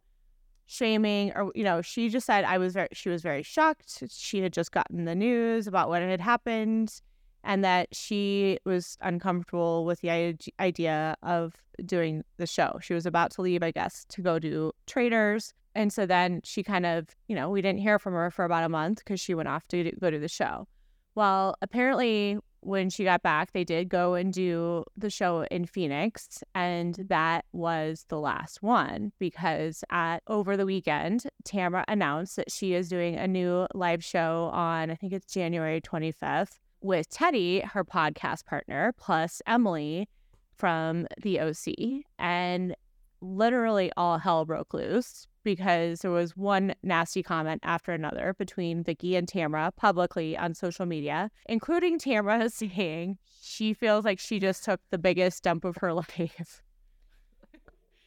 shaming 0.66 1.32
or 1.34 1.50
you 1.54 1.64
know 1.64 1.82
she 1.82 2.08
just 2.08 2.26
said 2.26 2.44
i 2.44 2.56
was 2.56 2.72
very 2.72 2.88
she 2.92 3.08
was 3.08 3.22
very 3.22 3.42
shocked. 3.42 4.02
She 4.10 4.40
had 4.40 4.52
just 4.52 4.72
gotten 4.72 5.04
the 5.04 5.14
news 5.14 5.66
about 5.66 5.88
what 5.88 6.02
had 6.02 6.20
happened 6.20 7.00
and 7.42 7.62
that 7.62 7.94
she 7.94 8.58
was 8.64 8.96
uncomfortable 9.02 9.84
with 9.84 10.00
the 10.00 10.34
idea 10.58 11.16
of 11.22 11.52
doing 11.84 12.24
the 12.38 12.46
show. 12.46 12.78
She 12.80 12.94
was 12.94 13.04
about 13.04 13.30
to 13.32 13.42
leave 13.42 13.62
i 13.62 13.70
guess 13.70 14.04
to 14.10 14.22
go 14.22 14.38
do 14.38 14.72
Traitors 14.86 15.52
and 15.74 15.92
so 15.92 16.06
then 16.06 16.40
she 16.44 16.62
kind 16.62 16.86
of 16.86 17.08
you 17.28 17.36
know 17.36 17.50
we 17.50 17.60
didn't 17.60 17.80
hear 17.80 17.98
from 17.98 18.14
her 18.14 18.30
for 18.30 18.44
about 18.44 18.64
a 18.64 18.68
month 18.68 18.98
because 18.98 19.20
she 19.20 19.34
went 19.34 19.48
off 19.48 19.66
to 19.68 19.90
go 20.00 20.10
to 20.10 20.18
the 20.18 20.28
show. 20.28 20.66
Well 21.14 21.56
apparently 21.60 22.38
when 22.64 22.88
she 22.90 23.04
got 23.04 23.22
back, 23.22 23.52
they 23.52 23.64
did 23.64 23.88
go 23.88 24.14
and 24.14 24.32
do 24.32 24.84
the 24.96 25.10
show 25.10 25.42
in 25.50 25.66
Phoenix, 25.66 26.42
and 26.54 26.94
that 27.08 27.44
was 27.52 28.06
the 28.08 28.18
last 28.18 28.62
one 28.62 29.12
because 29.18 29.84
at 29.90 30.22
over 30.26 30.56
the 30.56 30.66
weekend, 30.66 31.24
Tamra 31.46 31.84
announced 31.88 32.36
that 32.36 32.50
she 32.50 32.74
is 32.74 32.88
doing 32.88 33.16
a 33.16 33.28
new 33.28 33.66
live 33.74 34.02
show 34.02 34.50
on 34.52 34.90
I 34.90 34.94
think 34.94 35.12
it's 35.12 35.32
January 35.32 35.80
25th 35.80 36.58
with 36.80 37.08
Teddi, 37.10 37.64
her 37.64 37.84
podcast 37.84 38.46
partner, 38.46 38.94
plus 38.98 39.40
Emily 39.46 40.08
from 40.56 41.06
the 41.20 41.40
OC, 41.40 42.04
and 42.18 42.74
literally 43.20 43.90
all 43.96 44.18
hell 44.18 44.44
broke 44.44 44.74
loose 44.74 45.26
because 45.44 46.00
there 46.00 46.10
was 46.10 46.36
one 46.36 46.74
nasty 46.82 47.22
comment 47.22 47.60
after 47.62 47.92
another 47.92 48.34
between 48.38 48.82
Vicki 48.82 49.14
and 49.14 49.28
Tamra 49.28 49.74
publicly 49.76 50.36
on 50.36 50.54
social 50.54 50.86
media, 50.86 51.30
including 51.48 51.98
Tamra 51.98 52.50
saying 52.74 53.18
she 53.40 53.74
feels 53.74 54.04
like 54.04 54.18
she 54.18 54.40
just 54.40 54.64
took 54.64 54.80
the 54.90 54.98
biggest 54.98 55.42
dump 55.42 55.64
of 55.64 55.76
her 55.76 55.92
life. 55.92 56.62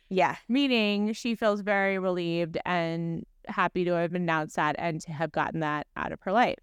yeah, 0.10 0.36
meaning 0.50 1.14
she 1.14 1.36
feels 1.36 1.62
very 1.62 2.00
relieved 2.00 2.58
and 2.66 3.26
happy 3.48 3.86
to 3.86 3.92
have 3.92 4.14
announced 4.14 4.56
that 4.58 4.76
and 4.78 5.00
to 5.02 5.12
have 5.12 5.32
gotten 5.32 5.62
that 5.62 5.88
out 5.96 6.12
of 6.12 6.20
her 6.22 6.32
life. 6.32 6.58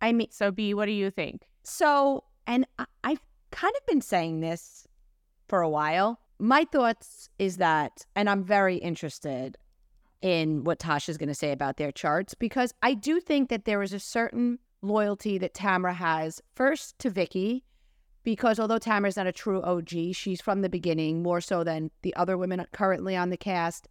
I 0.00 0.12
mean, 0.12 0.28
so 0.30 0.50
B, 0.50 0.72
what 0.72 0.86
do 0.86 0.92
you 0.92 1.10
think? 1.10 1.42
So, 1.62 2.24
and 2.46 2.66
I, 2.78 2.86
I've 3.04 3.20
kind 3.50 3.74
of 3.76 3.86
been 3.86 4.00
saying 4.00 4.40
this 4.40 4.86
for 5.48 5.60
a 5.60 5.68
while 5.68 6.20
my 6.40 6.64
thoughts 6.64 7.28
is 7.38 7.58
that, 7.58 8.06
and 8.16 8.28
I'm 8.28 8.42
very 8.42 8.76
interested 8.76 9.56
in 10.22 10.64
what 10.64 10.78
Tasha's 10.78 11.16
going 11.16 11.28
to 11.28 11.34
say 11.34 11.52
about 11.52 11.76
their 11.76 11.92
charts 11.92 12.34
because 12.34 12.74
I 12.82 12.94
do 12.94 13.20
think 13.20 13.48
that 13.48 13.64
there 13.64 13.82
is 13.82 13.92
a 13.92 14.00
certain 14.00 14.58
loyalty 14.82 15.38
that 15.38 15.54
Tamra 15.54 15.94
has 15.94 16.42
first 16.54 16.98
to 16.98 17.10
Vicki 17.10 17.64
because 18.22 18.60
although 18.60 18.78
Tamra's 18.78 19.16
not 19.16 19.26
a 19.26 19.32
true 19.32 19.62
OG, 19.62 20.14
she's 20.14 20.40
from 20.40 20.60
the 20.60 20.68
beginning 20.68 21.22
more 21.22 21.40
so 21.40 21.64
than 21.64 21.90
the 22.02 22.14
other 22.16 22.36
women 22.36 22.64
currently 22.72 23.16
on 23.16 23.30
the 23.30 23.36
cast. 23.36 23.88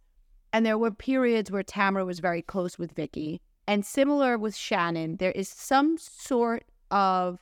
And 0.52 0.64
there 0.64 0.78
were 0.78 0.90
periods 0.90 1.50
where 1.50 1.62
Tamra 1.62 2.06
was 2.06 2.20
very 2.20 2.42
close 2.42 2.78
with 2.78 2.92
Vicki. 2.92 3.40
And 3.66 3.84
similar 3.84 4.38
with 4.38 4.56
Shannon, 4.56 5.16
there 5.16 5.32
is 5.32 5.48
some 5.48 5.96
sort 5.98 6.64
of 6.90 7.40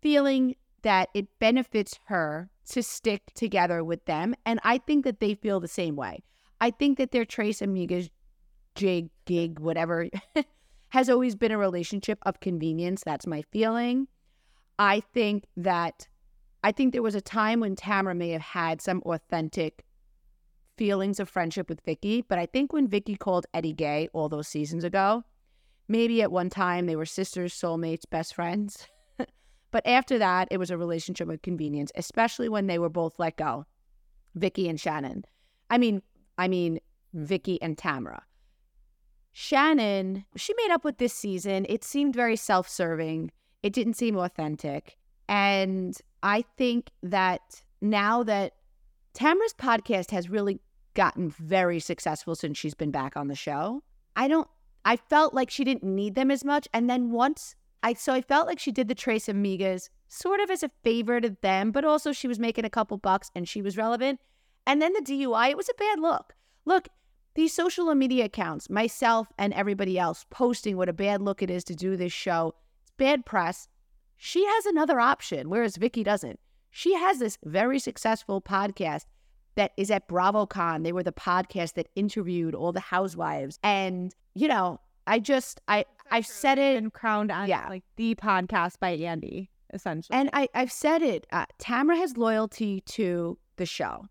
feeling 0.00 0.56
that 0.86 1.08
it 1.14 1.26
benefits 1.40 1.98
her 2.06 2.48
to 2.64 2.80
stick 2.80 3.32
together 3.34 3.82
with 3.82 4.04
them. 4.04 4.36
And 4.46 4.60
I 4.62 4.78
think 4.78 5.04
that 5.04 5.18
they 5.18 5.34
feel 5.34 5.58
the 5.58 5.66
same 5.66 5.96
way. 5.96 6.22
I 6.60 6.70
think 6.70 6.96
that 6.98 7.10
their 7.10 7.24
Tres 7.24 7.58
Amigas 7.58 8.08
jig, 8.76 9.10
gig, 9.24 9.58
whatever, 9.58 10.08
has 10.90 11.10
always 11.10 11.34
been 11.34 11.50
a 11.50 11.58
relationship 11.58 12.20
of 12.22 12.38
convenience. 12.38 13.02
That's 13.04 13.26
my 13.26 13.42
feeling. 13.50 14.06
I 14.78 15.00
think 15.12 15.46
that 15.56 16.06
I 16.62 16.70
think 16.70 16.92
there 16.92 17.02
was 17.02 17.16
a 17.16 17.20
time 17.20 17.58
when 17.58 17.74
Tamara 17.74 18.14
may 18.14 18.30
have 18.30 18.42
had 18.42 18.80
some 18.80 19.02
authentic 19.06 19.84
feelings 20.78 21.18
of 21.18 21.28
friendship 21.28 21.68
with 21.68 21.80
Vicki, 21.80 22.22
but 22.22 22.38
I 22.38 22.46
think 22.46 22.72
when 22.72 22.86
Vicki 22.86 23.16
called 23.16 23.46
Eddie 23.52 23.72
gay 23.72 24.08
all 24.12 24.28
those 24.28 24.46
seasons 24.46 24.84
ago, 24.84 25.24
maybe 25.88 26.22
at 26.22 26.30
one 26.30 26.48
time 26.48 26.86
they 26.86 26.94
were 26.94 27.06
sisters, 27.06 27.54
soulmates, 27.54 28.08
best 28.08 28.36
friends. 28.36 28.86
But 29.76 29.86
after 29.86 30.16
that, 30.16 30.48
it 30.50 30.56
was 30.56 30.70
a 30.70 30.78
relationship 30.78 31.28
of 31.28 31.42
convenience, 31.42 31.92
especially 31.96 32.48
when 32.48 32.66
they 32.66 32.78
were 32.78 32.88
both 32.88 33.18
let 33.18 33.36
go, 33.36 33.66
Vicki 34.34 34.70
and 34.70 34.80
Shannon. 34.80 35.26
I 35.68 35.76
mean, 35.76 36.00
I 36.38 36.48
mean 36.48 36.80
Vicki 37.12 37.60
and 37.60 37.76
Tamra. 37.76 38.20
Shannon, 39.32 40.24
she 40.34 40.54
made 40.56 40.72
up 40.72 40.82
with 40.82 40.96
this 40.96 41.12
season. 41.12 41.66
It 41.68 41.84
seemed 41.84 42.14
very 42.14 42.36
self-serving. 42.36 43.30
It 43.62 43.74
didn't 43.74 43.98
seem 43.98 44.16
authentic. 44.16 44.96
And 45.28 45.94
I 46.22 46.46
think 46.56 46.88
that 47.02 47.60
now 47.82 48.22
that 48.22 48.54
Tamra's 49.12 49.52
podcast 49.52 50.10
has 50.10 50.30
really 50.30 50.58
gotten 50.94 51.28
very 51.28 51.80
successful 51.80 52.34
since 52.34 52.56
she's 52.56 52.72
been 52.72 52.92
back 52.92 53.14
on 53.14 53.28
the 53.28 53.34
show, 53.34 53.82
I 54.16 54.28
don't 54.28 54.48
I 54.86 54.96
felt 54.96 55.34
like 55.34 55.50
she 55.50 55.64
didn't 55.64 55.84
need 55.84 56.14
them 56.14 56.30
as 56.30 56.46
much. 56.46 56.66
And 56.72 56.88
then 56.88 57.10
once 57.10 57.56
I 57.82 57.94
so 57.94 58.12
I 58.12 58.20
felt 58.20 58.46
like 58.46 58.58
she 58.58 58.72
did 58.72 58.88
the 58.88 58.94
Tres 58.94 59.26
Amigas 59.26 59.88
sort 60.08 60.40
of 60.40 60.50
as 60.50 60.62
a 60.62 60.70
favor 60.82 61.20
to 61.20 61.36
them, 61.42 61.70
but 61.70 61.84
also 61.84 62.12
she 62.12 62.28
was 62.28 62.38
making 62.38 62.64
a 62.64 62.70
couple 62.70 62.96
bucks 62.98 63.30
and 63.34 63.48
she 63.48 63.62
was 63.62 63.76
relevant. 63.76 64.20
And 64.66 64.82
then 64.82 64.92
the 64.92 65.00
DUI, 65.00 65.50
it 65.50 65.56
was 65.56 65.68
a 65.68 65.74
bad 65.78 66.00
look. 66.00 66.34
Look, 66.64 66.88
these 67.34 67.52
social 67.52 67.94
media 67.94 68.24
accounts, 68.24 68.70
myself 68.70 69.28
and 69.38 69.52
everybody 69.52 69.98
else, 69.98 70.24
posting 70.30 70.76
what 70.76 70.88
a 70.88 70.92
bad 70.92 71.22
look 71.22 71.42
it 71.42 71.50
is 71.50 71.64
to 71.64 71.74
do 71.74 71.96
this 71.96 72.12
show. 72.12 72.54
It's 72.80 72.90
bad 72.96 73.26
press. 73.26 73.68
She 74.16 74.44
has 74.44 74.66
another 74.66 74.98
option, 74.98 75.50
whereas 75.50 75.76
Vicki 75.76 76.02
doesn't. 76.02 76.40
She 76.70 76.94
has 76.94 77.18
this 77.18 77.38
very 77.44 77.78
successful 77.78 78.40
podcast 78.40 79.04
that 79.54 79.72
is 79.76 79.90
at 79.90 80.08
BravoCon. 80.08 80.82
They 80.82 80.92
were 80.92 81.02
the 81.02 81.12
podcast 81.12 81.74
that 81.74 81.88
interviewed 81.94 82.54
all 82.54 82.72
the 82.72 82.80
housewives. 82.80 83.58
And, 83.62 84.14
you 84.34 84.48
know, 84.48 84.80
I 85.06 85.18
just 85.18 85.60
I 85.68 85.84
I've 86.10 86.26
said 86.26 86.58
it 86.58 86.76
and 86.76 86.92
crowned 86.92 87.30
on 87.30 87.48
yeah. 87.48 87.68
like 87.68 87.84
the 87.96 88.14
podcast 88.14 88.78
by 88.80 88.90
Andy 88.90 89.50
essentially. 89.72 90.18
And 90.18 90.30
I 90.32 90.48
I've 90.54 90.72
said 90.72 91.02
it. 91.02 91.26
Uh, 91.32 91.46
Tamra 91.58 91.96
has 91.96 92.16
loyalty 92.16 92.80
to 92.82 93.38
the 93.56 93.66
show. 93.66 94.06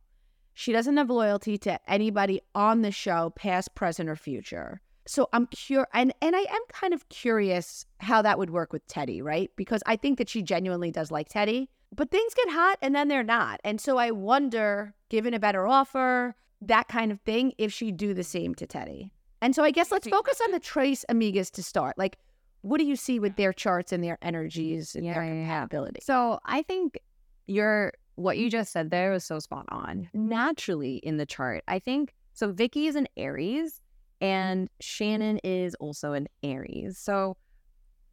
She 0.54 0.72
doesn't 0.72 0.96
have 0.96 1.10
loyalty 1.10 1.58
to 1.60 1.80
anybody 1.90 2.40
on 2.54 2.82
the 2.82 2.92
show, 2.92 3.32
past, 3.36 3.76
present, 3.76 4.10
or 4.10 4.16
future. 4.16 4.80
So 5.06 5.28
I'm 5.34 5.48
curious, 5.48 5.90
and 5.94 6.14
and 6.22 6.36
I 6.36 6.40
am 6.40 6.62
kind 6.70 6.94
of 6.94 7.08
curious 7.10 7.86
how 8.00 8.22
that 8.22 8.40
would 8.40 8.50
work 8.50 8.72
with 8.72 8.88
Teddi, 8.88 9.22
right? 9.22 9.52
Because 9.56 9.84
I 9.86 9.98
think 9.98 10.18
that 10.18 10.30
she 10.30 10.42
genuinely 10.42 10.92
does 10.92 11.12
like 11.12 11.30
Teddi, 11.30 11.68
but 11.94 12.10
things 12.10 12.34
get 12.34 12.50
hot 12.50 12.80
and 12.82 12.96
then 12.96 13.08
they're 13.10 13.24
not, 13.24 13.60
and 13.64 13.80
so 13.80 13.98
I 13.98 14.12
wonder, 14.12 14.96
given 15.10 15.34
a 15.34 15.40
better 15.40 15.68
offer, 15.68 16.36
that 16.62 16.88
kind 16.88 17.12
of 17.12 17.22
thing, 17.22 17.54
if 17.58 17.72
she'd 17.72 17.98
do 17.98 18.14
the 18.14 18.24
same 18.24 18.56
to 18.56 18.66
Teddi. 18.66 19.12
And 19.46 19.54
so 19.54 19.64
I 19.64 19.70
guess 19.70 19.92
let's 19.92 20.08
focus 20.08 20.42
on 20.44 20.54
the 20.54 20.60
Tres 20.60 21.06
Amigas 21.08 21.52
to 21.52 21.62
start. 21.62 22.00
Like, 22.00 22.18
what 22.62 22.80
do 22.80 22.84
you 22.84 22.96
see 22.96 23.20
with 23.20 23.36
their 23.36 23.54
charts 23.54 23.92
and 23.92 24.04
their 24.04 24.18
energies 24.24 24.96
and 24.96 25.06
yeah, 25.06 25.14
their 25.14 25.28
compatibility? 25.28 26.00
So 26.02 26.40
I 26.46 26.64
think 26.64 26.98
your 27.46 27.94
what 28.16 28.40
you 28.40 28.50
just 28.50 28.72
said 28.72 28.90
there 28.90 29.12
was 29.12 29.24
so 29.24 29.38
spot 29.38 29.68
on. 29.70 30.10
Naturally 30.16 30.96
in 30.96 31.18
the 31.18 31.28
chart, 31.28 31.64
I 31.68 31.78
think 31.78 32.16
so. 32.34 32.54
Vicki 32.54 32.88
is 32.88 32.96
an 32.96 33.08
Aries, 33.18 33.82
and 34.20 34.68
Shannon 34.82 35.38
is 35.44 35.76
also 35.76 36.14
an 36.14 36.28
Aries. 36.42 36.98
So 36.98 37.38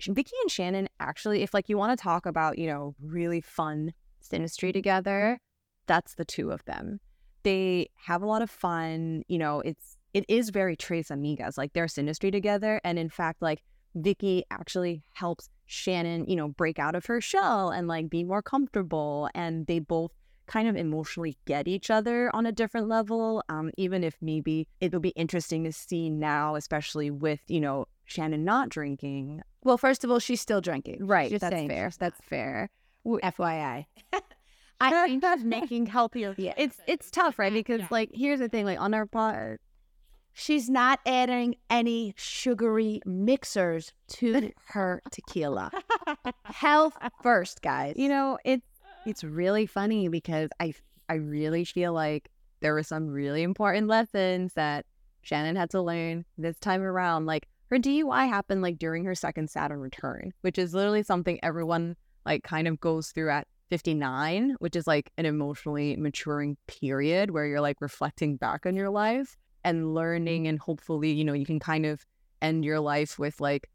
Vicki 0.07 0.37
and 0.43 0.51
Shannon 0.51 0.87
actually, 1.01 1.41
if 1.43 1.55
like 1.55 1.70
you 1.70 1.78
want 1.78 1.99
to 1.99 2.03
talk 2.03 2.26
about 2.26 2.59
you 2.59 2.66
know 2.66 2.95
really 3.03 3.41
fun 3.41 3.95
synastry 4.22 4.70
together, 4.70 5.41
that's 5.87 6.14
the 6.16 6.26
two 6.26 6.51
of 6.51 6.62
them. 6.66 7.01
They 7.43 7.89
have 8.05 8.20
a 8.20 8.26
lot 8.26 8.43
of 8.43 8.51
fun. 8.51 9.22
You 9.28 9.39
know, 9.39 9.61
it's 9.61 9.97
it 10.15 10.25
is 10.29 10.51
very 10.51 10.77
Tres 10.77 11.09
Amigas. 11.09 11.57
Like 11.57 11.73
they're 11.73 11.87
synastry 11.87 12.31
together. 12.31 12.81
And 12.85 12.99
in 12.99 13.09
fact, 13.09 13.43
like 13.43 13.63
Vicki 13.95 14.45
actually 14.51 15.03
helps 15.13 15.49
Shannon, 15.67 16.27
you 16.29 16.37
know, 16.37 16.49
break 16.49 16.79
out 16.79 16.95
of 16.95 17.07
her 17.07 17.21
shell 17.21 17.71
and 17.71 17.89
like 17.89 18.11
be 18.11 18.25
more 18.25 18.43
comfortable. 18.43 19.29
And 19.35 19.67
they 19.67 19.79
both 19.79 20.13
kind 20.47 20.69
of 20.69 20.77
emotionally 20.77 21.37
get 21.47 21.69
each 21.69 21.91
other 21.91 22.31
on 22.35 22.47
a 22.47 22.53
different 22.53 22.89
level. 22.89 23.43
Um, 23.49 23.71
even 23.79 24.05
if 24.05 24.17
maybe 24.21 24.69
it'll 24.81 25.01
be 25.01 25.11
interesting 25.11 25.65
to 25.65 25.73
see 25.73 26.11
now, 26.11 26.57
especially 26.57 27.11
with, 27.11 27.41
you 27.49 27.61
know, 27.61 27.87
Shannon 28.05 28.45
not 28.45 28.69
drinking. 28.69 29.43
Well, 29.65 29.79
first 29.79 30.05
of 30.05 30.11
all, 30.11 30.19
she's 30.19 30.41
still 30.41 30.61
drinking. 30.61 31.07
Right. 31.07 31.31
Just 31.31 31.41
that's 31.41 31.67
fair. 31.67 31.91
That's 31.99 32.21
fair. 32.29 32.71
FYI. 33.07 33.87
I 34.81 35.07
think 35.07 35.23
that's 35.23 35.43
making 35.45 35.87
healthier. 35.87 36.35
Yeah. 36.37 36.55
It's 36.57 36.79
it's 36.87 37.11
tough, 37.11 37.39
right? 37.39 37.53
Because 37.53 37.81
yeah. 37.81 37.89
like 37.91 38.11
here's 38.13 38.41
the 38.41 38.49
thing, 38.49 38.65
like 38.65 38.81
on 38.81 38.93
our 38.95 39.07
pod 39.07 39.59
she's 40.33 40.68
not 40.68 41.01
adding 41.07 41.57
any 41.70 42.14
sugary 42.16 43.01
mixers 43.05 43.93
to 44.09 44.51
her 44.68 45.03
tequila. 45.11 45.70
Health 46.45 46.97
first, 47.22 47.62
guys. 47.62 47.95
You 47.97 48.09
know, 48.09 48.39
it's 48.45 48.66
it's 49.07 49.24
really 49.24 49.66
funny 49.66 50.09
because 50.09 50.51
I 50.61 50.74
I 51.09 51.14
really 51.14 51.64
feel 51.64 51.93
like 51.93 52.30
there 52.61 52.74
were 52.74 52.83
some 52.83 53.09
really 53.09 53.43
important 53.43 53.89
lessons 53.89 54.55
that 54.55 54.87
Shannon 55.22 55.57
had 55.57 55.70
to 55.70 55.83
learn 55.83 56.24
this 56.39 56.59
time 56.59 56.83
around. 56.83 57.26
Like 57.26 57.49
her 57.70 57.78
DUI 57.78 58.28
happened 58.28 58.62
like 58.62 58.78
during 58.78 59.05
her 59.05 59.14
second 59.14 59.51
Saturn 59.51 59.80
return, 59.80 60.33
which 60.43 60.59
is 60.59 60.74
literally 60.74 61.03
something 61.03 61.39
everyone 61.43 61.97
like 62.24 62.45
kind 62.45 62.68
of 62.68 62.80
goes 62.80 63.09
through 63.09 63.30
at 63.30 63.49
59, 63.70 64.57
which 64.59 64.76
is 64.76 64.87
like 64.87 65.11
an 65.16 65.26
emotionally 65.26 65.97
maturing 65.97 66.57
period 66.66 67.30
where 67.30 67.47
you're 67.47 67.61
like 67.61 67.80
reflecting 67.80 68.37
back 68.37 68.66
on 68.66 68.76
your 68.76 68.91
life 68.91 69.37
and 69.65 69.79
mm-hmm. 69.79 69.95
learning 69.95 70.49
and 70.49 70.59
hopefully, 70.59 71.13
you 71.13 71.25
know, 71.25 71.33
you 71.33 71.47
can 71.47 71.61
kind 71.61 71.87
of 71.87 72.05
end 72.41 72.65
your 72.65 72.81
life 72.81 73.19
with 73.19 73.41
like 73.41 73.69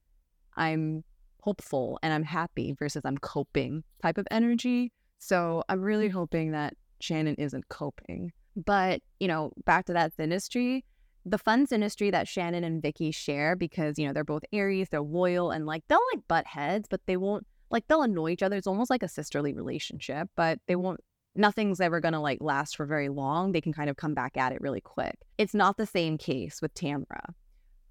I'm 0.55 1.03
hopeful 1.41 1.99
and 2.03 2.13
I'm 2.13 2.23
happy 2.23 2.73
versus 2.77 3.03
I'm 3.05 3.17
coping 3.17 3.83
type 4.01 4.17
of 4.17 4.27
energy. 4.31 4.91
So 5.19 5.63
I'm 5.69 5.81
really 5.81 6.07
mm-hmm. 6.07 6.17
hoping 6.17 6.51
that 6.51 6.73
Shannon 6.99 7.35
isn't 7.35 7.69
coping. 7.69 8.31
But, 8.55 9.01
you 9.19 9.27
know, 9.27 9.51
back 9.65 9.85
to 9.85 9.93
that 9.93 10.15
synastry, 10.17 10.83
the 11.25 11.37
fun 11.37 11.67
synastry 11.67 12.11
that 12.11 12.27
Shannon 12.27 12.63
and 12.63 12.81
Vicki 12.81 13.11
share 13.11 13.55
because, 13.55 13.99
you 13.99 14.07
know, 14.07 14.13
they're 14.13 14.23
both 14.23 14.43
Aries, 14.51 14.89
they're 14.89 15.01
loyal 15.01 15.51
and 15.51 15.65
like 15.65 15.83
they'll 15.87 15.99
like 16.13 16.27
butt 16.27 16.47
heads, 16.47 16.87
but 16.89 17.01
they 17.05 17.17
won't 17.17 17.45
like 17.69 17.87
they'll 17.87 18.01
annoy 18.01 18.31
each 18.31 18.43
other. 18.43 18.55
It's 18.55 18.67
almost 18.67 18.89
like 18.89 19.03
a 19.03 19.07
sisterly 19.07 19.53
relationship, 19.53 20.29
but 20.35 20.59
they 20.67 20.75
won't 20.75 21.01
nothing's 21.37 21.79
ever 21.79 21.99
gonna 21.99 22.21
like 22.21 22.39
last 22.41 22.75
for 22.75 22.85
very 22.85 23.09
long. 23.09 23.51
They 23.51 23.61
can 23.61 23.73
kind 23.73 23.89
of 23.89 23.97
come 23.97 24.13
back 24.13 24.37
at 24.37 24.51
it 24.51 24.61
really 24.61 24.81
quick. 24.81 25.17
It's 25.37 25.53
not 25.53 25.77
the 25.77 25.85
same 25.85 26.17
case 26.17 26.61
with 26.61 26.73
Tamra. 26.73 27.33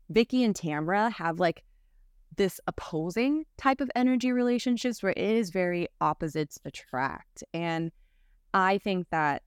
Vicki 0.09 0.45
and 0.45 0.55
Tamra 0.55 1.13
have 1.13 1.41
like 1.41 1.65
this 2.37 2.61
opposing 2.67 3.45
type 3.57 3.81
of 3.81 3.91
energy 3.95 4.33
relationships 4.33 5.03
where 5.03 5.13
it 5.13 5.19
is 5.19 5.51
very 5.51 5.89
opposites 6.01 6.59
attract. 6.65 7.43
And 7.55 7.91
I 8.53 8.79
think 8.79 9.09
that 9.11 9.43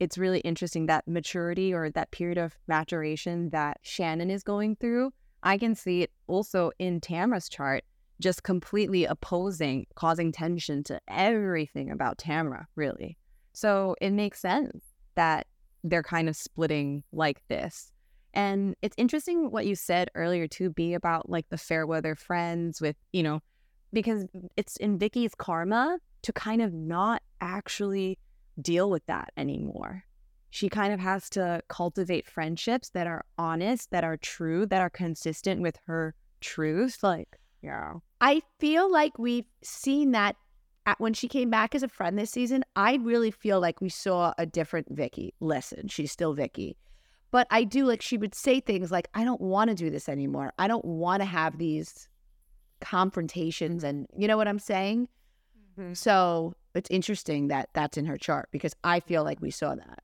it's 0.00 0.18
really 0.18 0.40
interesting 0.40 0.86
that 0.86 1.06
maturity 1.06 1.72
or 1.72 1.90
that 1.90 2.10
period 2.10 2.38
of 2.38 2.58
maturation 2.66 3.50
that 3.50 3.78
Shannon 3.82 4.30
is 4.30 4.42
going 4.42 4.76
through. 4.76 5.12
I 5.42 5.58
can 5.58 5.74
see 5.74 6.02
it 6.02 6.10
also 6.26 6.72
in 6.78 7.00
Tamra's 7.00 7.48
chart, 7.48 7.84
just 8.20 8.42
completely 8.42 9.04
opposing, 9.04 9.86
causing 9.94 10.32
tension 10.32 10.82
to 10.84 11.00
everything 11.08 11.90
about 11.90 12.18
Tamra, 12.18 12.66
really. 12.74 13.16
So 13.52 13.96
it 14.00 14.10
makes 14.10 14.40
sense 14.40 14.82
that 15.14 15.46
they're 15.84 16.02
kind 16.02 16.28
of 16.28 16.36
splitting 16.36 17.02
like 17.12 17.42
this. 17.48 17.92
And 18.34 18.74
it's 18.82 18.94
interesting 18.96 19.50
what 19.50 19.66
you 19.66 19.74
said 19.74 20.10
earlier 20.14 20.46
too, 20.48 20.70
be 20.70 20.94
about 20.94 21.28
like 21.28 21.48
the 21.50 21.58
fair 21.58 21.86
weather 21.86 22.14
friends 22.14 22.80
with, 22.80 22.96
you 23.12 23.22
know, 23.22 23.40
because 23.92 24.24
it's 24.56 24.76
in 24.78 24.98
Vicki's 24.98 25.34
karma 25.34 25.98
to 26.22 26.32
kind 26.32 26.62
of 26.62 26.72
not 26.72 27.22
actually 27.40 28.18
deal 28.60 28.90
with 28.90 29.04
that 29.06 29.32
anymore. 29.36 30.04
She 30.50 30.68
kind 30.68 30.92
of 30.92 31.00
has 31.00 31.28
to 31.30 31.62
cultivate 31.68 32.26
friendships 32.26 32.90
that 32.90 33.06
are 33.06 33.24
honest, 33.38 33.90
that 33.90 34.04
are 34.04 34.18
true, 34.18 34.66
that 34.66 34.80
are 34.80 34.90
consistent 34.90 35.62
with 35.62 35.78
her 35.86 36.14
truth. 36.40 37.02
Like, 37.02 37.38
yeah. 37.62 37.94
I 38.20 38.42
feel 38.58 38.90
like 38.90 39.18
we've 39.18 39.46
seen 39.62 40.12
that 40.12 40.36
at, 40.86 41.00
when 41.00 41.14
she 41.14 41.28
came 41.28 41.50
back 41.50 41.74
as 41.74 41.82
a 41.82 41.88
friend 41.88 42.18
this 42.18 42.30
season. 42.30 42.64
I 42.76 42.94
really 42.96 43.30
feel 43.30 43.60
like 43.60 43.80
we 43.80 43.88
saw 43.88 44.32
a 44.38 44.46
different 44.46 44.88
Vicki. 44.90 45.34
Listen, 45.40 45.88
she's 45.88 46.12
still 46.12 46.34
Vicki. 46.34 46.76
But 47.30 47.46
I 47.50 47.64
do 47.64 47.86
like 47.86 48.02
she 48.02 48.18
would 48.18 48.34
say 48.34 48.60
things 48.60 48.90
like, 48.90 49.08
I 49.14 49.24
don't 49.24 49.40
want 49.40 49.70
to 49.70 49.74
do 49.74 49.90
this 49.90 50.08
anymore. 50.08 50.52
I 50.58 50.68
don't 50.68 50.84
want 50.84 51.22
to 51.22 51.26
have 51.26 51.58
these 51.58 52.08
confrontations. 52.80 53.84
And 53.84 54.06
you 54.16 54.28
know 54.28 54.36
what 54.36 54.48
I'm 54.48 54.58
saying? 54.58 55.08
Mm-hmm. 55.78 55.94
So 55.94 56.54
it's 56.74 56.90
interesting 56.90 57.48
that 57.48 57.70
that's 57.72 57.96
in 57.96 58.04
her 58.06 58.18
chart 58.18 58.48
because 58.52 58.74
I 58.84 59.00
feel 59.00 59.24
like 59.24 59.40
we 59.40 59.50
saw 59.50 59.74
that. 59.74 60.02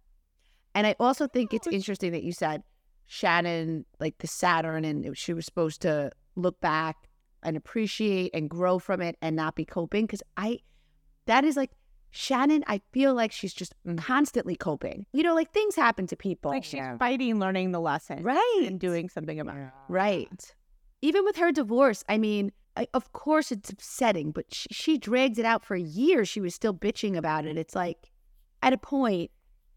And 0.75 0.87
I 0.87 0.95
also 0.99 1.27
think 1.27 1.53
it's 1.53 1.67
interesting 1.67 2.13
that 2.13 2.23
you 2.23 2.33
said 2.33 2.63
Shannon, 3.07 3.85
like 4.01 4.19
the 4.19 4.27
Saturn, 4.27 4.85
and 4.85 5.17
she 5.17 5.35
was 5.35 5.45
supposed 5.45 5.83
to 5.83 6.11
look 6.37 6.61
back 6.61 7.08
and 7.49 7.57
appreciate 7.57 8.31
and 8.35 8.49
grow 8.49 8.79
from 8.79 9.01
it 9.01 9.17
and 9.21 9.35
not 9.35 9.57
be 9.57 9.65
coping. 9.65 10.07
Because 10.07 10.23
I, 10.37 10.61
that 11.27 11.45
is 11.45 11.57
like 11.57 11.73
Shannon, 12.11 12.65
I 12.67 12.81
feel 12.93 13.15
like 13.15 13.33
she's 13.33 13.53
just 13.53 13.75
mm. 13.87 13.99
constantly 13.99 14.57
coping. 14.57 15.07
You 15.13 15.23
know, 15.23 15.35
like 15.35 15.53
things 15.53 15.75
happen 15.75 16.07
to 16.07 16.17
people. 16.17 16.51
Like 16.51 16.65
she's 16.65 16.75
yeah. 16.75 16.97
fighting, 16.97 17.39
learning 17.39 17.73
the 17.73 17.81
lesson. 17.81 18.23
Right. 18.23 18.65
And 18.67 18.79
doing 18.81 19.09
something 19.09 19.41
about 19.41 19.57
it. 19.57 19.71
Right. 19.89 20.55
Even 21.03 21.25
with 21.25 21.37
her 21.37 21.53
divorce, 21.53 22.05
I 22.09 22.19
mean, 22.19 22.53
I, 22.77 22.87
of 22.95 23.13
course 23.13 23.51
it's 23.53 23.71
upsetting, 23.71 24.31
but 24.31 24.47
she, 24.53 24.69
she 24.71 24.99
dragged 24.99 25.39
it 25.39 25.45
out 25.45 25.65
for 25.65 25.77
years. 25.77 26.29
She 26.29 26.41
was 26.41 26.55
still 26.55 26.75
bitching 26.75 27.17
about 27.17 27.45
it. 27.45 27.59
It's 27.59 27.75
like 27.75 28.11
at 28.63 28.73
a 28.73 28.79
point. 28.79 29.31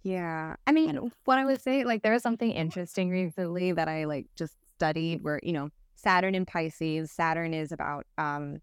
Yeah. 0.04 0.56
I 0.66 0.72
mean, 0.72 1.12
what 1.26 1.38
I 1.38 1.46
would 1.46 1.62
say, 1.62 1.84
like, 1.84 2.02
there 2.02 2.14
was 2.14 2.24
something 2.24 2.52
interesting 2.52 3.10
recently 3.10 3.72
that 3.72 3.88
I 3.88 4.06
like 4.06 4.28
just 4.36 4.56
studied 4.76 5.24
where, 5.24 5.40
you 5.44 5.54
know, 5.54 5.70
Saturn 6.02 6.36
in 6.36 6.46
Pisces, 6.46 7.12
Saturn 7.12 7.54
is 7.54 7.72
about 7.72 8.06
um, 8.18 8.58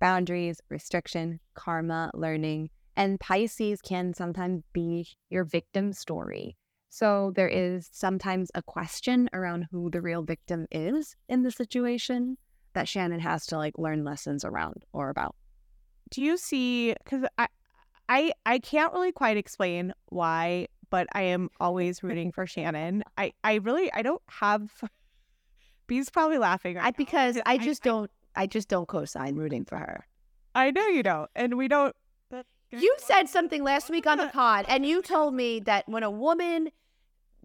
boundaries, 0.00 0.60
restriction, 0.68 1.38
karma, 1.54 2.10
learning. 2.12 2.70
And 2.96 3.20
Pisces 3.20 3.80
can 3.80 4.12
sometimes 4.14 4.62
be 4.72 5.06
your 5.30 5.44
victim 5.44 5.92
story. 5.92 6.56
So 6.88 7.32
there 7.34 7.48
is 7.48 7.88
sometimes 7.90 8.50
a 8.54 8.62
question 8.62 9.30
around 9.32 9.66
who 9.70 9.90
the 9.90 10.02
real 10.02 10.22
victim 10.22 10.66
is 10.70 11.16
in 11.28 11.42
the 11.42 11.50
situation 11.50 12.36
that 12.74 12.88
Shannon 12.88 13.20
has 13.20 13.46
to 13.46 13.56
like 13.56 13.78
learn 13.78 14.04
lessons 14.04 14.44
around 14.44 14.84
or 14.92 15.08
about. 15.08 15.34
Do 16.10 16.20
you 16.20 16.36
see 16.36 16.94
cuz 17.06 17.24
I 17.38 17.48
I 18.08 18.32
I 18.44 18.58
can't 18.58 18.92
really 18.92 19.12
quite 19.12 19.38
explain 19.38 19.94
why, 20.06 20.66
but 20.90 21.06
I 21.12 21.22
am 21.22 21.48
always 21.60 22.02
rooting 22.02 22.32
for 22.32 22.46
Shannon. 22.46 23.04
I 23.16 23.32
I 23.42 23.54
really 23.54 23.90
I 23.92 24.02
don't 24.02 24.22
have 24.28 24.70
B's 25.92 26.10
probably 26.10 26.38
laughing 26.38 26.76
right 26.76 26.86
I 26.86 26.90
because 26.92 27.38
I 27.46 27.58
just 27.58 27.86
I, 27.86 27.90
don't 27.90 28.10
I 28.34 28.46
just 28.46 28.68
don't 28.68 28.88
co-sign 28.88 29.36
rooting 29.36 29.64
for 29.64 29.76
her. 29.76 30.06
I 30.54 30.70
know 30.70 30.86
you 30.86 31.02
don't. 31.02 31.30
And 31.34 31.56
we 31.56 31.68
don't 31.68 31.94
You 32.70 32.94
said 32.98 33.28
something 33.28 33.62
last 33.62 33.90
week 33.90 34.06
on 34.06 34.18
the 34.18 34.28
pod 34.32 34.64
and 34.68 34.86
you 34.86 35.02
told 35.02 35.34
me 35.34 35.60
that 35.60 35.88
when 35.88 36.02
a 36.02 36.10
woman 36.10 36.70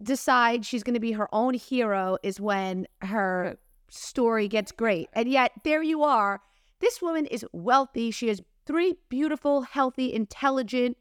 decides 0.02 0.66
she's 0.66 0.82
going 0.82 0.94
to 0.94 1.00
be 1.00 1.12
her 1.12 1.28
own 1.32 1.54
hero 1.54 2.18
is 2.22 2.40
when 2.40 2.86
her 3.02 3.58
story 3.90 4.48
gets 4.48 4.72
great. 4.72 5.08
And 5.12 5.28
yet, 5.28 5.52
there 5.64 5.82
you 5.82 6.02
are. 6.02 6.40
This 6.80 7.02
woman 7.02 7.26
is 7.26 7.44
wealthy. 7.52 8.10
She 8.10 8.28
has 8.28 8.40
three 8.66 8.94
beautiful, 9.08 9.62
healthy, 9.62 10.12
intelligent, 10.12 10.96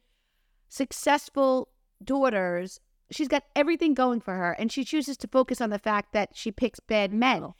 successful 0.69 1.69
daughters. 2.03 2.79
She's 3.11 3.27
got 3.27 3.43
everything 3.55 3.93
going 3.93 4.19
for 4.19 4.35
her, 4.35 4.51
and 4.53 4.71
she 4.71 4.83
chooses 4.83 5.17
to 5.17 5.27
focus 5.27 5.61
on 5.61 5.69
the 5.69 5.79
fact 5.79 6.13
that 6.13 6.31
she 6.33 6.51
picks 6.51 6.79
bad 6.79 7.13
men. 7.13 7.43
Oh. 7.43 7.55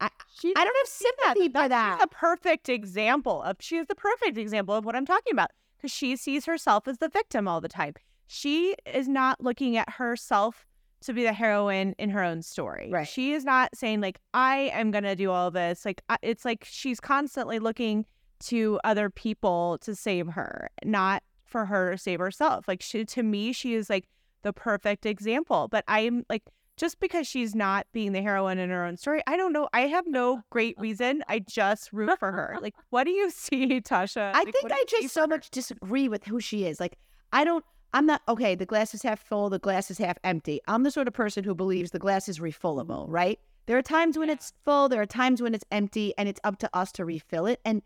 I, 0.00 0.08
I 0.56 0.64
don't 0.64 0.76
have 0.76 0.86
sympathy 0.86 1.48
that, 1.48 1.62
for 1.62 1.68
that. 1.68 1.96
She's 1.96 2.04
a 2.04 2.08
perfect 2.08 2.68
example 2.68 3.42
of. 3.42 3.56
She 3.60 3.76
is 3.76 3.86
the 3.86 3.94
perfect 3.94 4.38
example 4.38 4.74
of 4.74 4.84
what 4.84 4.96
I'm 4.96 5.06
talking 5.06 5.32
about 5.32 5.50
because 5.76 5.90
she 5.90 6.16
sees 6.16 6.46
herself 6.46 6.88
as 6.88 6.98
the 6.98 7.08
victim 7.08 7.46
all 7.46 7.60
the 7.60 7.68
time. 7.68 7.94
She 8.26 8.76
is 8.86 9.08
not 9.08 9.42
looking 9.42 9.76
at 9.76 9.90
herself 9.90 10.66
to 11.02 11.12
be 11.12 11.22
the 11.22 11.32
heroine 11.32 11.94
in 11.98 12.10
her 12.10 12.22
own 12.22 12.42
story. 12.42 12.90
Right. 12.90 13.08
She 13.08 13.32
is 13.32 13.44
not 13.44 13.74
saying 13.74 14.00
like 14.00 14.20
I 14.34 14.70
am 14.72 14.90
going 14.90 15.04
to 15.04 15.16
do 15.16 15.30
all 15.30 15.50
this. 15.50 15.84
Like 15.84 16.02
it's 16.22 16.44
like 16.44 16.66
she's 16.68 17.00
constantly 17.00 17.58
looking 17.58 18.06
to 18.44 18.80
other 18.84 19.10
people 19.10 19.78
to 19.82 19.94
save 19.94 20.28
her, 20.28 20.70
not 20.84 21.22
for 21.44 21.66
her 21.66 21.92
to 21.92 21.98
save 21.98 22.20
herself. 22.20 22.68
Like 22.68 22.82
she 22.82 23.04
to 23.04 23.22
me 23.22 23.52
she 23.52 23.74
is 23.74 23.90
like 23.90 24.08
the 24.42 24.52
perfect 24.52 25.06
example. 25.06 25.68
But 25.68 25.84
I'm 25.88 26.24
like 26.28 26.42
just 26.76 26.98
because 26.98 27.26
she's 27.26 27.54
not 27.54 27.86
being 27.92 28.12
the 28.12 28.22
heroine 28.22 28.58
in 28.58 28.70
her 28.70 28.84
own 28.84 28.96
story, 28.96 29.22
I 29.26 29.36
don't 29.36 29.52
know. 29.52 29.68
I 29.72 29.82
have 29.82 30.06
no 30.06 30.42
great 30.50 30.74
reason. 30.78 31.22
I 31.28 31.40
just 31.40 31.92
root 31.92 32.18
for 32.18 32.32
her. 32.32 32.56
Like, 32.62 32.74
what 32.90 33.04
do 33.04 33.10
you 33.10 33.30
see, 33.30 33.80
Tasha? 33.80 34.32
I 34.34 34.44
like, 34.44 34.54
think 34.54 34.72
I 34.72 34.84
just 34.88 35.12
so 35.12 35.26
much 35.26 35.50
disagree 35.50 36.08
with 36.08 36.24
who 36.24 36.40
she 36.40 36.64
is. 36.64 36.80
Like, 36.80 36.96
I 37.32 37.44
don't 37.44 37.64
I'm 37.92 38.06
not 38.06 38.22
okay. 38.28 38.54
The 38.54 38.66
glass 38.66 38.94
is 38.94 39.02
half 39.02 39.20
full. 39.20 39.50
The 39.50 39.58
glass 39.58 39.90
is 39.90 39.98
half 39.98 40.16
empty. 40.22 40.60
I'm 40.68 40.84
the 40.84 40.90
sort 40.90 41.08
of 41.08 41.14
person 41.14 41.44
who 41.44 41.54
believes 41.54 41.90
the 41.90 41.98
glass 41.98 42.28
is 42.28 42.38
refillable. 42.38 43.06
Right? 43.08 43.38
There 43.66 43.76
are 43.76 43.82
times 43.82 44.16
when 44.16 44.30
it's 44.30 44.52
full. 44.64 44.88
There 44.88 45.02
are 45.02 45.06
times 45.06 45.42
when 45.42 45.54
it's 45.54 45.64
empty, 45.70 46.14
and 46.16 46.28
it's 46.28 46.40
up 46.44 46.58
to 46.58 46.70
us 46.72 46.92
to 46.92 47.04
refill 47.04 47.46
it. 47.46 47.60
And 47.64 47.82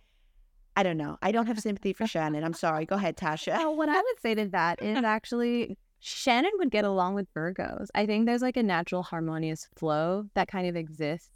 I 0.76 0.82
don't 0.82 0.96
know. 0.96 1.18
I 1.22 1.32
don't 1.32 1.46
have 1.46 1.58
sympathy 1.58 1.92
for 1.92 2.06
Shannon. 2.06 2.44
I'm 2.44 2.54
sorry. 2.54 2.86
Go 2.86 2.96
ahead, 2.96 3.16
Tasha. 3.16 3.56
Well, 3.58 3.76
what 3.76 3.88
I 3.88 3.96
would 4.00 4.20
say 4.20 4.34
to 4.34 4.46
that 4.48 4.82
is 4.82 4.98
actually 5.04 5.78
Shannon 6.06 6.50
would 6.58 6.70
get 6.70 6.84
along 6.84 7.14
with 7.14 7.32
Virgos. 7.32 7.86
I 7.94 8.04
think 8.04 8.26
there's 8.26 8.42
like 8.42 8.58
a 8.58 8.62
natural 8.62 9.02
harmonious 9.02 9.66
flow 9.74 10.26
that 10.34 10.48
kind 10.48 10.68
of 10.68 10.76
exists. 10.76 11.30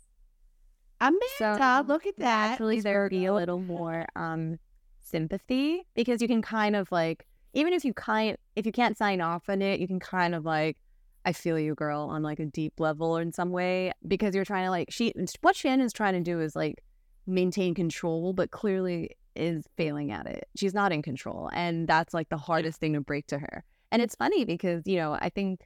Amanda, 1.00 1.24
so 1.38 1.84
look 1.86 2.04
at 2.04 2.18
that. 2.18 2.50
Actually, 2.50 2.82
there 2.82 3.04
would 3.04 3.10
be 3.10 3.24
a 3.24 3.32
little 3.32 3.60
more 3.60 4.04
um 4.14 4.58
sympathy 5.00 5.86
because 5.94 6.20
you 6.20 6.28
can 6.28 6.42
kind 6.42 6.76
of 6.76 6.92
like 6.92 7.24
even 7.54 7.72
if 7.72 7.82
you 7.82 7.94
kind 7.94 8.36
if 8.56 8.66
you 8.66 8.72
can't 8.72 8.98
sign 8.98 9.22
off 9.22 9.48
on 9.48 9.62
it, 9.62 9.80
you 9.80 9.86
can 9.86 10.00
kind 10.00 10.34
of 10.34 10.44
like 10.44 10.76
I 11.24 11.32
feel 11.32 11.58
you, 11.58 11.74
girl, 11.74 12.02
on 12.02 12.22
like 12.22 12.38
a 12.38 12.44
deep 12.44 12.78
level 12.78 13.16
or 13.16 13.22
in 13.22 13.32
some 13.32 13.50
way 13.50 13.92
because 14.06 14.34
you're 14.34 14.44
trying 14.44 14.66
to 14.66 14.70
like 14.70 14.88
she 14.90 15.14
what 15.40 15.56
Shannon's 15.56 15.94
trying 15.94 16.12
to 16.12 16.20
do 16.20 16.40
is 16.40 16.54
like 16.54 16.84
maintain 17.26 17.74
control, 17.74 18.34
but 18.34 18.50
clearly 18.50 19.16
is 19.34 19.64
failing 19.78 20.12
at 20.12 20.26
it. 20.26 20.46
She's 20.56 20.74
not 20.74 20.92
in 20.92 21.00
control, 21.00 21.48
and 21.54 21.88
that's 21.88 22.12
like 22.12 22.28
the 22.28 22.36
hardest 22.36 22.80
thing 22.80 22.92
to 22.92 23.00
break 23.00 23.28
to 23.28 23.38
her. 23.38 23.64
And 23.90 24.02
it's 24.02 24.14
funny 24.14 24.44
because 24.44 24.82
you 24.86 24.96
know 24.96 25.14
I 25.14 25.30
think 25.30 25.60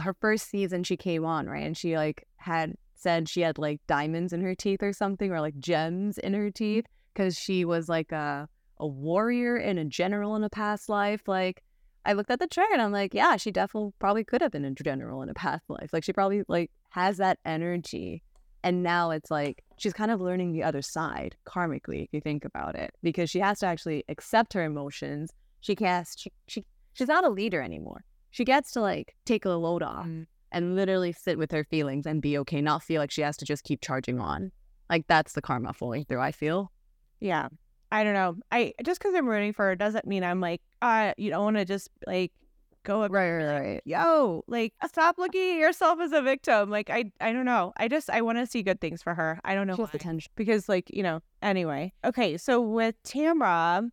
her 0.00 0.14
first 0.20 0.48
season 0.48 0.84
she 0.84 0.96
came 0.96 1.24
on 1.24 1.46
right, 1.46 1.64
and 1.64 1.76
she 1.76 1.96
like 1.96 2.26
had 2.36 2.74
said 2.94 3.28
she 3.28 3.40
had 3.40 3.58
like 3.58 3.80
diamonds 3.86 4.32
in 4.32 4.40
her 4.42 4.54
teeth 4.54 4.82
or 4.82 4.92
something, 4.92 5.32
or 5.32 5.40
like 5.40 5.58
gems 5.58 6.18
in 6.18 6.34
her 6.34 6.46
mm-hmm. 6.46 6.64
teeth 6.64 6.86
because 7.12 7.38
she 7.38 7.64
was 7.64 7.88
like 7.88 8.12
a 8.12 8.48
a 8.82 8.86
warrior 8.86 9.56
and 9.56 9.78
a 9.78 9.84
general 9.84 10.34
in 10.36 10.42
a 10.44 10.50
past 10.50 10.88
life, 10.88 11.22
like 11.26 11.62
I 12.04 12.14
looked 12.14 12.32
at 12.32 12.40
the 12.40 12.48
chart 12.48 12.70
and 12.72 12.82
I'm 12.82 12.90
like, 12.90 13.14
yeah, 13.14 13.36
she 13.36 13.52
definitely 13.52 13.92
probably 14.00 14.24
could 14.24 14.42
have 14.42 14.50
been 14.50 14.64
a 14.64 14.72
general 14.72 15.22
in 15.22 15.28
a 15.28 15.34
past 15.34 15.62
life. 15.68 15.90
Like 15.92 16.02
she 16.02 16.12
probably 16.12 16.42
like 16.48 16.70
has 16.90 17.18
that 17.18 17.38
energy. 17.44 18.24
And 18.64 18.82
now 18.82 19.10
it's 19.10 19.30
like 19.30 19.62
she's 19.78 19.92
kind 19.92 20.10
of 20.10 20.20
learning 20.20 20.52
the 20.52 20.64
other 20.64 20.82
side 20.82 21.36
karmically, 21.46 22.04
if 22.04 22.08
you 22.12 22.20
think 22.20 22.44
about 22.44 22.74
it, 22.74 22.92
because 23.02 23.30
she 23.30 23.38
has 23.38 23.60
to 23.60 23.66
actually 23.66 24.04
accept 24.08 24.52
her 24.54 24.64
emotions. 24.64 25.32
She 25.60 25.76
can't. 25.76 26.08
She, 26.16 26.32
she 26.48 26.64
she's 26.94 27.08
not 27.08 27.24
a 27.24 27.30
leader 27.30 27.60
anymore. 27.60 28.04
She 28.30 28.44
gets 28.44 28.72
to 28.72 28.80
like 28.80 29.14
take 29.26 29.44
a 29.44 29.50
load 29.50 29.82
off 29.82 30.06
mm. 30.06 30.26
and 30.50 30.74
literally 30.74 31.12
sit 31.12 31.38
with 31.38 31.50
her 31.52 31.64
feelings 31.64 32.06
and 32.06 32.22
be 32.22 32.38
okay, 32.38 32.60
not 32.60 32.82
feel 32.82 33.00
like 33.00 33.10
she 33.10 33.22
has 33.22 33.36
to 33.38 33.44
just 33.44 33.64
keep 33.64 33.80
charging 33.82 34.20
on. 34.20 34.52
Like 34.88 35.06
that's 35.06 35.32
the 35.32 35.42
karma 35.42 35.72
flowing 35.72 36.04
through. 36.04 36.20
I 36.20 36.32
feel. 36.32 36.72
Yeah, 37.20 37.48
I 37.90 38.04
don't 38.04 38.14
know. 38.14 38.36
I 38.50 38.72
just 38.84 39.00
because 39.00 39.14
I'm 39.14 39.28
rooting 39.28 39.52
for 39.52 39.66
her 39.66 39.76
doesn't 39.76 40.06
mean 40.06 40.24
I'm 40.24 40.40
like, 40.40 40.62
uh, 40.80 41.12
you 41.16 41.30
don't 41.30 41.44
want 41.44 41.56
to 41.58 41.64
just 41.64 41.90
like 42.06 42.32
go 42.84 43.02
up 43.02 43.12
right, 43.12 43.30
right, 43.30 43.60
right. 43.60 43.82
Yo, 43.84 44.44
like 44.46 44.72
stop 44.86 45.18
looking 45.18 45.52
at 45.54 45.58
yourself 45.58 46.00
as 46.00 46.12
a 46.12 46.22
victim. 46.22 46.70
Like 46.70 46.90
I, 46.90 47.12
I 47.20 47.32
don't 47.32 47.44
know. 47.44 47.72
I 47.76 47.88
just 47.88 48.10
I 48.10 48.22
want 48.22 48.38
to 48.38 48.46
see 48.46 48.62
good 48.62 48.80
things 48.80 49.02
for 49.02 49.14
her. 49.14 49.40
I 49.44 49.54
don't 49.54 49.66
know 49.66 49.76
potential 49.76 50.30
because 50.36 50.68
like 50.68 50.90
you 50.90 51.02
know. 51.02 51.20
Anyway, 51.42 51.92
okay. 52.04 52.36
So 52.36 52.60
with 52.60 52.94
Tamra, 53.02 53.88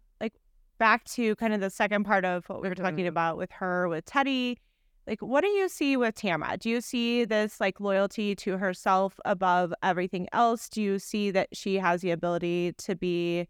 back 0.79 1.03
to 1.05 1.35
kind 1.35 1.53
of 1.53 1.61
the 1.61 1.69
second 1.69 2.05
part 2.05 2.25
of 2.25 2.47
what 2.49 2.61
we 2.61 2.69
were 2.69 2.75
talking 2.75 2.99
mm-hmm. 2.99 3.07
about 3.07 3.37
with 3.37 3.51
her 3.51 3.87
with 3.87 4.05
Teddi, 4.05 4.57
Like, 5.05 5.21
what 5.21 5.41
do 5.41 5.47
you 5.47 5.69
see 5.69 5.97
with 5.97 6.15
Tamra? 6.15 6.57
Do 6.57 6.69
you 6.69 6.81
see 6.81 7.25
this 7.25 7.59
like 7.59 7.79
loyalty 7.79 8.35
to 8.35 8.57
herself 8.57 9.19
above 9.25 9.73
everything 9.83 10.27
else? 10.33 10.69
Do 10.69 10.81
you 10.81 10.97
see 10.99 11.31
that 11.31 11.49
she 11.53 11.75
has 11.75 12.01
the 12.01 12.11
ability 12.11 12.73
to 12.79 12.95
be 12.95 13.47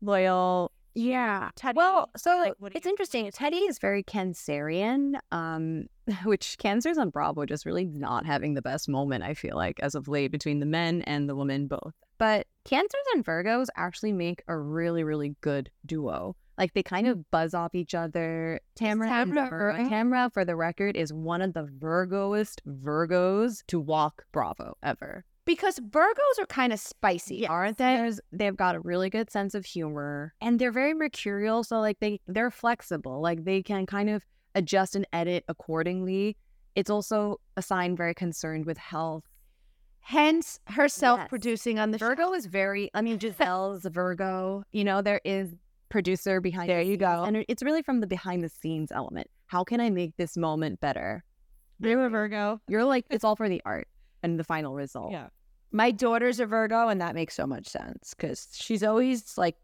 loyal. 0.00 0.72
Yeah. 0.94 1.50
Teddi, 1.56 1.74
well, 1.74 2.10
so 2.16 2.54
like, 2.60 2.74
it's 2.74 2.86
interesting. 2.86 3.30
Teddi 3.30 3.68
is 3.68 3.78
very 3.78 4.02
Cancerian, 4.02 5.18
um, 5.30 5.86
which 6.24 6.56
Cancers 6.58 6.96
on 6.96 7.10
Bravo 7.10 7.44
just 7.44 7.66
really 7.66 7.84
not 7.84 8.24
having 8.24 8.54
the 8.54 8.62
best 8.62 8.88
moment, 8.88 9.22
I 9.22 9.34
feel 9.34 9.56
like, 9.56 9.78
as 9.80 9.94
of 9.94 10.08
late 10.08 10.32
between 10.32 10.60
the 10.60 10.66
men 10.66 11.02
and 11.02 11.28
the 11.28 11.36
women 11.36 11.66
both. 11.66 11.92
But 12.18 12.46
Cancers 12.64 13.04
and 13.14 13.24
Virgos 13.24 13.66
actually 13.76 14.12
make 14.12 14.42
a 14.48 14.56
really, 14.56 15.04
really 15.04 15.36
good 15.42 15.70
duo. 15.84 16.34
Like 16.58 16.74
they 16.74 16.82
kind 16.82 17.06
mm. 17.06 17.12
of 17.12 17.30
buzz 17.30 17.54
off 17.54 17.74
each 17.74 17.94
other. 17.94 18.60
Tamra, 18.78 19.08
Tamra, 19.08 19.50
Vir- 19.50 19.88
Tamra, 19.90 20.32
for 20.32 20.44
the 20.44 20.56
record, 20.56 20.96
is 20.96 21.12
one 21.12 21.42
of 21.42 21.52
the 21.54 21.68
Virgoest 21.78 22.62
Virgos 22.66 23.62
to 23.68 23.78
walk 23.78 24.24
Bravo 24.32 24.76
ever 24.82 25.24
because 25.46 25.78
Virgos 25.78 26.38
are 26.40 26.46
kind 26.46 26.72
of 26.72 26.80
spicy, 26.80 27.36
yes. 27.36 27.50
aren't 27.50 27.78
they? 27.78 27.96
There's, 27.96 28.20
they've 28.32 28.56
got 28.56 28.74
a 28.74 28.80
really 28.80 29.08
good 29.08 29.30
sense 29.30 29.54
of 29.54 29.64
humor, 29.64 30.34
and 30.42 30.58
they're 30.58 30.72
very 30.72 30.92
mercurial. 30.92 31.64
So 31.64 31.80
like 31.80 31.98
they 32.00 32.20
they're 32.26 32.50
flexible. 32.50 33.22
Like 33.22 33.44
they 33.44 33.62
can 33.62 33.86
kind 33.86 34.10
of 34.10 34.22
adjust 34.54 34.94
and 34.96 35.06
edit 35.12 35.44
accordingly. 35.48 36.36
It's 36.74 36.90
also 36.90 37.40
a 37.56 37.62
sign 37.62 37.96
very 37.96 38.12
concerned 38.14 38.66
with 38.66 38.76
health. 38.76 39.24
Hence, 40.00 40.60
herself 40.66 41.20
yes. 41.20 41.28
producing 41.28 41.78
on 41.78 41.90
the 41.90 41.98
Virgo 41.98 42.24
show. 42.24 42.34
is 42.34 42.46
very. 42.46 42.90
I 42.92 43.00
mean, 43.00 43.18
Gizelle's 43.20 43.86
a 43.86 43.90
Virgo. 43.90 44.64
You 44.72 44.84
know, 44.84 45.00
there 45.00 45.20
is 45.24 45.54
producer 45.88 46.40
behind. 46.40 46.68
There 46.68 46.82
the 46.82 46.90
you 46.90 46.96
go. 46.96 47.24
And 47.24 47.44
it's 47.48 47.62
really 47.62 47.82
from 47.82 48.00
the 48.00 48.06
behind 48.06 48.42
the 48.42 48.48
scenes 48.48 48.92
element. 48.92 49.28
How 49.46 49.64
can 49.64 49.80
I 49.80 49.90
make 49.90 50.16
this 50.16 50.36
moment 50.36 50.80
better? 50.80 51.24
You're 51.80 52.06
a 52.06 52.10
Virgo. 52.10 52.60
You're 52.68 52.84
like 52.84 53.04
it's 53.10 53.24
all 53.24 53.36
for 53.36 53.48
the 53.48 53.62
art 53.64 53.88
and 54.22 54.38
the 54.38 54.44
final 54.44 54.74
result. 54.74 55.12
Yeah. 55.12 55.28
My 55.72 55.90
daughter's 55.90 56.40
a 56.40 56.46
Virgo, 56.46 56.88
and 56.88 57.00
that 57.00 57.14
makes 57.14 57.34
so 57.34 57.46
much 57.46 57.66
sense 57.66 58.14
because 58.14 58.48
she's 58.52 58.82
always 58.82 59.36
like 59.36 59.56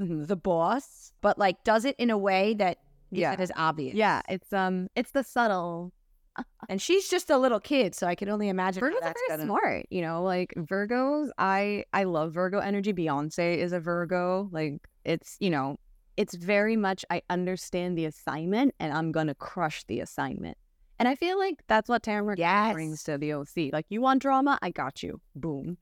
mm-hmm. 0.00 0.24
the 0.24 0.36
boss, 0.36 1.12
but 1.20 1.38
like 1.38 1.64
does 1.64 1.84
it 1.84 1.96
in 1.98 2.10
a 2.10 2.18
way 2.18 2.54
that 2.54 2.78
yeah 3.10 3.32
it 3.32 3.40
is 3.40 3.52
obvious. 3.56 3.94
Yeah, 3.94 4.22
it's 4.28 4.52
um, 4.52 4.88
it's 4.94 5.10
the 5.10 5.24
subtle. 5.24 5.92
and 6.68 6.80
she's 6.80 7.08
just 7.08 7.30
a 7.30 7.38
little 7.38 7.58
kid, 7.58 7.94
so 7.94 8.06
I 8.06 8.14
can 8.14 8.28
only 8.28 8.48
imagine. 8.48 8.82
Virgos 8.82 9.02
are 9.02 9.14
very 9.14 9.28
gonna... 9.28 9.44
smart, 9.44 9.86
you 9.90 10.02
know. 10.02 10.22
Like 10.22 10.54
Virgos, 10.56 11.30
I 11.38 11.84
I 11.92 12.04
love 12.04 12.34
Virgo 12.34 12.58
energy. 12.58 12.92
Beyonce 12.92 13.56
is 13.56 13.72
a 13.72 13.80
Virgo. 13.80 14.48
Like 14.52 14.80
it's 15.08 15.36
you 15.40 15.50
know, 15.50 15.78
it's 16.16 16.34
very 16.34 16.76
much 16.76 17.04
I 17.10 17.22
understand 17.30 17.96
the 17.96 18.04
assignment, 18.04 18.74
and 18.78 18.92
I'm 18.92 19.10
gonna 19.10 19.34
crush 19.34 19.84
the 19.84 20.00
assignment. 20.00 20.56
And 20.98 21.08
I 21.08 21.14
feel 21.14 21.38
like 21.38 21.62
that's 21.68 21.88
what 21.88 22.02
Tamra 22.02 22.36
yes. 22.36 22.72
brings 22.72 23.02
to 23.04 23.18
the 23.18 23.32
OC. 23.32 23.72
Like, 23.72 23.86
you 23.88 24.00
want 24.00 24.20
drama? 24.20 24.58
I 24.62 24.70
got 24.70 25.02
you. 25.02 25.20
Boom. 25.36 25.78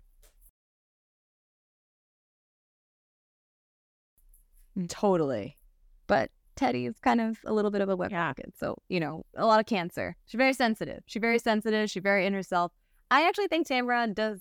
Mm, 4.78 4.88
totally. 4.88 5.56
But 6.06 6.30
Teddi 6.56 6.86
is 6.86 6.98
kind 7.00 7.20
of 7.20 7.38
a 7.46 7.52
little 7.52 7.70
bit 7.70 7.80
of 7.80 7.88
a 7.88 7.96
wet 7.96 8.10
yeah. 8.10 8.28
pocket. 8.28 8.52
So, 8.58 8.76
you 8.88 9.00
know, 9.00 9.24
a 9.36 9.46
lot 9.46 9.58
of 9.58 9.66
cancer. 9.66 10.16
She's 10.26 10.38
very 10.38 10.52
sensitive. 10.52 11.02
She's 11.06 11.20
very 11.20 11.38
sensitive. 11.38 11.90
She's 11.90 12.02
very 12.02 12.26
in 12.26 12.34
herself. 12.34 12.72
I 13.10 13.26
actually 13.26 13.48
think 13.48 13.66
Tamra 13.66 14.14
does 14.14 14.40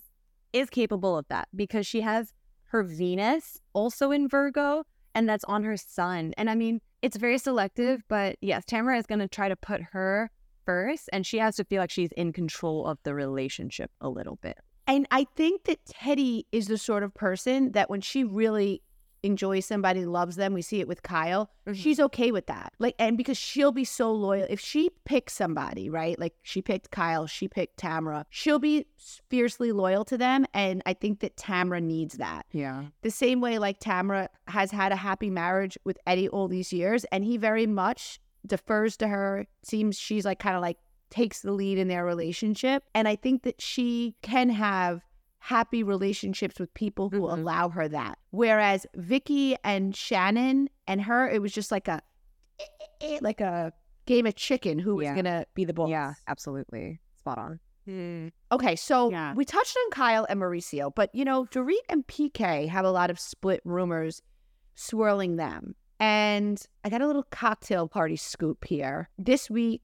is 0.52 0.70
capable 0.70 1.16
of 1.16 1.26
that 1.28 1.48
because 1.54 1.86
she 1.86 2.02
has 2.02 2.32
her 2.66 2.82
Venus 2.82 3.60
also 3.72 4.10
in 4.10 4.28
Virgo 4.28 4.84
and 5.14 5.28
that's 5.28 5.44
on 5.44 5.64
her 5.64 5.76
sun. 5.76 6.34
And 6.36 6.50
I 6.50 6.54
mean, 6.54 6.80
it's 7.02 7.16
very 7.16 7.38
selective, 7.38 8.02
but 8.08 8.36
yes, 8.40 8.64
Tamara 8.66 8.98
is 8.98 9.06
going 9.06 9.20
to 9.20 9.28
try 9.28 9.48
to 9.48 9.56
put 9.56 9.80
her 9.92 10.30
first 10.64 11.08
and 11.12 11.24
she 11.24 11.38
has 11.38 11.56
to 11.56 11.64
feel 11.64 11.80
like 11.80 11.90
she's 11.90 12.12
in 12.12 12.32
control 12.32 12.86
of 12.86 12.98
the 13.04 13.14
relationship 13.14 13.90
a 14.00 14.08
little 14.08 14.36
bit. 14.42 14.58
And 14.86 15.06
I 15.10 15.26
think 15.34 15.64
that 15.64 15.84
Teddi 15.84 16.44
is 16.52 16.68
the 16.68 16.78
sort 16.78 17.02
of 17.02 17.12
person 17.14 17.72
that 17.72 17.90
when 17.90 18.00
she 18.00 18.24
really 18.24 18.82
enjoys 19.22 19.66
somebody, 19.66 20.04
loves 20.04 20.36
them, 20.36 20.54
we 20.54 20.62
see 20.62 20.80
it 20.80 20.88
with 20.88 21.02
Kyle, 21.02 21.50
mm-hmm. 21.66 21.74
she's 21.74 22.00
okay 22.00 22.30
with 22.30 22.46
that. 22.46 22.72
Like, 22.78 22.94
and 22.98 23.16
because 23.16 23.36
she'll 23.36 23.72
be 23.72 23.84
so 23.84 24.12
loyal. 24.12 24.46
If 24.48 24.60
she 24.60 24.90
picks 25.04 25.34
somebody, 25.34 25.88
right? 25.90 26.18
Like 26.18 26.34
she 26.42 26.62
picked 26.62 26.90
Kyle, 26.90 27.26
she 27.26 27.48
picked 27.48 27.78
Tamra, 27.78 28.24
she'll 28.30 28.58
be 28.58 28.86
fiercely 29.28 29.72
loyal 29.72 30.04
to 30.06 30.18
them. 30.18 30.46
And 30.54 30.82
I 30.86 30.94
think 30.94 31.20
that 31.20 31.36
Tamra 31.36 31.82
needs 31.82 32.16
that. 32.18 32.46
Yeah. 32.52 32.84
The 33.02 33.10
same 33.10 33.40
way, 33.40 33.58
like 33.58 33.80
Tamra 33.80 34.28
has 34.48 34.70
had 34.70 34.92
a 34.92 34.96
happy 34.96 35.30
marriage 35.30 35.78
with 35.84 35.98
Eddie 36.06 36.28
all 36.28 36.48
these 36.48 36.72
years, 36.72 37.04
and 37.06 37.24
he 37.24 37.36
very 37.36 37.66
much 37.66 38.20
defers 38.46 38.96
to 38.98 39.08
her, 39.08 39.46
seems 39.62 39.98
she's 39.98 40.24
like 40.24 40.38
kind 40.38 40.56
of 40.56 40.62
like 40.62 40.78
takes 41.10 41.42
the 41.42 41.52
lead 41.52 41.78
in 41.78 41.88
their 41.88 42.04
relationship. 42.04 42.82
And 42.94 43.06
I 43.06 43.16
think 43.16 43.42
that 43.44 43.60
she 43.60 44.16
can 44.22 44.48
have 44.50 45.02
happy 45.46 45.84
relationships 45.84 46.58
with 46.58 46.74
people 46.74 47.08
who 47.08 47.20
mm-hmm. 47.20 47.40
allow 47.40 47.68
her 47.68 47.86
that. 47.86 48.18
Whereas 48.30 48.84
Vicki 48.96 49.56
and 49.62 49.94
Shannon 49.94 50.68
and 50.88 51.00
her, 51.02 51.28
it 51.28 51.40
was 51.40 51.52
just 51.52 51.70
like 51.70 51.86
a 51.86 52.00
like 53.20 53.40
a 53.40 53.72
game 54.06 54.26
of 54.26 54.34
chicken 54.34 54.80
who 54.80 55.00
yeah. 55.00 55.12
was 55.12 55.16
gonna 55.22 55.46
be 55.54 55.64
the 55.64 55.72
boss. 55.72 55.88
Yeah, 55.88 56.14
absolutely. 56.26 56.98
Spot 57.20 57.38
on. 57.38 57.60
Mm. 57.88 58.32
Okay, 58.50 58.74
so 58.74 59.12
yeah. 59.12 59.34
we 59.34 59.44
touched 59.44 59.76
on 59.84 59.90
Kyle 59.92 60.26
and 60.28 60.40
Mauricio, 60.40 60.92
but 60.92 61.14
you 61.14 61.24
know, 61.24 61.44
Dorit 61.44 61.74
and 61.88 62.04
PK 62.08 62.68
have 62.68 62.84
a 62.84 62.90
lot 62.90 63.10
of 63.10 63.20
split 63.20 63.60
rumors 63.64 64.22
swirling 64.74 65.36
them. 65.36 65.76
And 65.98 66.62
I 66.84 66.90
got 66.90 67.00
a 67.00 67.06
little 67.06 67.26
cocktail 67.30 67.88
party 67.88 68.16
scoop 68.16 68.64
here. 68.64 69.08
This 69.18 69.50
week, 69.50 69.82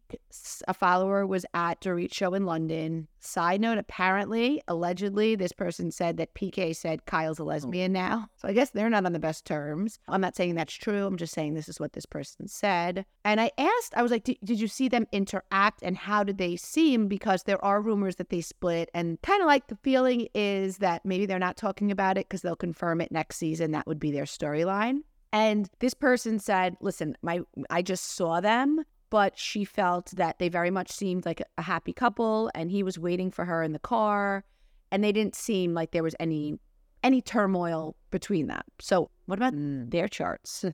a 0.69 0.75
follower 0.75 1.27
was 1.27 1.47
at 1.55 1.81
Dorit 1.81 2.13
Show 2.13 2.35
in 2.35 2.45
London. 2.45 3.09
Side 3.19 3.61
note, 3.61 3.79
apparently, 3.79 4.63
allegedly, 4.69 5.35
this 5.35 5.53
person 5.53 5.91
said 5.91 6.19
that 6.19 6.35
PK 6.35 6.77
said 6.77 7.07
Kyle's 7.07 7.41
a 7.41 7.43
oh. 7.43 7.47
lesbian 7.47 7.93
now. 7.93 8.29
So 8.37 8.49
I 8.49 8.53
guess 8.53 8.71
they're 8.71 8.91
not 8.91 9.07
on 9.07 9.15
the 9.15 9.19
best 9.19 9.47
terms. 9.47 9.99
I'm 10.07 10.21
not 10.21 10.37
saying 10.37 10.55
that's 10.55 10.75
true. 10.75 11.07
I'm 11.07 11.17
just 11.17 11.33
saying 11.33 11.55
this 11.55 11.69
is 11.69 11.81
what 11.81 11.95
this 11.95 12.07
person 12.07 12.47
said. 12.47 13.07
And 13.25 13.41
I 13.41 13.51
asked, 13.57 13.95
I 13.97 14.03
was 14.03 14.11
like, 14.11 14.25
did 14.25 14.61
you 14.61 14.69
see 14.69 14.89
them 14.89 15.07
interact 15.13 15.83
and 15.83 15.97
how 15.97 16.25
did 16.25 16.39
they 16.39 16.57
seem? 16.57 17.09
Because 17.09 17.45
there 17.45 17.65
are 17.65 17.81
rumors 17.81 18.17
that 18.17 18.29
they 18.29 18.43
split. 18.43 18.91
And 18.93 19.21
kind 19.23 19.41
of 19.41 19.47
like 19.47 19.69
the 19.69 19.79
feeling 19.83 20.29
is 20.35 20.79
that 20.79 21.05
maybe 21.07 21.27
they're 21.27 21.39
not 21.39 21.57
talking 21.57 21.91
about 21.91 22.19
it 22.19 22.29
because 22.29 22.43
they'll 22.43 22.55
confirm 22.55 23.01
it 23.01 23.13
next 23.13 23.37
season. 23.37 23.71
That 23.71 23.87
would 23.87 24.01
be 24.01 24.13
their 24.13 24.25
storyline. 24.25 25.01
And 25.33 25.69
this 25.79 25.95
person 25.95 26.39
said, 26.39 26.77
listen, 26.81 27.17
my 27.23 27.41
I 27.71 27.83
just 27.83 28.17
saw 28.17 28.41
them, 28.41 28.85
but 29.11 29.39
she 29.39 29.65
felt 29.65 30.11
that 30.13 30.39
they 30.39 30.49
very 30.49 30.71
much 30.71 30.91
seemed 30.91 31.25
like 31.25 31.43
a 31.59 31.63
happy 31.63 31.93
couple 31.93 32.51
and 32.55 32.71
he 32.71 32.83
was 32.83 32.99
waiting 32.99 33.31
for 33.31 33.45
her 33.45 33.63
in 33.63 33.73
the 33.73 33.79
car 33.79 34.45
and 34.91 35.03
they 35.03 35.13
didn't 35.13 35.35
seem 35.35 35.73
like 35.75 35.91
there 35.91 36.03
was 36.03 36.15
any 36.21 36.59
any 37.03 37.21
turmoil 37.21 37.97
between 38.11 38.47
them. 38.47 38.63
So, 38.79 39.11
what 39.27 39.39
about 39.39 39.55
mm. 39.55 39.91
their 39.91 40.07
charts? 40.07 40.65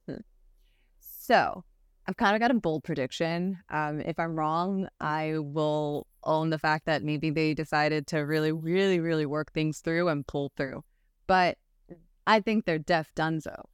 so, 1.00 1.64
I've 2.06 2.16
kind 2.16 2.34
of 2.34 2.40
got 2.40 2.50
a 2.50 2.54
bold 2.54 2.84
prediction. 2.84 3.58
Um, 3.70 4.00
if 4.00 4.18
I'm 4.18 4.34
wrong, 4.34 4.88
I 5.00 5.34
will 5.38 6.06
own 6.24 6.50
the 6.50 6.58
fact 6.58 6.86
that 6.86 7.02
maybe 7.02 7.30
they 7.30 7.54
decided 7.54 8.06
to 8.08 8.18
really, 8.18 8.52
really, 8.52 9.00
really 9.00 9.26
work 9.26 9.52
things 9.52 9.80
through 9.80 10.08
and 10.08 10.26
pull 10.26 10.52
through. 10.56 10.84
But 11.26 11.58
I 12.26 12.40
think 12.40 12.64
they're 12.64 12.78
deaf 12.78 13.10
dunzo. 13.14 13.64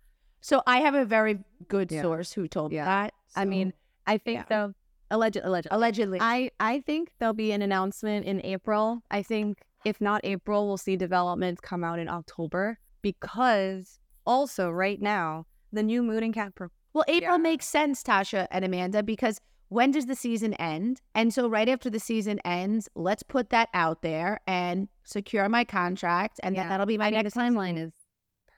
So 0.44 0.60
I 0.66 0.80
have 0.80 0.94
a 0.94 1.06
very 1.06 1.38
good 1.68 1.90
Yeah. 1.90 2.02
source 2.02 2.30
who 2.30 2.46
told 2.46 2.70
me 2.70 2.76
Yeah. 2.76 2.84
that. 2.84 3.14
I 3.34 3.46
mean, 3.46 3.72
I 4.06 4.18
think 4.18 4.40
yeah. 4.40 4.44
though, 4.50 4.74
alleged, 5.10 5.38
alleged, 5.42 5.68
allegedly. 5.70 6.18
I 6.20 6.50
I 6.60 6.80
think 6.80 7.12
there'll 7.18 7.32
be 7.32 7.50
an 7.52 7.62
announcement 7.62 8.26
in 8.26 8.44
April. 8.44 9.02
I 9.10 9.22
think 9.22 9.62
if 9.86 10.02
not 10.02 10.20
April, 10.22 10.66
we'll 10.66 10.76
see 10.76 10.96
developments 10.96 11.62
come 11.62 11.82
out 11.82 11.98
in 11.98 12.10
October 12.10 12.78
because 13.00 13.98
also 14.26 14.68
right 14.70 15.00
now 15.00 15.46
the 15.72 15.82
new 15.82 16.02
Moon 16.02 16.22
and 16.22 16.34
Cat 16.34 16.54
pro- 16.54 16.68
Well, 16.92 17.06
April 17.08 17.36
Yeah. 17.38 17.42
makes 17.50 17.64
sense, 17.66 18.02
Tasha 18.02 18.46
and 18.50 18.66
Amanda, 18.66 19.02
because 19.02 19.40
when 19.70 19.92
does 19.92 20.04
the 20.04 20.14
season 20.14 20.52
end? 20.54 21.00
And 21.14 21.32
so, 21.32 21.48
right 21.48 21.70
after 21.70 21.88
the 21.88 21.98
season 21.98 22.38
ends, 22.44 22.90
let's 22.94 23.22
put 23.22 23.48
that 23.48 23.70
out 23.72 24.02
there 24.02 24.40
and 24.46 24.88
secure 25.04 25.48
my 25.48 25.64
contract, 25.64 26.38
and 26.42 26.54
then 26.54 26.68
that'll 26.68 26.84
be 26.84 26.98
my 26.98 27.06
I 27.06 27.10
mean, 27.12 27.22
next 27.22 27.34
timeline 27.34 27.78
is 27.78 27.92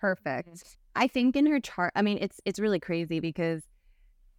perfect. 0.00 0.76
I 0.96 1.06
think 1.06 1.36
in 1.36 1.46
her 1.46 1.60
chart, 1.60 1.92
I 1.94 2.02
mean, 2.02 2.18
it's 2.20 2.40
it's 2.44 2.58
really 2.58 2.80
crazy 2.80 3.20
because 3.20 3.62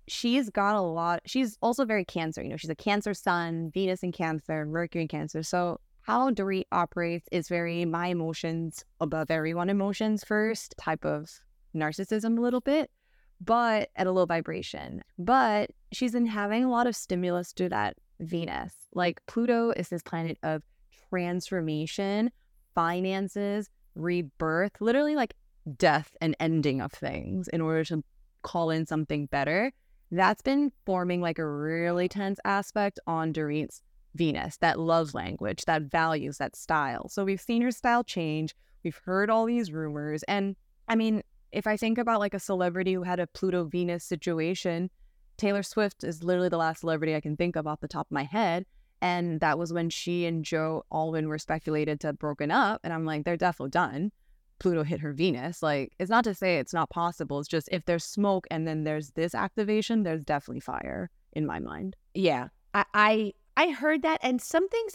she's 0.07 0.49
got 0.49 0.75
a 0.75 0.81
lot. 0.81 1.21
She's 1.25 1.57
also 1.61 1.85
very 1.85 2.03
Cancer. 2.03 2.41
You 2.41 2.49
know, 2.49 2.57
she's 2.57 2.69
a 2.69 2.75
Cancer 2.75 3.13
Sun, 3.13 3.71
Venus 3.73 4.03
in 4.03 4.11
Cancer, 4.11 4.65
Mercury 4.65 5.03
in 5.03 5.07
Cancer. 5.07 5.43
So 5.43 5.79
how 6.01 6.31
Dorit 6.31 6.65
operates 6.71 7.27
is 7.31 7.47
very 7.47 7.85
my 7.85 8.07
emotions 8.07 8.83
above 8.99 9.29
everyone 9.29 9.69
emotions 9.69 10.23
first 10.23 10.73
type 10.79 11.05
of 11.05 11.29
narcissism 11.75 12.37
a 12.37 12.41
little 12.41 12.61
bit, 12.61 12.89
but 13.39 13.89
at 13.95 14.07
a 14.07 14.11
low 14.11 14.25
vibration. 14.25 15.03
But 15.19 15.69
she's 15.91 16.13
been 16.13 16.25
having 16.25 16.63
a 16.63 16.71
lot 16.71 16.87
of 16.87 16.95
stimulus 16.95 17.53
to 17.53 17.69
that 17.69 17.97
Venus. 18.19 18.73
Like 18.93 19.23
Pluto 19.27 19.71
is 19.71 19.89
this 19.89 20.01
planet 20.01 20.39
of 20.41 20.63
transformation, 21.09 22.31
finances, 22.73 23.69
rebirth, 23.93 24.71
literally 24.79 25.15
like 25.15 25.35
death 25.75 26.15
and 26.21 26.35
ending 26.39 26.81
of 26.81 26.91
things 26.91 27.47
in 27.49 27.61
order 27.61 27.83
to 27.85 28.03
call 28.41 28.69
in 28.69 28.85
something 28.85 29.25
better. 29.25 29.71
That's 30.11 30.41
been 30.41 30.71
forming 30.85 31.21
like 31.21 31.37
a 31.37 31.45
really 31.45 32.07
tense 32.07 32.39
aspect 32.45 32.99
on 33.07 33.33
Dorit's 33.33 33.81
Venus, 34.15 34.57
that 34.57 34.79
love 34.79 35.13
language, 35.13 35.65
that 35.65 35.83
values, 35.83 36.37
that 36.37 36.55
style. 36.55 37.09
So 37.09 37.25
we've 37.25 37.41
seen 37.41 37.61
her 37.61 37.71
style 37.71 38.03
change. 38.03 38.55
We've 38.83 38.99
heard 39.03 39.29
all 39.29 39.45
these 39.45 39.71
rumors. 39.71 40.23
And 40.23 40.55
I 40.87 40.95
mean, 40.95 41.23
if 41.51 41.67
I 41.67 41.77
think 41.77 41.97
about 41.97 42.19
like 42.19 42.33
a 42.33 42.39
celebrity 42.39 42.93
who 42.93 43.03
had 43.03 43.19
a 43.19 43.27
Pluto 43.27 43.65
Venus 43.65 44.03
situation, 44.03 44.89
Taylor 45.37 45.63
Swift 45.63 46.03
is 46.03 46.23
literally 46.23 46.49
the 46.49 46.57
last 46.57 46.81
celebrity 46.81 47.15
I 47.15 47.21
can 47.21 47.37
think 47.37 47.55
of 47.55 47.67
off 47.67 47.81
the 47.81 47.87
top 47.87 48.07
of 48.07 48.11
my 48.11 48.23
head. 48.23 48.65
And 49.01 49.39
that 49.41 49.59
was 49.59 49.71
when 49.71 49.89
she 49.89 50.25
and 50.25 50.43
Joe 50.43 50.83
Alwyn 50.91 51.27
were 51.27 51.37
speculated 51.37 51.99
to 51.99 52.07
have 52.07 52.17
broken 52.17 52.49
up. 52.49 52.81
And 52.83 52.91
I'm 52.91 53.05
like, 53.05 53.25
they're 53.25 53.37
definitely 53.37 53.69
done. 53.69 54.11
Pluto 54.59 54.83
hit 54.83 54.99
her 54.99 55.13
Venus. 55.13 55.61
Like, 55.61 55.93
it's 55.99 56.09
not 56.09 56.23
to 56.25 56.33
say 56.33 56.57
it's 56.57 56.73
not 56.73 56.89
possible. 56.89 57.39
It's 57.39 57.47
just 57.47 57.69
if 57.71 57.85
there's 57.85 58.03
smoke 58.03 58.47
and 58.51 58.67
then 58.67 58.83
there's 58.83 59.11
this 59.11 59.35
activation, 59.35 60.03
there's 60.03 60.23
definitely 60.23 60.61
fire 60.61 61.09
in 61.33 61.45
my 61.45 61.59
mind. 61.59 61.95
Yeah, 62.13 62.47
I, 62.73 62.85
I 62.93 63.33
I 63.55 63.71
heard 63.71 64.01
that, 64.03 64.19
and 64.21 64.41
some 64.41 64.67
things. 64.69 64.93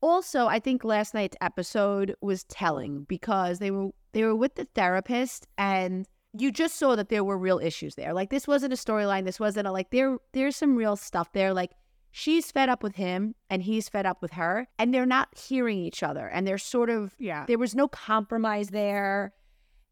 Also, 0.00 0.46
I 0.46 0.58
think 0.58 0.82
last 0.82 1.14
night's 1.14 1.36
episode 1.40 2.14
was 2.20 2.44
telling 2.44 3.04
because 3.04 3.58
they 3.58 3.70
were 3.70 3.90
they 4.12 4.24
were 4.24 4.34
with 4.34 4.56
the 4.56 4.66
therapist, 4.74 5.46
and 5.58 6.06
you 6.38 6.50
just 6.50 6.76
saw 6.76 6.96
that 6.96 7.08
there 7.08 7.24
were 7.24 7.38
real 7.38 7.58
issues 7.58 7.94
there. 7.94 8.12
Like 8.12 8.30
this 8.30 8.48
wasn't 8.48 8.72
a 8.72 8.76
storyline. 8.76 9.24
This 9.24 9.40
wasn't 9.40 9.66
a 9.66 9.72
like 9.72 9.90
there. 9.90 10.16
There's 10.32 10.56
some 10.56 10.76
real 10.76 10.96
stuff 10.96 11.32
there. 11.32 11.52
Like 11.52 11.72
she's 12.12 12.52
fed 12.52 12.68
up 12.68 12.82
with 12.82 12.94
him, 12.96 13.34
and 13.50 13.62
he's 13.62 13.88
fed 13.88 14.06
up 14.06 14.22
with 14.22 14.32
her, 14.32 14.68
and 14.78 14.92
they're 14.94 15.06
not 15.06 15.36
hearing 15.36 15.78
each 15.78 16.02
other, 16.02 16.28
and 16.28 16.46
they're 16.46 16.58
sort 16.58 16.90
of 16.90 17.14
Yeah. 17.18 17.46
there 17.46 17.58
was 17.58 17.74
no 17.74 17.88
compromise 17.88 18.68
there, 18.68 19.32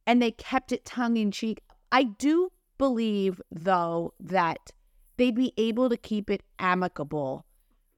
and 0.07 0.23
they 0.23 0.31
kept 0.31 0.71
it 0.71 0.85
tongue 0.85 1.17
in 1.17 1.31
cheek. 1.33 1.61
I 1.91 2.05
do 2.05 2.51
believe 2.79 3.41
though 3.51 4.15
that 4.21 4.71
they'd 5.17 5.35
be 5.35 5.53
able 5.57 5.89
to 5.89 5.97
keep 5.97 6.31
it 6.31 6.43
amicable, 6.59 7.45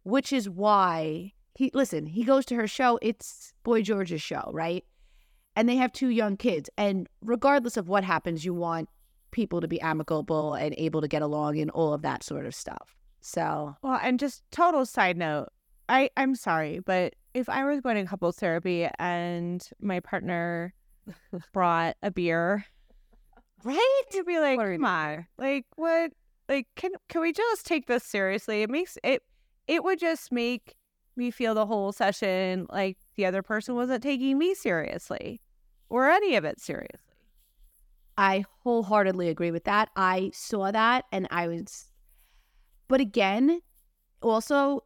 which 0.04 0.32
is 0.32 0.48
why 0.48 1.32
he 1.54 1.70
listen, 1.74 2.06
he 2.06 2.24
goes 2.24 2.46
to 2.46 2.54
her 2.56 2.66
show, 2.66 2.98
it's 3.02 3.52
Boy 3.62 3.82
George's 3.82 4.22
show, 4.22 4.50
right? 4.52 4.84
And 5.54 5.68
they 5.68 5.76
have 5.76 5.92
two 5.92 6.08
young 6.08 6.36
kids. 6.38 6.70
And 6.78 7.08
regardless 7.20 7.76
of 7.76 7.88
what 7.88 8.04
happens, 8.04 8.44
you 8.44 8.54
want 8.54 8.88
people 9.32 9.60
to 9.60 9.68
be 9.68 9.80
amicable 9.80 10.54
and 10.54 10.74
able 10.78 11.00
to 11.02 11.08
get 11.08 11.22
along 11.22 11.58
and 11.58 11.70
all 11.70 11.92
of 11.92 12.02
that 12.02 12.22
sort 12.22 12.46
of 12.46 12.54
stuff. 12.54 12.96
So 13.22 13.76
Well, 13.82 13.98
and 14.02 14.18
just 14.18 14.42
total 14.50 14.84
side 14.84 15.16
note, 15.16 15.48
I 15.88 16.10
I'm 16.16 16.34
sorry, 16.34 16.80
but 16.80 17.14
if 17.34 17.48
I 17.48 17.64
was 17.64 17.80
going 17.80 17.96
to 17.96 18.04
couples 18.04 18.36
therapy 18.36 18.88
and 18.98 19.66
my 19.80 20.00
partner 20.00 20.74
brought 21.52 21.96
a 22.02 22.10
beer, 22.10 22.66
Right? 23.64 24.02
you'd 24.12 24.26
be 24.26 24.40
like, 24.40 24.58
come 24.58 24.84
on, 24.84 25.26
like 25.38 25.66
what? 25.76 26.12
Like, 26.48 26.66
can 26.76 26.92
can 27.08 27.20
we 27.20 27.32
just 27.32 27.64
take 27.66 27.86
this 27.86 28.04
seriously? 28.04 28.62
It 28.62 28.70
makes 28.70 28.98
it 29.04 29.22
it 29.68 29.84
would 29.84 29.98
just 30.00 30.32
make 30.32 30.74
me 31.16 31.30
feel 31.30 31.54
the 31.54 31.66
whole 31.66 31.92
session 31.92 32.66
like 32.70 32.98
the 33.16 33.26
other 33.26 33.42
person 33.42 33.74
wasn't 33.74 34.02
taking 34.02 34.38
me 34.38 34.54
seriously 34.54 35.40
or 35.88 36.10
any 36.10 36.34
of 36.34 36.44
it 36.44 36.60
seriously. 36.60 37.14
I 38.16 38.44
wholeheartedly 38.62 39.28
agree 39.28 39.50
with 39.50 39.64
that. 39.64 39.90
I 39.96 40.30
saw 40.34 40.70
that 40.70 41.04
and 41.12 41.26
I 41.30 41.48
was, 41.48 41.91
but 42.93 43.01
again, 43.01 43.61
also, 44.20 44.84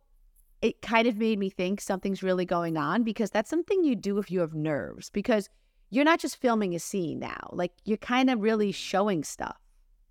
it 0.63 0.81
kind 0.81 1.07
of 1.09 1.17
made 1.17 1.39
me 1.41 1.51
think 1.51 1.81
something's 1.81 2.23
really 2.23 2.45
going 2.45 2.77
on 2.77 3.03
because 3.03 3.31
that's 3.31 3.51
something 3.51 3.83
you 3.85 3.97
do 3.97 4.19
if 4.19 4.31
you 4.31 4.39
have 4.41 4.55
nerves 4.55 5.11
because 5.11 5.49
you're 5.91 6.05
not 6.05 6.21
just 6.21 6.37
filming 6.37 6.73
a 6.75 6.79
scene 6.79 7.19
now. 7.19 7.51
Like 7.53 7.73
you're 7.85 7.99
kind 8.15 8.31
of 8.31 8.41
really 8.41 8.71
showing 8.73 9.25
stuff, 9.25 9.59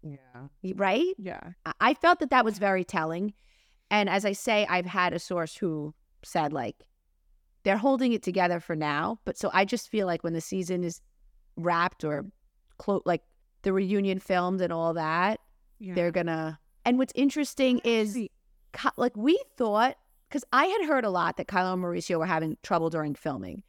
Yeah. 0.04 0.48
right? 0.76 1.14
Yeah. 1.18 1.52
I- 1.80 1.93
felt 1.93 2.20
that 2.20 2.30
that 2.32 2.43
was 2.46 2.58
very 2.60 2.84
telling. 2.84 3.34
And 3.89 4.10
as 4.10 4.26
I 4.26 4.34
say, 4.34 4.66
I've 4.70 4.86
had 4.86 5.14
a 5.14 5.20
source 5.20 5.56
who 5.56 5.93
said, 6.24 6.52
like, 6.52 6.76
they're 7.64 7.78
holding 7.78 8.12
it 8.14 8.24
together 8.24 8.60
for 8.60 8.76
now. 8.76 9.20
But 9.26 9.38
so 9.38 9.50
I 9.54 9.64
just 9.66 9.89
feel 9.89 10.06
like 10.06 10.24
when 10.24 10.34
the 10.34 10.41
season 10.41 10.84
is 10.84 11.02
wrapped 11.56 12.04
or 12.04 12.26
clo- 12.78 13.04
like 13.06 13.24
the 13.64 13.72
reunion 13.74 14.20
filmed 14.20 14.60
and 14.62 14.74
all 14.74 14.93
that, 14.96 15.39
Yeah. 15.80 15.93
they're 15.96 16.12
gonna. 16.12 16.60
And 16.86 16.97
what's 16.97 17.13
interesting 17.15 17.79
is, 17.83 18.17
like, 18.95 19.17
we 19.17 19.41
thought, 19.57 19.97
because 20.29 20.45
I 20.53 20.65
had 20.65 20.88
heard 20.88 21.05
a 21.05 21.09
lot 21.09 21.38
that 21.38 21.47
Kyle 21.47 21.73
and 21.73 21.83
Mauricio 21.83 22.19
were 22.19 22.25
having 22.25 22.57
trouble 22.63 22.89
during 22.89 23.15
filming, 23.15 23.63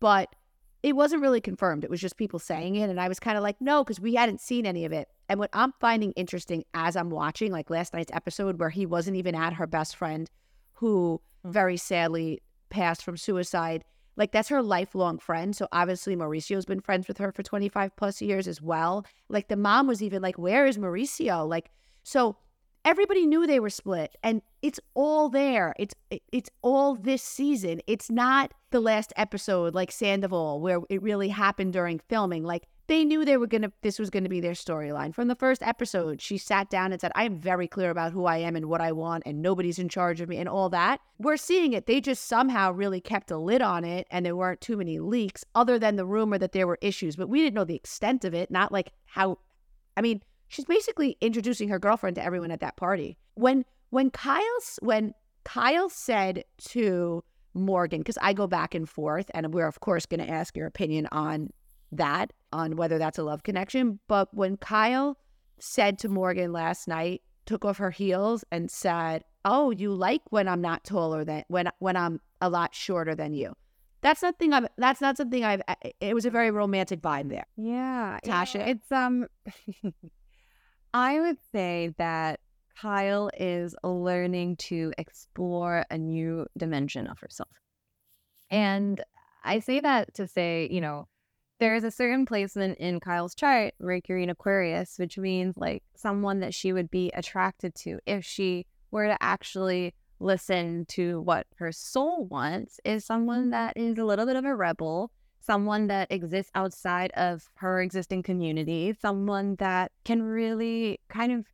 but 0.00 0.34
it 0.82 0.96
wasn't 0.96 1.22
really 1.22 1.40
confirmed. 1.40 1.84
It 1.84 1.90
was 1.90 2.00
just 2.00 2.16
people 2.16 2.38
saying 2.38 2.76
it. 2.76 2.88
And 2.88 3.00
I 3.00 3.08
was 3.08 3.20
kind 3.20 3.36
of 3.36 3.42
like, 3.42 3.60
no, 3.60 3.84
because 3.84 4.00
we 4.00 4.14
hadn't 4.14 4.40
seen 4.40 4.64
any 4.64 4.84
of 4.84 4.92
it. 4.92 5.08
And 5.28 5.38
what 5.38 5.50
I'm 5.52 5.72
finding 5.80 6.12
interesting 6.12 6.64
as 6.74 6.96
I'm 6.96 7.10
watching, 7.10 7.52
like 7.52 7.70
last 7.70 7.92
night's 7.92 8.12
episode 8.14 8.58
where 8.58 8.70
he 8.70 8.86
wasn't 8.86 9.16
even 9.16 9.34
at 9.34 9.52
her 9.54 9.66
best 9.66 9.96
friend, 9.96 10.30
who 10.72 11.20
mm. 11.44 11.52
very 11.52 11.76
sadly 11.76 12.40
passed 12.70 13.04
from 13.04 13.16
suicide. 13.16 13.84
Like 14.16 14.32
that's 14.32 14.48
her 14.48 14.62
lifelong 14.62 15.18
friend. 15.18 15.54
So 15.54 15.68
obviously 15.70 16.16
Mauricio's 16.16 16.64
been 16.64 16.80
friends 16.80 17.08
with 17.08 17.18
her 17.18 17.30
for 17.30 17.42
25 17.42 17.94
plus 17.96 18.22
years 18.22 18.48
as 18.48 18.62
well. 18.62 19.04
Like 19.28 19.48
the 19.48 19.56
mom 19.56 19.86
was 19.86 20.02
even 20.02 20.22
like, 20.22 20.38
Where 20.38 20.66
is 20.66 20.78
Mauricio? 20.78 21.46
Like, 21.46 21.70
so 22.02 22.36
everybody 22.84 23.26
knew 23.26 23.46
they 23.46 23.60
were 23.60 23.70
split 23.70 24.16
and 24.22 24.42
it's 24.62 24.80
all 24.94 25.28
there. 25.28 25.74
It's 25.78 25.94
it's 26.32 26.50
all 26.62 26.94
this 26.94 27.22
season. 27.22 27.80
It's 27.86 28.10
not 28.10 28.52
the 28.70 28.80
last 28.80 29.12
episode 29.16 29.74
like 29.74 29.92
Sandoval 29.92 30.60
where 30.60 30.80
it 30.88 31.02
really 31.02 31.28
happened 31.28 31.72
during 31.72 32.00
filming. 32.08 32.44
Like 32.44 32.66
they 32.86 33.04
knew 33.04 33.24
they 33.24 33.36
were 33.36 33.46
gonna 33.46 33.72
this 33.82 33.98
was 33.98 34.10
gonna 34.10 34.28
be 34.28 34.40
their 34.40 34.52
storyline. 34.52 35.14
From 35.14 35.28
the 35.28 35.36
first 35.36 35.62
episode, 35.62 36.20
she 36.20 36.36
sat 36.38 36.68
down 36.70 36.92
and 36.92 37.00
said, 37.00 37.12
I 37.14 37.24
am 37.24 37.36
very 37.36 37.68
clear 37.68 37.90
about 37.90 38.12
who 38.12 38.26
I 38.26 38.38
am 38.38 38.56
and 38.56 38.66
what 38.66 38.80
I 38.80 38.92
want, 38.92 39.22
and 39.26 39.40
nobody's 39.40 39.78
in 39.78 39.88
charge 39.88 40.20
of 40.20 40.28
me 40.28 40.38
and 40.38 40.48
all 40.48 40.68
that. 40.70 41.00
We're 41.18 41.36
seeing 41.36 41.72
it. 41.72 41.86
They 41.86 42.00
just 42.00 42.26
somehow 42.26 42.72
really 42.72 43.00
kept 43.00 43.30
a 43.30 43.38
lid 43.38 43.62
on 43.62 43.84
it 43.84 44.06
and 44.10 44.26
there 44.26 44.36
weren't 44.36 44.60
too 44.60 44.76
many 44.76 44.98
leaks, 44.98 45.44
other 45.54 45.78
than 45.78 45.96
the 45.96 46.06
rumor 46.06 46.38
that 46.38 46.52
there 46.52 46.66
were 46.66 46.78
issues. 46.80 47.16
But 47.16 47.28
we 47.28 47.40
didn't 47.42 47.54
know 47.54 47.64
the 47.64 47.76
extent 47.76 48.24
of 48.24 48.34
it, 48.34 48.50
not 48.50 48.72
like 48.72 48.92
how 49.06 49.38
I 49.96 50.02
mean, 50.02 50.22
she's 50.50 50.66
basically 50.66 51.16
introducing 51.20 51.68
her 51.70 51.78
girlfriend 51.78 52.16
to 52.16 52.22
everyone 52.22 52.50
at 52.50 52.60
that 52.60 52.76
party. 52.76 53.16
When 53.34 53.64
when 53.88 54.10
Kyle's 54.10 54.78
when 54.82 55.14
Kyle 55.44 55.88
said 55.88 56.44
to 56.68 57.24
Morgan, 57.54 58.00
because 58.00 58.18
I 58.20 58.34
go 58.34 58.46
back 58.46 58.74
and 58.74 58.88
forth, 58.88 59.30
and 59.32 59.54
we're 59.54 59.66
of 59.66 59.80
course 59.80 60.04
going 60.04 60.20
to 60.20 60.30
ask 60.30 60.56
your 60.56 60.66
opinion 60.66 61.08
on 61.10 61.50
that, 61.92 62.32
on 62.52 62.76
whether 62.76 62.98
that's 62.98 63.18
a 63.18 63.22
love 63.22 63.42
connection. 63.42 63.98
But 64.06 64.28
when 64.34 64.58
Kyle 64.58 65.16
said 65.58 65.98
to 66.00 66.08
Morgan 66.08 66.52
last 66.52 66.86
night, 66.86 67.22
took 67.46 67.64
off 67.64 67.78
her 67.78 67.90
heels 67.90 68.44
and 68.52 68.70
said, 68.70 69.24
"Oh, 69.44 69.70
you 69.70 69.94
like 69.94 70.22
when 70.30 70.46
I'm 70.46 70.60
not 70.60 70.84
taller 70.84 71.24
than 71.24 71.44
when 71.48 71.70
when 71.78 71.96
I'm 71.96 72.20
a 72.40 72.50
lot 72.50 72.74
shorter 72.74 73.14
than 73.14 73.32
you." 73.32 73.54
That's 74.02 74.22
nothing. 74.22 74.52
I've. 74.52 74.66
That's 74.78 75.00
not 75.00 75.16
something 75.16 75.44
I've. 75.44 75.62
It 76.00 76.14
was 76.14 76.24
a 76.24 76.30
very 76.30 76.50
romantic 76.50 77.00
vibe 77.02 77.28
there. 77.28 77.46
Yeah, 77.56 78.18
you 78.24 78.30
know, 78.30 78.36
Tasha? 78.36 78.68
it's 78.68 78.90
um 78.92 79.26
I 80.92 81.20
would 81.20 81.38
say 81.52 81.94
that 81.98 82.40
Kyle 82.80 83.30
is 83.38 83.76
learning 83.84 84.56
to 84.56 84.92
explore 84.98 85.84
a 85.90 85.98
new 85.98 86.46
dimension 86.56 87.06
of 87.06 87.18
herself. 87.20 87.50
And 88.50 89.02
I 89.44 89.60
say 89.60 89.80
that 89.80 90.14
to 90.14 90.26
say, 90.26 90.68
you 90.70 90.80
know, 90.80 91.06
there 91.60 91.76
is 91.76 91.84
a 91.84 91.90
certain 91.90 92.24
placement 92.24 92.78
in 92.78 93.00
Kyle's 93.00 93.34
chart, 93.34 93.74
Mercury 93.78 94.22
in 94.22 94.30
Aquarius, 94.30 94.98
which 94.98 95.18
means 95.18 95.56
like 95.56 95.82
someone 95.94 96.40
that 96.40 96.54
she 96.54 96.72
would 96.72 96.90
be 96.90 97.10
attracted 97.14 97.74
to 97.76 97.98
if 98.06 98.24
she 98.24 98.66
were 98.90 99.06
to 99.06 99.22
actually 99.22 99.94
listen 100.18 100.86
to 100.86 101.20
what 101.20 101.46
her 101.56 101.70
soul 101.70 102.24
wants, 102.26 102.80
is 102.84 103.04
someone 103.04 103.42
mm-hmm. 103.42 103.50
that 103.50 103.76
is 103.76 103.98
a 103.98 104.04
little 104.04 104.26
bit 104.26 104.36
of 104.36 104.44
a 104.44 104.54
rebel, 104.54 105.10
someone 105.40 105.86
that 105.88 106.10
exists 106.12 106.50
outside 106.54 107.10
of 107.12 107.48
her 107.54 107.80
existing 107.80 108.22
community, 108.22 108.94
someone 109.00 109.56
that 109.56 109.90
can 110.04 110.22
really 110.22 111.00
kind 111.08 111.32
of, 111.32 111.46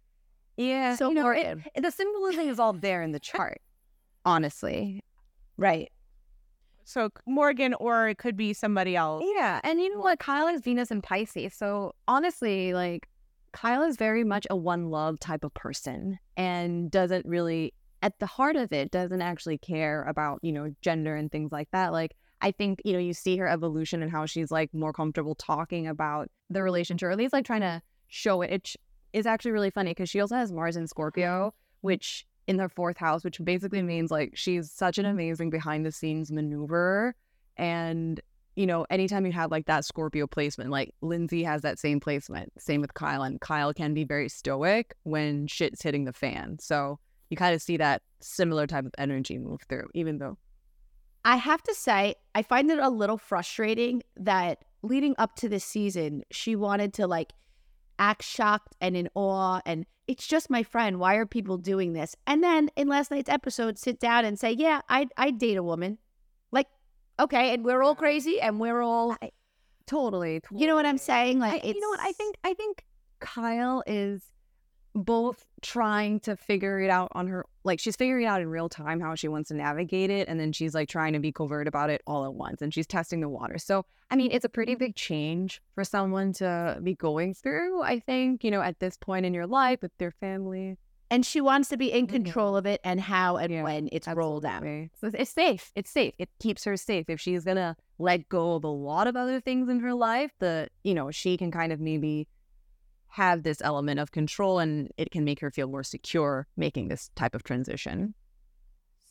yeah, 0.56 0.96
So 0.96 1.08
you 1.08 1.14
know, 1.14 1.30
it- 1.30 1.46
important. 1.46 1.84
the 1.84 1.90
symbolism 1.90 2.48
is 2.48 2.58
all 2.58 2.72
there 2.72 3.02
in 3.02 3.12
the 3.12 3.20
chart, 3.30 3.60
honestly. 4.24 5.02
Right. 5.56 5.90
So 6.84 7.10
Morgan, 7.26 7.74
or 7.74 8.08
it 8.08 8.18
could 8.18 8.36
be 8.36 8.52
somebody 8.52 8.94
else. 8.94 9.24
Yeah, 9.36 9.60
and 9.64 9.80
you 9.80 9.92
know 9.92 10.00
what? 10.00 10.18
Kyle 10.20 10.46
is 10.46 10.60
Venus 10.60 10.90
and 10.90 11.02
Pisces, 11.02 11.52
so 11.54 11.94
honestly, 12.06 12.74
like 12.74 13.08
Kyle 13.52 13.82
is 13.82 13.96
very 13.96 14.22
much 14.22 14.46
a 14.50 14.56
one 14.56 14.90
love 14.90 15.18
type 15.18 15.42
of 15.42 15.52
person, 15.54 16.18
and 16.36 16.88
doesn't 16.90 17.26
really, 17.26 17.72
at 18.02 18.16
the 18.20 18.26
heart 18.26 18.54
of 18.54 18.72
it, 18.72 18.92
doesn't 18.92 19.20
actually 19.22 19.58
care 19.58 20.04
about 20.04 20.38
you 20.42 20.52
know 20.52 20.72
gender 20.80 21.16
and 21.16 21.32
things 21.32 21.50
like 21.50 21.68
that. 21.72 21.90
Like 21.92 22.14
I 22.40 22.50
think 22.50 22.82
you 22.84 22.92
know 22.92 22.98
you 22.98 23.14
see 23.14 23.36
her 23.38 23.48
evolution 23.48 24.02
and 24.02 24.10
how 24.10 24.26
she's 24.26 24.50
like 24.50 24.72
more 24.74 24.92
comfortable 24.92 25.34
talking 25.34 25.86
about 25.86 26.30
the 26.50 26.62
relationship, 26.62 27.06
or 27.06 27.10
at 27.10 27.18
least 27.18 27.32
like 27.32 27.46
trying 27.46 27.62
to 27.62 27.82
show 28.08 28.42
it. 28.42 28.50
It 28.50 28.76
is 29.12 29.26
actually 29.26 29.52
really 29.52 29.70
funny 29.70 29.90
because 29.90 30.10
she 30.10 30.20
also 30.20 30.36
has 30.36 30.52
Mars 30.52 30.76
in 30.76 30.86
Scorpio, 30.86 31.54
which 31.80 32.26
in 32.46 32.58
her 32.58 32.68
fourth 32.68 32.96
house, 32.96 33.24
which 33.24 33.42
basically 33.42 33.82
means 33.82 34.10
like 34.10 34.32
she's 34.34 34.70
such 34.70 34.98
an 34.98 35.06
amazing 35.06 35.50
behind 35.50 35.84
the 35.84 35.92
scenes 35.92 36.30
maneuverer. 36.30 37.12
And, 37.56 38.20
you 38.54 38.66
know, 38.66 38.86
anytime 38.90 39.26
you 39.26 39.32
have 39.32 39.50
like 39.50 39.66
that 39.66 39.84
Scorpio 39.84 40.26
placement, 40.26 40.70
like 40.70 40.94
Lindsay 41.00 41.42
has 41.42 41.62
that 41.62 41.78
same 41.78 42.00
placement. 42.00 42.52
Same 42.58 42.80
with 42.80 42.94
Kyle. 42.94 43.22
And 43.22 43.40
Kyle 43.40 43.72
can 43.74 43.94
be 43.94 44.04
very 44.04 44.28
stoic 44.28 44.94
when 45.02 45.46
shit's 45.46 45.82
hitting 45.82 46.04
the 46.04 46.12
fan. 46.12 46.58
So 46.60 46.98
you 47.30 47.36
kind 47.36 47.54
of 47.54 47.62
see 47.62 47.76
that 47.78 48.02
similar 48.20 48.66
type 48.66 48.84
of 48.84 48.94
energy 48.98 49.38
move 49.38 49.62
through, 49.68 49.88
even 49.94 50.18
though 50.18 50.38
I 51.26 51.36
have 51.36 51.60
to 51.64 51.74
say, 51.74 52.14
I 52.36 52.42
find 52.42 52.70
it 52.70 52.78
a 52.78 52.88
little 52.88 53.18
frustrating 53.18 54.04
that 54.16 54.64
leading 54.82 55.16
up 55.18 55.34
to 55.36 55.48
this 55.48 55.64
season, 55.64 56.22
she 56.30 56.54
wanted 56.54 56.94
to 56.94 57.08
like 57.08 57.32
act 57.98 58.22
shocked 58.22 58.76
and 58.80 58.96
in 58.96 59.08
awe 59.14 59.60
and 59.66 59.86
it's 60.06 60.24
just 60.24 60.48
my 60.50 60.62
friend. 60.62 61.00
Why 61.00 61.16
are 61.16 61.26
people 61.26 61.58
doing 61.58 61.94
this? 61.94 62.14
And 62.28 62.44
then 62.44 62.70
in 62.76 62.86
last 62.86 63.10
night's 63.10 63.28
episode, 63.28 63.76
sit 63.76 63.98
down 63.98 64.24
and 64.24 64.38
say, 64.38 64.52
Yeah, 64.52 64.82
I'd, 64.88 65.08
I'd 65.16 65.38
date 65.38 65.56
a 65.56 65.64
woman. 65.64 65.98
Like, 66.52 66.68
okay, 67.18 67.52
and 67.52 67.64
we're 67.64 67.82
all 67.82 67.96
crazy 67.96 68.40
and 68.40 68.60
we're 68.60 68.80
all, 68.80 69.16
totally, 69.88 70.40
you 70.52 70.68
know 70.68 70.76
what 70.76 70.86
I'm 70.86 70.96
saying? 70.96 71.40
Like, 71.40 71.64
I, 71.64 71.66
you 71.66 71.80
know 71.80 71.88
what? 71.88 72.00
I 72.00 72.12
think 72.12 72.36
I 72.44 72.54
think 72.54 72.84
Kyle 73.18 73.82
is 73.84 74.22
both 74.96 75.44
trying 75.62 76.18
to 76.20 76.36
figure 76.36 76.80
it 76.80 76.90
out 76.90 77.08
on 77.12 77.26
her 77.28 77.44
like 77.64 77.78
she's 77.80 77.96
figuring 77.96 78.24
out 78.26 78.40
in 78.40 78.48
real 78.48 78.68
time 78.68 79.00
how 79.00 79.14
she 79.14 79.28
wants 79.28 79.48
to 79.48 79.54
navigate 79.54 80.10
it 80.10 80.28
and 80.28 80.38
then 80.40 80.52
she's 80.52 80.74
like 80.74 80.88
trying 80.88 81.12
to 81.12 81.18
be 81.18 81.32
covert 81.32 81.66
about 81.68 81.90
it 81.90 82.00
all 82.06 82.24
at 82.24 82.34
once 82.34 82.62
and 82.62 82.72
she's 82.72 82.86
testing 82.86 83.20
the 83.20 83.28
water. 83.28 83.58
So, 83.58 83.84
I 84.10 84.16
mean, 84.16 84.30
it's 84.32 84.44
a 84.44 84.48
pretty 84.48 84.74
big 84.74 84.94
change 84.96 85.60
for 85.74 85.82
someone 85.84 86.32
to 86.34 86.78
be 86.82 86.94
going 86.94 87.34
through, 87.34 87.82
I 87.82 87.98
think, 88.00 88.42
you 88.44 88.50
know, 88.50 88.62
at 88.62 88.78
this 88.80 88.96
point 88.96 89.26
in 89.26 89.34
your 89.34 89.46
life 89.46 89.80
with 89.82 89.92
their 89.98 90.10
family. 90.12 90.76
and 91.08 91.24
she 91.24 91.40
wants 91.40 91.68
to 91.68 91.76
be 91.76 91.92
in 91.92 92.08
Mhm. 92.08 92.10
control 92.10 92.56
of 92.56 92.66
it 92.66 92.80
and 92.82 93.00
how 93.00 93.36
and 93.36 93.52
Yeah, 93.52 93.62
when 93.62 93.88
it's 93.92 94.08
rolled 94.08 94.44
out. 94.44 94.64
So 95.00 95.08
it's 95.14 95.30
safe. 95.30 95.70
It's 95.76 95.88
safe. 95.88 96.14
It 96.18 96.28
keeps 96.40 96.64
her 96.64 96.76
safe. 96.76 97.08
If 97.08 97.20
she's 97.20 97.44
gonna 97.44 97.76
let 98.00 98.28
go 98.28 98.54
of 98.56 98.64
a 98.64 98.68
lot 98.68 99.06
of 99.06 99.14
other 99.14 99.40
things 99.40 99.68
in 99.68 99.78
her 99.80 99.94
life, 99.94 100.32
that 100.40 100.72
you 100.82 100.94
know 100.94 101.12
she 101.12 101.36
can 101.36 101.52
kind 101.52 101.72
of 101.72 101.78
maybe 101.78 102.26
have 103.16 103.44
this 103.44 103.62
element 103.62 103.98
of 103.98 104.12
control, 104.12 104.58
and 104.58 104.90
it 104.98 105.10
can 105.10 105.24
make 105.24 105.40
her 105.40 105.50
feel 105.50 105.68
more 105.68 105.82
secure 105.82 106.46
making 106.54 106.88
this 106.88 107.08
type 107.16 107.34
of 107.34 107.42
transition. 107.42 108.12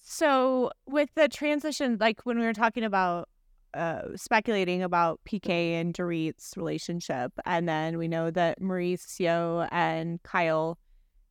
So 0.04 0.70
with 0.86 1.10
the 1.16 1.28
transition, 1.28 1.98
like 2.00 2.22
when 2.24 2.38
we 2.38 2.46
were 2.46 2.54
talking 2.54 2.84
about 2.84 3.28
uh, 3.74 4.04
speculating 4.16 4.84
about 4.84 5.20
PK 5.26 5.74
and 5.74 5.92
Dorit's 5.92 6.56
relationship, 6.56 7.32
and 7.46 7.68
then 7.68 7.98
we 7.98 8.08
know 8.08 8.30
that 8.30 8.62
Mauricio 8.62 9.68
and 9.72 10.22
Kyle, 10.22 10.78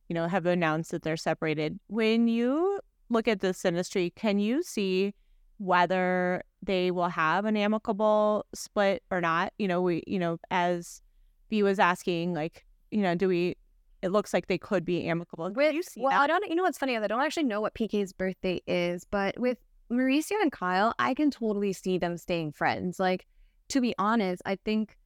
you 0.09 0.13
know, 0.13 0.27
have 0.27 0.45
announced 0.45 0.91
that 0.91 1.03
they're 1.03 1.15
separated. 1.15 1.79
When 1.87 2.27
you 2.27 2.81
look 3.09 3.29
at 3.29 3.39
this 3.39 3.63
industry, 3.63 4.11
can 4.17 4.37
you 4.37 4.63
see 4.63 5.13
whether 5.59 6.43
they 6.61 6.91
will 6.91 7.07
have 7.07 7.45
an 7.45 7.55
amicable 7.55 8.45
split 8.53 9.01
or 9.09 9.21
not? 9.21 9.53
You 9.57 9.69
know, 9.69 9.81
we, 9.81 10.03
you 10.05 10.19
know, 10.19 10.39
as 10.51 11.01
V 11.49 11.63
was 11.63 11.79
asking, 11.79 12.33
like, 12.33 12.64
you 12.91 13.01
know, 13.01 13.15
do 13.15 13.27
we? 13.27 13.55
It 14.01 14.09
looks 14.09 14.33
like 14.33 14.47
they 14.47 14.57
could 14.57 14.85
be 14.85 15.07
amicable. 15.07 15.49
Do 15.49 15.61
you 15.61 15.81
see 15.81 16.01
well, 16.01 16.11
that? 16.11 16.21
I 16.21 16.27
don't. 16.27 16.47
You 16.47 16.55
know 16.55 16.63
what's 16.63 16.77
funny? 16.77 16.95
I 16.97 17.07
don't 17.07 17.21
actually 17.21 17.43
know 17.43 17.61
what 17.61 17.73
PK's 17.73 18.13
birthday 18.13 18.61
is, 18.67 19.03
but 19.03 19.39
with 19.39 19.57
Mauricio 19.91 20.41
and 20.41 20.51
Kyle, 20.51 20.93
I 20.99 21.13
can 21.13 21.31
totally 21.31 21.73
see 21.73 21.97
them 21.97 22.17
staying 22.17 22.51
friends. 22.51 22.99
Like, 22.99 23.25
to 23.69 23.81
be 23.81 23.95
honest, 23.97 24.41
I 24.45 24.57
think 24.63 24.97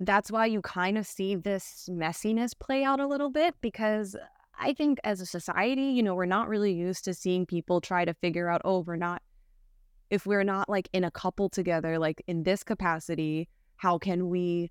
that's 0.00 0.30
why 0.30 0.46
you 0.46 0.60
kind 0.60 0.98
of 0.98 1.06
see 1.06 1.34
this 1.34 1.88
messiness 1.90 2.58
play 2.58 2.84
out 2.84 3.00
a 3.00 3.06
little 3.06 3.30
bit 3.30 3.54
because 3.60 4.16
I 4.58 4.74
think 4.74 4.98
as 5.04 5.20
a 5.20 5.26
society, 5.26 5.84
you 5.84 6.02
know, 6.02 6.14
we're 6.14 6.26
not 6.26 6.48
really 6.48 6.72
used 6.72 7.04
to 7.04 7.14
seeing 7.14 7.46
people 7.46 7.80
try 7.80 8.04
to 8.04 8.14
figure 8.14 8.48
out, 8.48 8.62
oh, 8.64 8.80
we're 8.80 8.96
not, 8.96 9.22
if 10.10 10.26
we're 10.26 10.44
not 10.44 10.68
like 10.68 10.88
in 10.92 11.04
a 11.04 11.10
couple 11.10 11.48
together, 11.48 11.98
like 11.98 12.22
in 12.26 12.42
this 12.42 12.62
capacity, 12.62 13.48
how 13.76 13.98
can 13.98 14.28
we 14.28 14.70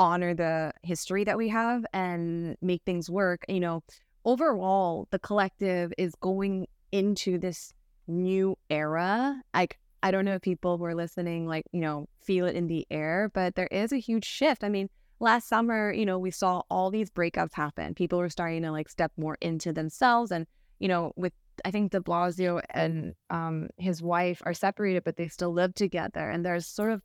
honor 0.00 0.34
the 0.34 0.72
history 0.82 1.22
that 1.22 1.38
we 1.38 1.48
have 1.48 1.84
and 1.92 2.56
make 2.60 2.82
things 2.84 3.08
work? 3.08 3.44
You 3.48 3.60
know, 3.60 3.84
overall, 4.24 5.06
the 5.12 5.20
collective 5.20 5.92
is 5.96 6.14
going 6.16 6.66
into 6.90 7.38
this 7.38 7.72
new 8.08 8.56
era. 8.68 9.40
Like, 9.54 9.78
I 10.02 10.10
don't 10.10 10.24
know 10.24 10.34
if 10.34 10.42
people 10.42 10.78
who 10.78 10.84
are 10.84 10.94
listening, 10.94 11.46
like, 11.46 11.66
you 11.72 11.80
know, 11.80 12.08
feel 12.24 12.46
it 12.46 12.56
in 12.56 12.66
the 12.66 12.86
air, 12.90 13.30
but 13.32 13.54
there 13.54 13.68
is 13.70 13.92
a 13.92 13.98
huge 13.98 14.24
shift. 14.24 14.64
I 14.64 14.68
mean, 14.70 14.88
last 15.20 15.46
summer, 15.48 15.92
you 15.92 16.06
know, 16.06 16.18
we 16.18 16.30
saw 16.30 16.62
all 16.70 16.90
these 16.90 17.10
breakups 17.10 17.52
happen. 17.52 17.94
People 17.94 18.18
were 18.18 18.30
starting 18.30 18.62
to 18.62 18.72
like 18.72 18.88
step 18.88 19.12
more 19.16 19.36
into 19.40 19.72
themselves. 19.72 20.32
And, 20.32 20.46
you 20.78 20.88
know, 20.88 21.12
with 21.16 21.34
I 21.64 21.70
think 21.70 21.92
de 21.92 22.00
Blasio 22.00 22.62
and 22.70 23.14
um, 23.28 23.68
his 23.76 24.02
wife 24.02 24.40
are 24.46 24.54
separated, 24.54 25.04
but 25.04 25.16
they 25.16 25.28
still 25.28 25.52
live 25.52 25.74
together. 25.74 26.30
And 26.30 26.44
there's 26.44 26.66
sort 26.66 26.90
of 26.90 27.02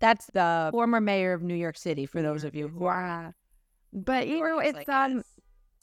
That's 0.00 0.26
the 0.32 0.68
former 0.72 1.00
mayor 1.00 1.32
of 1.32 1.42
New 1.42 1.54
York 1.54 1.76
City, 1.76 2.06
for 2.06 2.22
those 2.22 2.44
of 2.44 2.54
you 2.54 2.68
who 2.68 2.86
are. 2.86 3.34
But 3.92 4.28
you 4.28 4.40
know, 4.40 4.58
it's 4.58 4.88
I 4.88 5.04
um 5.04 5.22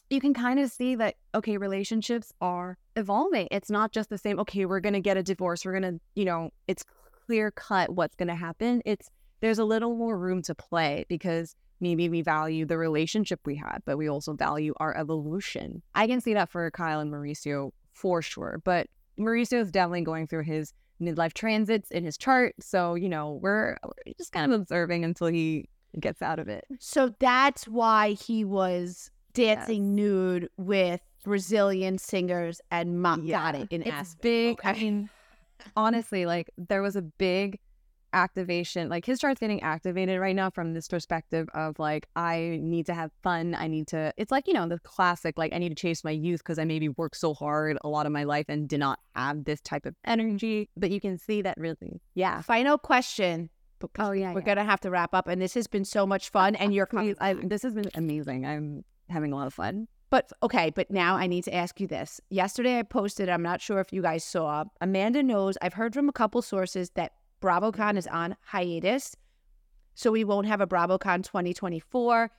you 0.09 0.19
can 0.19 0.33
kind 0.33 0.59
of 0.59 0.69
see 0.69 0.95
that 0.95 1.15
okay, 1.33 1.57
relationships 1.57 2.33
are 2.41 2.77
evolving. 2.95 3.47
It's 3.49 3.69
not 3.69 3.93
just 3.93 4.09
the 4.09 4.17
same, 4.17 4.39
okay, 4.39 4.65
we're 4.65 4.81
gonna 4.81 4.99
get 4.99 5.17
a 5.17 5.23
divorce, 5.23 5.65
we're 5.65 5.73
gonna, 5.73 5.99
you 6.15 6.25
know, 6.25 6.51
it's 6.67 6.83
clear 7.25 7.51
cut 7.51 7.93
what's 7.95 8.15
gonna 8.15 8.35
happen. 8.35 8.81
It's 8.85 9.09
there's 9.39 9.59
a 9.59 9.65
little 9.65 9.95
more 9.95 10.17
room 10.17 10.41
to 10.43 10.53
play 10.53 11.05
because 11.07 11.55
maybe 11.79 12.09
we 12.09 12.21
value 12.21 12.65
the 12.65 12.77
relationship 12.77 13.39
we 13.45 13.55
had, 13.55 13.79
but 13.85 13.97
we 13.97 14.07
also 14.07 14.33
value 14.33 14.73
our 14.77 14.95
evolution. 14.95 15.81
I 15.95 16.07
can 16.07 16.21
see 16.21 16.33
that 16.33 16.49
for 16.49 16.69
Kyle 16.71 16.99
and 16.99 17.11
Mauricio 17.11 17.71
for 17.93 18.21
sure. 18.21 18.61
But 18.63 18.87
Mauricio 19.19 19.59
is 19.61 19.71
definitely 19.71 20.01
going 20.01 20.27
through 20.27 20.43
his 20.43 20.73
midlife 21.01 21.33
transits 21.33 21.91
in 21.91 22.03
his 22.03 22.17
chart. 22.17 22.55
So, 22.59 22.95
you 22.95 23.09
know, 23.09 23.39
we're, 23.41 23.77
just 24.17 24.31
kind 24.31 24.51
of 24.51 24.61
observing 24.61 25.03
until 25.03 25.27
he 25.27 25.67
gets 25.99 26.21
out 26.21 26.39
of 26.39 26.47
it. 26.47 26.65
So 26.79 27.13
that's 27.19 27.67
why 27.67 28.11
he 28.11 28.45
was 28.45 29.11
dancing 29.33 29.95
nude 29.95 30.49
with 30.57 31.01
Brazilian 31.23 31.97
singers 31.97 32.61
and 32.71 33.01
Mock 33.01 33.25
got 33.27 33.55
it 33.55 33.67
in 33.71 33.81
it's 33.81 33.91
Aspen. 33.91 34.19
big. 34.21 34.59
I 34.63 34.73
mean, 34.73 35.09
honestly, 35.75 36.25
like 36.25 36.49
there 36.57 36.81
was 36.81 36.95
a 36.95 37.01
big 37.01 37.59
activation. 38.13 38.89
Like 38.89 39.05
his 39.05 39.19
chart's 39.19 39.39
getting 39.39 39.61
activated 39.61 40.19
right 40.19 40.35
now 40.35 40.49
from 40.49 40.73
this 40.73 40.87
perspective 40.87 41.47
of 41.53 41.79
like 41.79 42.07
I 42.15 42.59
need 42.61 42.85
to 42.87 42.93
have 42.93 43.11
fun. 43.23 43.55
I 43.55 43.67
need 43.67 43.87
to. 43.89 44.13
It's 44.17 44.31
like 44.31 44.47
you 44.47 44.53
know 44.53 44.67
the 44.67 44.79
classic 44.79 45.37
like 45.37 45.53
I 45.53 45.57
need 45.57 45.69
to 45.69 45.75
chase 45.75 46.03
my 46.03 46.11
youth 46.11 46.39
because 46.39 46.59
I 46.59 46.65
maybe 46.65 46.89
worked 46.89 47.17
so 47.17 47.33
hard 47.33 47.77
a 47.83 47.89
lot 47.89 48.05
of 48.05 48.11
my 48.11 48.23
life 48.23 48.45
and 48.49 48.67
did 48.67 48.79
not 48.79 48.99
have 49.15 49.43
this 49.43 49.61
type 49.61 49.85
of 49.85 49.95
energy. 50.05 50.69
But 50.77 50.91
you 50.91 50.99
can 50.99 51.17
see 51.17 51.41
that 51.41 51.57
really, 51.57 52.01
yeah. 52.15 52.41
Final 52.41 52.77
question. 52.77 53.49
Oh 53.97 54.11
yeah, 54.11 54.33
We're 54.33 54.41
yeah. 54.41 54.45
gonna 54.45 54.63
have 54.63 54.79
to 54.81 54.91
wrap 54.91 55.13
up, 55.13 55.27
and 55.27 55.41
this 55.41 55.55
has 55.55 55.67
been 55.67 55.85
so 55.85 56.05
much 56.05 56.29
fun. 56.29 56.55
And 56.55 56.73
you're 56.73 56.87
I, 57.19 57.33
this 57.33 57.63
has 57.63 57.73
been 57.73 57.89
amazing. 57.95 58.45
I'm 58.45 58.83
having 59.09 59.33
a 59.33 59.35
lot 59.35 59.47
of 59.47 59.53
fun. 59.53 59.87
But 60.11 60.29
okay, 60.43 60.71
but 60.75 60.91
now 60.91 61.15
I 61.15 61.25
need 61.25 61.45
to 61.45 61.55
ask 61.55 61.79
you 61.79 61.87
this. 61.87 62.19
Yesterday 62.29 62.77
I 62.77 62.83
posted, 62.83 63.29
I'm 63.29 63.41
not 63.41 63.61
sure 63.61 63.79
if 63.79 63.93
you 63.93 64.01
guys 64.01 64.25
saw, 64.25 64.65
Amanda 64.81 65.23
knows, 65.23 65.57
I've 65.61 65.73
heard 65.73 65.93
from 65.93 66.09
a 66.09 66.11
couple 66.11 66.41
sources 66.41 66.89
that 66.95 67.13
BravoCon 67.41 67.97
is 67.97 68.07
on 68.07 68.35
hiatus. 68.43 69.15
So 69.93 70.11
we 70.11 70.23
won't 70.23 70.47
have 70.47 70.61
a 70.61 70.67
BravoCon 70.67 71.23
2024. 71.23 72.31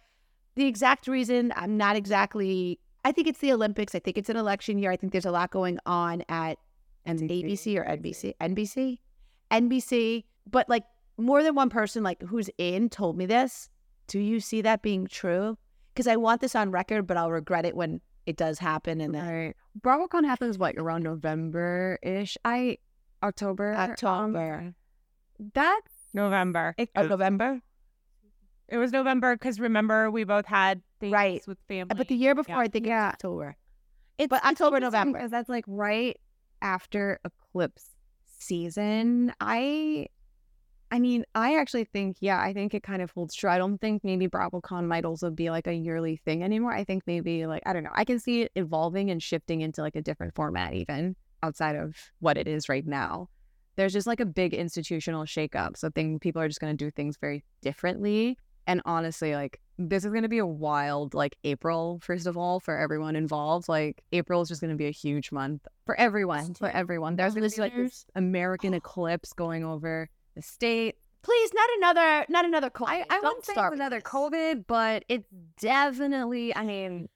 The 0.55 0.67
exact 0.67 1.07
reason, 1.07 1.53
I'm 1.57 1.77
not 1.77 1.97
exactly 1.97 2.79
I 3.05 3.13
think 3.13 3.27
it's 3.27 3.41
the 3.41 3.53
Olympics. 3.53 3.95
I 3.95 3.99
think 3.99 4.17
it's 4.17 4.29
an 4.29 4.37
election 4.37 4.79
year. 4.79 4.91
I 4.91 4.97
think 4.97 5.13
there's 5.13 5.27
a 5.27 5.33
lot 5.33 5.51
going 5.51 5.79
on 5.87 6.23
at 6.29 6.59
ABC 7.07 7.77
or 7.77 7.85
NBC, 7.85 8.35
NBC, 8.41 8.99
NBC. 9.51 10.25
But 10.49 10.69
like 10.69 10.85
more 11.19 11.43
than 11.43 11.55
one 11.55 11.69
person, 11.69 12.03
like 12.03 12.23
who's 12.23 12.49
in, 12.59 12.89
told 12.89 13.17
me 13.17 13.27
this. 13.27 13.69
Do 14.07 14.19
you 14.19 14.41
see 14.41 14.63
that 14.63 14.83
being 14.83 15.07
true? 15.07 15.59
Because 15.93 16.07
I 16.07 16.17
want 16.17 16.41
this 16.41 16.55
on 16.55 16.71
record, 16.71 17.07
but 17.07 17.17
I'll 17.17 17.31
regret 17.31 17.67
it 17.67 17.77
when 17.77 18.01
it 18.27 18.37
does 18.37 18.59
happen. 18.59 19.01
And 19.01 19.15
then 19.15 19.27
Right. 19.27 19.57
BravoCon 19.81 20.25
happens 20.25 20.59
what 20.59 20.77
around 20.77 21.03
November 21.03 21.99
ish. 22.03 22.39
I 22.45 22.79
October. 23.23 23.75
um, 23.75 24.75
October, 25.47 25.51
that 25.55 25.81
November. 26.15 26.75
it, 26.79 26.91
oh, 26.97 27.07
November. 27.07 27.61
It 28.69 28.79
was 28.79 28.93
November 28.93 29.35
because 29.37 29.61
remember 29.61 30.11
we 30.11 30.25
both 30.25 30.47
had 30.47 30.83
things 31.01 31.13
Right. 31.13 31.43
with 31.47 31.59
family. 31.69 31.95
But 31.95 32.09
the 32.09 32.15
year 32.15 32.35
before, 32.35 32.57
Yeah. 32.57 32.63
I 32.63 32.69
think 32.69 32.87
Yeah. 32.87 33.09
it's 33.09 33.15
October. 33.17 33.57
it's 34.19 34.29
But 34.29 34.45
October, 34.45 34.81
November. 34.81 35.19
because 35.19 35.31
that's 35.31 35.49
like 35.49 35.65
right 35.67 36.19
after 36.63 37.19
eclipse 37.25 37.91
season. 38.25 39.33
I, 39.41 40.07
I 40.91 40.99
mean, 41.01 41.25
I 41.35 41.57
actually 41.59 41.85
think 41.85 42.17
yeah, 42.21 42.41
I 42.41 42.53
think 42.53 42.73
it 42.75 42.83
kind 42.83 43.03
of 43.03 43.11
holds 43.11 43.35
true. 43.35 43.51
I 43.51 43.59
don't 43.59 43.79
think 43.79 44.05
maybe 44.05 44.29
BravoCon 44.29 44.87
might 44.87 45.05
also 45.05 45.31
be 45.31 45.51
like 45.51 45.67
a 45.67 45.73
yearly 45.75 46.17
thing 46.17 46.43
anymore. 46.43 46.73
I 46.73 46.85
think 46.85 47.03
maybe 47.07 47.47
like 47.47 47.63
I 47.67 47.73
don't 47.73 47.83
know. 47.85 47.91
I 47.95 48.05
can 48.05 48.19
see 48.19 48.43
it 48.43 48.53
evolving 48.57 49.11
and 49.11 49.23
shifting 49.23 49.61
into 49.63 49.81
like 49.83 49.97
a 49.97 50.03
different 50.03 50.35
format 50.35 50.75
even 50.75 51.17
outside 51.43 51.77
of 51.77 51.95
what 52.21 52.37
it 52.39 52.47
is 52.47 52.69
right 52.69 52.87
now. 52.87 53.29
There's 53.77 53.93
just 53.93 54.07
like 54.07 54.21
a 54.21 54.27
big 54.27 54.55
institutional 54.55 55.25
shakeup. 55.25 55.77
So 55.77 55.91
think 55.91 56.21
people 56.21 56.43
are 56.43 56.49
just 56.49 56.61
going 56.61 56.77
to 56.77 56.85
do 56.85 56.91
things 56.91 57.17
very 57.21 57.43
differently. 57.63 58.37
And 58.67 58.81
honestly, 58.85 59.35
like 59.35 59.61
this 59.79 60.05
is 60.05 60.11
going 60.11 60.23
to 60.23 60.29
be 60.29 60.39
a 60.39 60.47
wild 60.47 61.15
like 61.15 61.37
April 61.45 61.99
first 62.03 62.27
of 62.27 62.37
all 62.37 62.61
for 62.61 62.79
everyone 62.79 63.17
involved. 63.17 63.69
Like 63.69 64.03
April 64.13 64.41
is 64.43 64.49
just 64.49 64.61
going 64.61 64.71
to 64.71 64.77
be 64.77 64.87
a 64.87 64.93
huge 64.93 65.33
month 65.33 65.67
for 65.87 65.99
everyone. 65.99 66.55
For 66.55 66.69
everyone, 66.69 67.17
there's 67.17 67.35
going 67.35 67.49
to 67.49 67.55
be 67.55 67.63
like 67.63 67.75
this 67.75 68.05
American 68.15 68.75
eclipse 68.75 69.33
going 69.33 69.65
over 69.65 70.09
the 70.35 70.43
state. 70.43 70.97
Please, 71.23 71.51
not 71.55 71.69
another, 71.77 72.27
not 72.29 72.45
another 72.45 72.71
COVID. 72.71 72.89
I, 72.89 73.05
I 73.09 73.21
wouldn't 73.21 73.45
say 73.45 73.55
another 73.57 73.97
this. 73.97 74.05
COVID, 74.05 74.65
but 74.67 75.05
it's 75.09 75.29
definitely. 75.61 76.55
I 76.55 76.65
mean, 76.65 77.09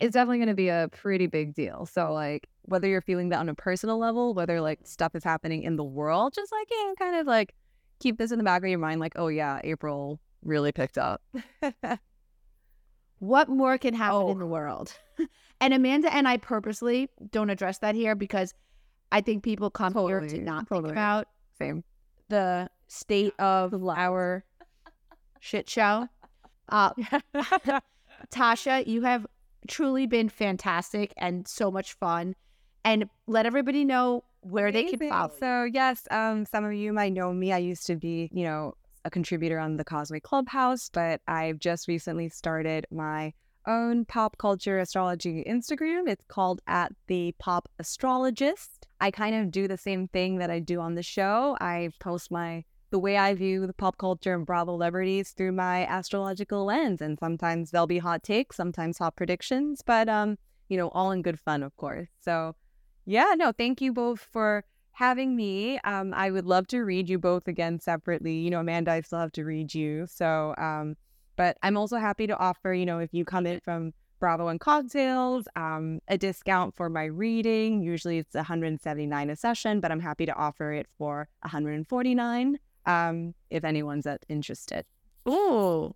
it's 0.00 0.14
definitely 0.14 0.38
going 0.38 0.48
to 0.48 0.54
be 0.54 0.68
a 0.68 0.88
pretty 0.92 1.28
big 1.28 1.54
deal. 1.54 1.86
So 1.86 2.12
like 2.12 2.48
whether 2.62 2.88
you're 2.88 3.00
feeling 3.02 3.28
that 3.30 3.38
on 3.40 3.48
a 3.48 3.54
personal 3.54 3.98
level, 3.98 4.34
whether 4.34 4.60
like 4.60 4.80
stuff 4.84 5.14
is 5.14 5.24
happening 5.24 5.62
in 5.62 5.76
the 5.76 5.84
world, 5.84 6.32
just 6.34 6.52
like 6.52 6.68
yeah, 6.70 6.92
kind 6.98 7.16
of 7.16 7.26
like 7.26 7.54
keep 8.00 8.18
this 8.18 8.32
in 8.32 8.38
the 8.38 8.44
back 8.44 8.62
of 8.62 8.68
your 8.68 8.78
mind. 8.78 9.00
Like 9.00 9.12
oh 9.16 9.28
yeah, 9.28 9.60
April 9.64 10.20
really 10.44 10.72
picked 10.72 10.98
up. 10.98 11.22
What 13.18 13.48
more 13.48 13.78
can 13.78 13.94
happen 13.94 14.16
Oh. 14.16 14.30
in 14.32 14.38
the 14.40 14.46
world? 14.46 14.92
and 15.60 15.72
Amanda 15.72 16.12
and 16.12 16.26
I 16.26 16.38
purposely 16.38 17.08
don't 17.30 17.50
address 17.50 17.78
that 17.78 17.94
here 17.94 18.16
because 18.16 18.52
I 19.12 19.20
think 19.20 19.44
people 19.44 19.70
come 19.70 19.94
here 19.94 20.18
to 20.18 20.26
Totally, 20.26 20.42
not 20.42 20.68
think 20.68 20.88
about 20.88 21.28
Same. 21.56 21.84
the 22.28 22.68
state 22.88 23.32
of 23.38 23.72
our 23.88 24.44
shit 25.40 25.68
show. 25.70 26.08
Uh, 26.68 26.90
Tasha, 28.30 28.86
you 28.86 29.02
have 29.02 29.26
truly 29.68 30.06
been 30.06 30.30
fantastic 30.30 31.12
and 31.18 31.46
so 31.46 31.70
much 31.70 31.92
fun. 31.94 32.34
And 32.84 33.08
let 33.26 33.46
everybody 33.46 33.84
know 33.84 34.24
where 34.40 34.72
they 34.72 34.84
can 34.84 34.94
Amazing. 34.94 35.10
follow. 35.10 35.32
So 35.38 35.64
yes, 35.64 36.06
um, 36.10 36.44
some 36.46 36.64
of 36.64 36.72
you 36.72 36.92
might 36.92 37.12
know 37.12 37.32
me. 37.32 37.52
I 37.52 37.58
used 37.58 37.86
to 37.86 37.96
be, 37.96 38.28
you 38.32 38.44
know, 38.44 38.74
a 39.04 39.10
contributor 39.10 39.58
on 39.58 39.76
the 39.76 39.84
Causeway 39.84 40.20
Clubhouse, 40.20 40.88
but 40.88 41.20
I've 41.26 41.58
just 41.58 41.88
recently 41.88 42.28
started 42.28 42.86
my 42.90 43.32
own 43.66 44.04
pop 44.04 44.38
culture 44.38 44.78
astrology 44.80 45.44
Instagram. 45.48 46.08
It's 46.08 46.24
called 46.28 46.60
at 46.66 46.92
the 47.06 47.34
Pop 47.38 47.68
Astrologist. 47.78 48.86
I 49.00 49.10
kind 49.10 49.34
of 49.36 49.50
do 49.50 49.68
the 49.68 49.78
same 49.78 50.08
thing 50.08 50.38
that 50.38 50.50
I 50.50 50.58
do 50.58 50.80
on 50.80 50.94
the 50.94 51.02
show. 51.02 51.56
I 51.60 51.90
post 52.00 52.30
my 52.30 52.64
the 52.90 52.98
way 52.98 53.16
I 53.16 53.34
view 53.34 53.66
the 53.66 53.72
pop 53.72 53.96
culture 53.96 54.34
and 54.34 54.44
Bravo 54.44 54.74
celebrities 54.74 55.30
through 55.30 55.52
my 55.52 55.86
astrological 55.86 56.66
lens, 56.66 57.00
and 57.00 57.18
sometimes 57.18 57.70
there'll 57.70 57.86
be 57.86 57.98
hot 57.98 58.22
takes, 58.22 58.56
sometimes 58.56 58.98
hot 58.98 59.16
predictions, 59.16 59.80
but 59.84 60.08
um, 60.10 60.36
you 60.68 60.76
know, 60.76 60.88
all 60.90 61.10
in 61.10 61.22
good 61.22 61.40
fun, 61.40 61.62
of 61.62 61.74
course. 61.76 62.08
So 62.20 62.54
yeah, 63.04 63.34
no, 63.36 63.52
thank 63.52 63.80
you 63.80 63.92
both 63.92 64.20
for 64.20 64.64
having 64.92 65.34
me. 65.34 65.78
Um, 65.80 66.12
I 66.14 66.30
would 66.30 66.46
love 66.46 66.66
to 66.68 66.80
read 66.80 67.08
you 67.08 67.18
both 67.18 67.48
again 67.48 67.80
separately. 67.80 68.34
You 68.34 68.50
know, 68.50 68.60
Amanda, 68.60 68.92
I 68.92 69.00
still 69.00 69.18
have 69.18 69.32
to 69.32 69.44
read 69.44 69.74
you. 69.74 70.06
So, 70.06 70.54
um, 70.58 70.96
but 71.36 71.56
I'm 71.62 71.76
also 71.76 71.96
happy 71.96 72.26
to 72.26 72.36
offer, 72.36 72.72
you 72.72 72.86
know, 72.86 72.98
if 72.98 73.12
you 73.12 73.24
come 73.24 73.46
in 73.46 73.60
from 73.60 73.92
Bravo 74.20 74.48
and 74.48 74.60
Cocktails, 74.60 75.48
um, 75.56 75.98
a 76.06 76.16
discount 76.16 76.76
for 76.76 76.88
my 76.88 77.04
reading. 77.06 77.82
Usually 77.82 78.18
it's 78.18 78.34
179 78.34 79.30
a 79.30 79.36
session, 79.36 79.80
but 79.80 79.90
I'm 79.90 79.98
happy 79.98 80.26
to 80.26 80.34
offer 80.34 80.72
it 80.72 80.86
for 80.96 81.28
149 81.40 82.58
um, 82.86 83.34
if 83.50 83.64
anyone's 83.64 84.06
interested. 84.28 84.84
Ooh. 85.28 85.94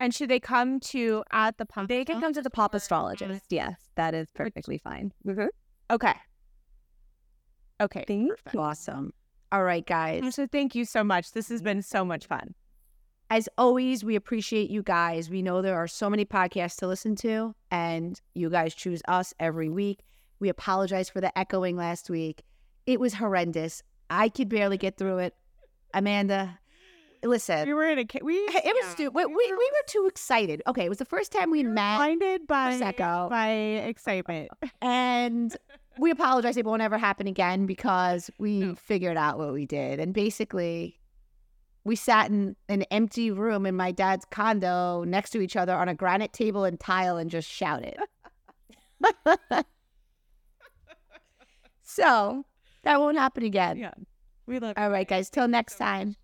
And 0.00 0.14
should 0.14 0.30
they 0.30 0.40
come 0.40 0.80
to 0.80 1.24
at 1.32 1.58
the 1.58 1.66
pump? 1.66 1.88
They 1.88 2.04
can 2.04 2.20
come 2.20 2.32
to 2.32 2.42
the 2.42 2.50
Pop 2.50 2.74
Astrologist. 2.74 3.46
Yes, 3.50 3.74
that 3.96 4.14
is 4.14 4.28
perfectly 4.34 4.78
fine. 4.78 5.12
Mm-hmm. 5.26 5.46
Okay. 5.90 6.14
Okay. 7.80 8.04
Thank 8.06 8.32
you. 8.52 8.60
Awesome. 8.60 9.12
All 9.52 9.64
right, 9.64 9.86
guys. 9.86 10.34
So 10.34 10.46
thank 10.46 10.74
you 10.74 10.84
so 10.84 11.04
much. 11.04 11.32
This 11.32 11.48
has 11.48 11.62
been 11.62 11.82
so 11.82 12.04
much 12.04 12.26
fun. 12.26 12.54
As 13.30 13.48
always, 13.56 14.04
we 14.04 14.16
appreciate 14.16 14.70
you 14.70 14.82
guys. 14.82 15.30
We 15.30 15.42
know 15.42 15.62
there 15.62 15.76
are 15.76 15.88
so 15.88 16.10
many 16.10 16.24
podcasts 16.24 16.76
to 16.76 16.86
listen 16.86 17.16
to, 17.16 17.54
and 17.70 18.20
you 18.34 18.50
guys 18.50 18.74
choose 18.74 19.02
us 19.08 19.32
every 19.40 19.68
week. 19.68 20.00
We 20.40 20.48
apologize 20.48 21.08
for 21.08 21.20
the 21.20 21.36
echoing 21.38 21.76
last 21.76 22.10
week. 22.10 22.42
It 22.86 23.00
was 23.00 23.14
horrendous. 23.14 23.82
I 24.10 24.28
could 24.28 24.48
barely 24.48 24.76
get 24.76 24.98
through 24.98 25.18
it. 25.18 25.34
Amanda, 25.94 26.58
listen, 27.24 27.66
We 27.66 27.74
were 27.74 27.84
in 27.86 27.98
a 27.98 28.04
ca- 28.04 28.20
we. 28.22 28.34
it 28.34 28.64
was 28.64 28.84
yeah, 28.84 28.90
stupid. 28.90 29.14
We, 29.14 29.26
we, 29.26 29.34
we 29.34 29.54
were 29.54 29.84
too 29.86 30.06
excited. 30.08 30.62
Okay, 30.66 30.84
it 30.84 30.88
was 30.88 30.98
the 30.98 31.04
first 31.04 31.32
time 31.32 31.50
we 31.50 31.62
met, 31.62 31.96
blinded 31.96 32.46
by 32.46 32.78
Prosecco. 32.78 33.30
by 33.30 33.48
excitement. 33.50 34.50
and 34.82 35.56
we 35.98 36.10
apologize. 36.10 36.56
It 36.56 36.64
won't 36.66 36.82
ever 36.82 36.98
happen 36.98 37.26
again 37.26 37.66
because 37.66 38.30
we 38.38 38.74
figured 38.74 39.16
out 39.16 39.38
what 39.38 39.52
we 39.52 39.66
did. 39.66 40.00
And 40.00 40.12
basically, 40.12 40.98
we 41.84 41.96
sat 41.96 42.30
in 42.30 42.56
an 42.68 42.82
empty 42.90 43.30
room 43.30 43.66
in 43.66 43.76
my 43.76 43.92
dad's 43.92 44.24
condo 44.30 45.04
next 45.04 45.30
to 45.30 45.40
each 45.40 45.56
other 45.56 45.74
on 45.74 45.88
a 45.88 45.94
granite 45.94 46.32
table 46.32 46.64
and 46.64 46.80
tile 46.80 47.16
and 47.16 47.30
just 47.30 47.48
shouted. 47.48 47.96
so 51.82 52.44
that 52.82 53.00
won't 53.00 53.18
happen 53.18 53.44
again. 53.44 53.76
Yeah, 53.78 53.94
we 54.46 54.58
love. 54.58 54.74
All 54.76 54.90
right, 54.90 55.06
guys. 55.06 55.30
Till 55.30 55.48
next 55.48 55.76
time. 55.76 56.16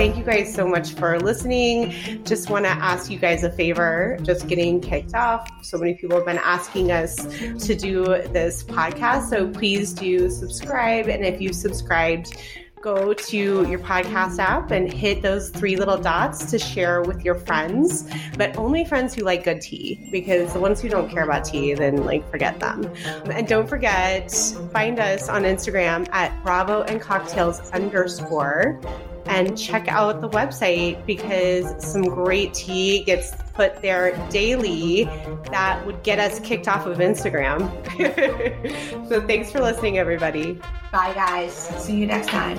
Thank 0.00 0.16
you 0.16 0.24
guys 0.24 0.54
so 0.54 0.66
much 0.66 0.94
for 0.94 1.20
listening. 1.20 1.92
Just 2.24 2.48
want 2.48 2.64
to 2.64 2.70
ask 2.70 3.10
you 3.10 3.18
guys 3.18 3.44
a 3.44 3.52
favor. 3.52 4.16
Just 4.22 4.48
getting 4.48 4.80
kicked 4.80 5.14
off. 5.14 5.46
So 5.62 5.76
many 5.76 5.92
people 5.92 6.16
have 6.16 6.24
been 6.24 6.38
asking 6.38 6.90
us 6.90 7.16
to 7.16 7.74
do 7.74 8.04
this 8.06 8.64
podcast. 8.64 9.28
So 9.28 9.50
please 9.50 9.92
do 9.92 10.30
subscribe. 10.30 11.08
And 11.08 11.22
if 11.22 11.38
you've 11.38 11.54
subscribed, 11.54 12.34
go 12.80 13.12
to 13.12 13.36
your 13.36 13.78
podcast 13.78 14.38
app 14.38 14.70
and 14.70 14.90
hit 14.90 15.20
those 15.20 15.50
three 15.50 15.76
little 15.76 15.98
dots 15.98 16.50
to 16.50 16.58
share 16.58 17.02
with 17.02 17.22
your 17.22 17.34
friends, 17.34 18.10
but 18.38 18.56
only 18.56 18.86
friends 18.86 19.12
who 19.14 19.22
like 19.22 19.44
good 19.44 19.60
tea 19.60 20.08
because 20.10 20.50
the 20.54 20.60
ones 20.60 20.80
who 20.80 20.88
don't 20.88 21.10
care 21.10 21.24
about 21.24 21.44
tea, 21.44 21.74
then 21.74 22.06
like 22.06 22.26
forget 22.30 22.58
them. 22.58 22.90
And 23.26 23.46
don't 23.46 23.68
forget, 23.68 24.32
find 24.72 24.98
us 24.98 25.28
on 25.28 25.42
Instagram 25.42 26.08
at 26.10 26.42
Bravo 26.42 26.84
and 26.84 27.02
Cocktails 27.02 27.60
underscore 27.72 28.80
and 29.26 29.58
check 29.58 29.88
out 29.88 30.20
the 30.20 30.28
website 30.28 31.04
because 31.06 31.74
some 31.84 32.02
great 32.02 32.54
tea 32.54 33.04
gets 33.04 33.34
put 33.54 33.80
there 33.82 34.16
daily 34.30 35.04
that 35.50 35.84
would 35.86 36.02
get 36.02 36.18
us 36.18 36.40
kicked 36.40 36.68
off 36.68 36.86
of 36.86 36.98
Instagram. 36.98 37.60
so 39.08 39.20
thanks 39.26 39.50
for 39.50 39.60
listening, 39.60 39.98
everybody. 39.98 40.60
Bye, 40.92 41.12
guys. 41.14 41.52
See 41.52 41.96
you 41.96 42.06
next 42.06 42.28
time. 42.28 42.58